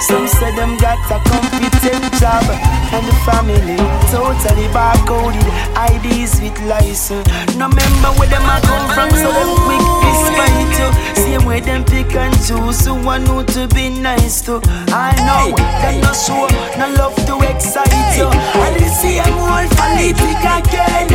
That. 0.00 0.08
Some 0.08 0.28
say 0.28 0.54
them 0.56 0.76
got 0.78 0.96
a 1.12 1.20
competent 1.28 2.08
job 2.16 2.44
and 2.92 3.04
the 3.04 3.12
family 3.28 3.76
totally 4.08 4.68
barcoded 4.72 5.44
IDs 5.76 6.40
with 6.40 6.56
license. 6.64 7.28
No 7.56 7.68
member 7.68 8.10
where 8.16 8.28
them 8.28 8.48
a 8.48 8.60
come 8.64 8.88
from, 8.96 9.10
so 9.10 9.28
them 9.28 9.52
quick 9.68 9.84
fight 10.32 10.72
you. 10.80 10.88
Same 11.22 11.44
way 11.44 11.60
them 11.60 11.84
pick 11.84 12.14
and 12.16 12.34
choose 12.46 12.86
who 12.86 12.94
want 13.04 13.28
who 13.28 13.44
to 13.44 13.68
be 13.74 13.90
nice 13.90 14.40
to. 14.42 14.60
I 14.88 15.12
know 15.28 15.52
them 15.56 16.00
no 16.00 16.12
show, 16.12 16.48
no 16.80 16.88
love 16.96 17.16
to 17.26 17.36
excite 17.44 18.16
you. 18.16 18.28
And 18.32 18.80
they 18.80 18.88
see 18.88 19.20
them 19.20 19.36
all 19.36 19.68
pick 20.16 20.44
again. 20.48 21.08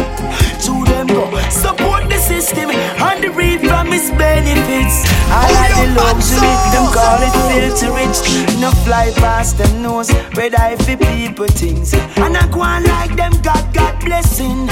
To 0.66 0.85
go 1.08 1.26
support 1.50 2.10
the 2.10 2.18
system 2.18 2.70
and 2.70 3.24
the 3.24 3.30
reap 3.32 3.62
from 3.62 3.92
its 3.94 4.10
benefits. 4.12 5.04
I 5.30 5.52
like 5.58 5.76
the 5.82 5.88
luxury, 6.02 6.54
them 6.74 6.86
call 6.94 7.20
it 7.28 7.36
filter 7.50 7.92
rich. 7.94 8.20
No 8.60 8.72
fly 8.86 9.12
past 9.16 9.58
them 9.58 9.82
nose, 9.82 10.12
red 10.36 10.56
eye 10.56 10.76
for 10.78 10.98
people 10.98 11.48
things. 11.48 11.94
And 11.94 12.38
I 12.38 12.48
go 12.52 12.62
on 12.62 12.84
like 12.84 13.16
them 13.16 13.34
God, 13.42 13.74
God 13.74 13.96
blessing. 14.04 14.70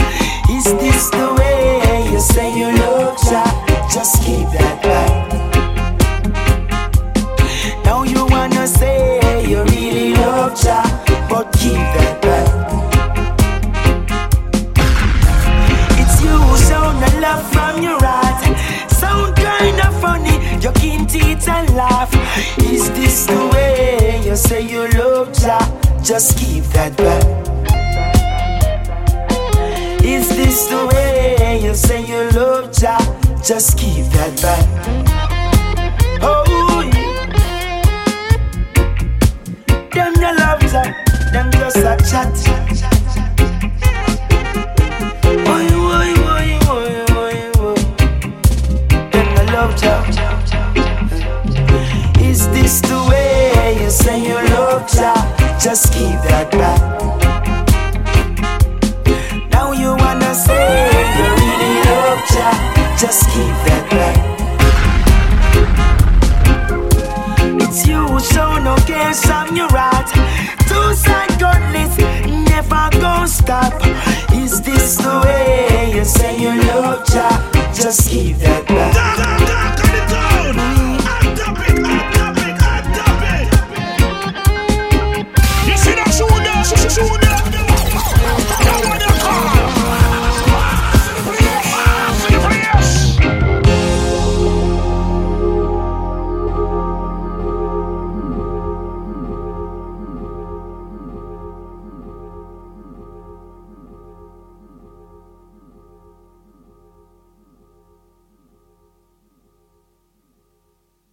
Is 0.49 0.65
this 0.65 1.09
the 1.09 1.33
way 1.37 2.09
you 2.11 2.19
say 2.19 2.57
you 2.57 2.71
love 2.77 3.17
Jah? 3.23 3.51
Just 3.93 4.23
keep 4.23 4.47
that 4.57 4.81
back. 4.83 5.33
Now 7.85 8.03
you 8.03 8.25
wanna 8.27 8.67
say 8.67 9.45
you 9.49 9.63
really 9.63 10.13
love 10.13 10.59
Jah, 10.61 10.83
but 11.29 11.51
keep 11.53 11.73
that 11.97 12.22
love 17.23 17.43
from 17.53 17.81
your 17.81 17.99
heart. 18.03 18.41
Sound 18.91 19.35
kinda 19.35 19.87
funny, 20.03 20.35
your 20.63 20.73
keen 20.73 21.05
teeth 21.07 21.47
and 21.47 21.69
laugh. 21.75 22.11
Is 22.71 22.83
this 22.97 23.25
the 23.25 23.41
way 23.53 24.21
you 24.27 24.35
say 24.35 24.61
you 24.73 24.83
love 24.99 25.29
Jah? 25.41 25.65
Just 26.03 26.37
keep 26.39 26.63
that 26.75 26.91
back. 26.97 27.25
Is 30.03 30.27
this 30.37 30.57
the 30.71 30.81
way 30.91 31.61
you 31.65 31.73
say 31.85 32.01
you 32.11 32.21
love 32.37 32.65
Jah? 32.79 33.03
Just 33.49 33.77
keep 33.77 34.05
that 34.17 34.33
back. 34.43 34.65
Oh, 36.21 36.81
yeah. 36.93 37.11
Them 39.95 40.13
no 40.23 40.29
love 40.41 40.61
Jah, 40.71 40.89
them 41.33 41.47
just 41.51 41.77
a 41.91 41.95
chat. 42.09 42.92
love 49.63 49.75
Jah? 49.77 50.03
Is 52.19 52.49
this 52.49 52.81
the 52.81 52.99
way 53.09 53.77
you 53.81 53.89
say 53.89 54.19
you 54.21 54.35
love 54.55 54.89
Jah? 54.91 55.21
Just 55.61 55.93
keep 55.93 56.19
that 56.27 56.51
back. 56.51 56.81
Now 59.51 59.71
you 59.71 59.95
wanna 60.03 60.33
say 60.35 60.67
you 61.17 61.27
really 61.41 61.75
love 61.87 62.21
Jah? 62.33 62.55
Just 63.01 63.21
keep 63.33 63.55
that 63.67 63.85
back. 63.95 64.17
It's 67.63 67.87
you 67.87 68.19
so 68.19 68.43
no 68.67 68.75
cares 68.87 69.19
Sam, 69.19 69.55
your 69.55 69.71
heart. 69.71 70.09
Two 70.69 70.87
side 70.93 71.33
godless, 71.39 71.93
never 72.49 72.89
gonna 72.99 73.27
stop. 73.27 73.73
Is 74.33 74.61
this 74.61 74.97
the 74.97 75.15
way 75.23 75.93
you 75.95 76.03
say 76.03 76.33
you 76.43 76.51
love 76.67 77.05
Jah? 77.07 77.52
Just 77.73 78.07
keep 78.09 78.37
that 78.37 78.67
back. 78.67 79.62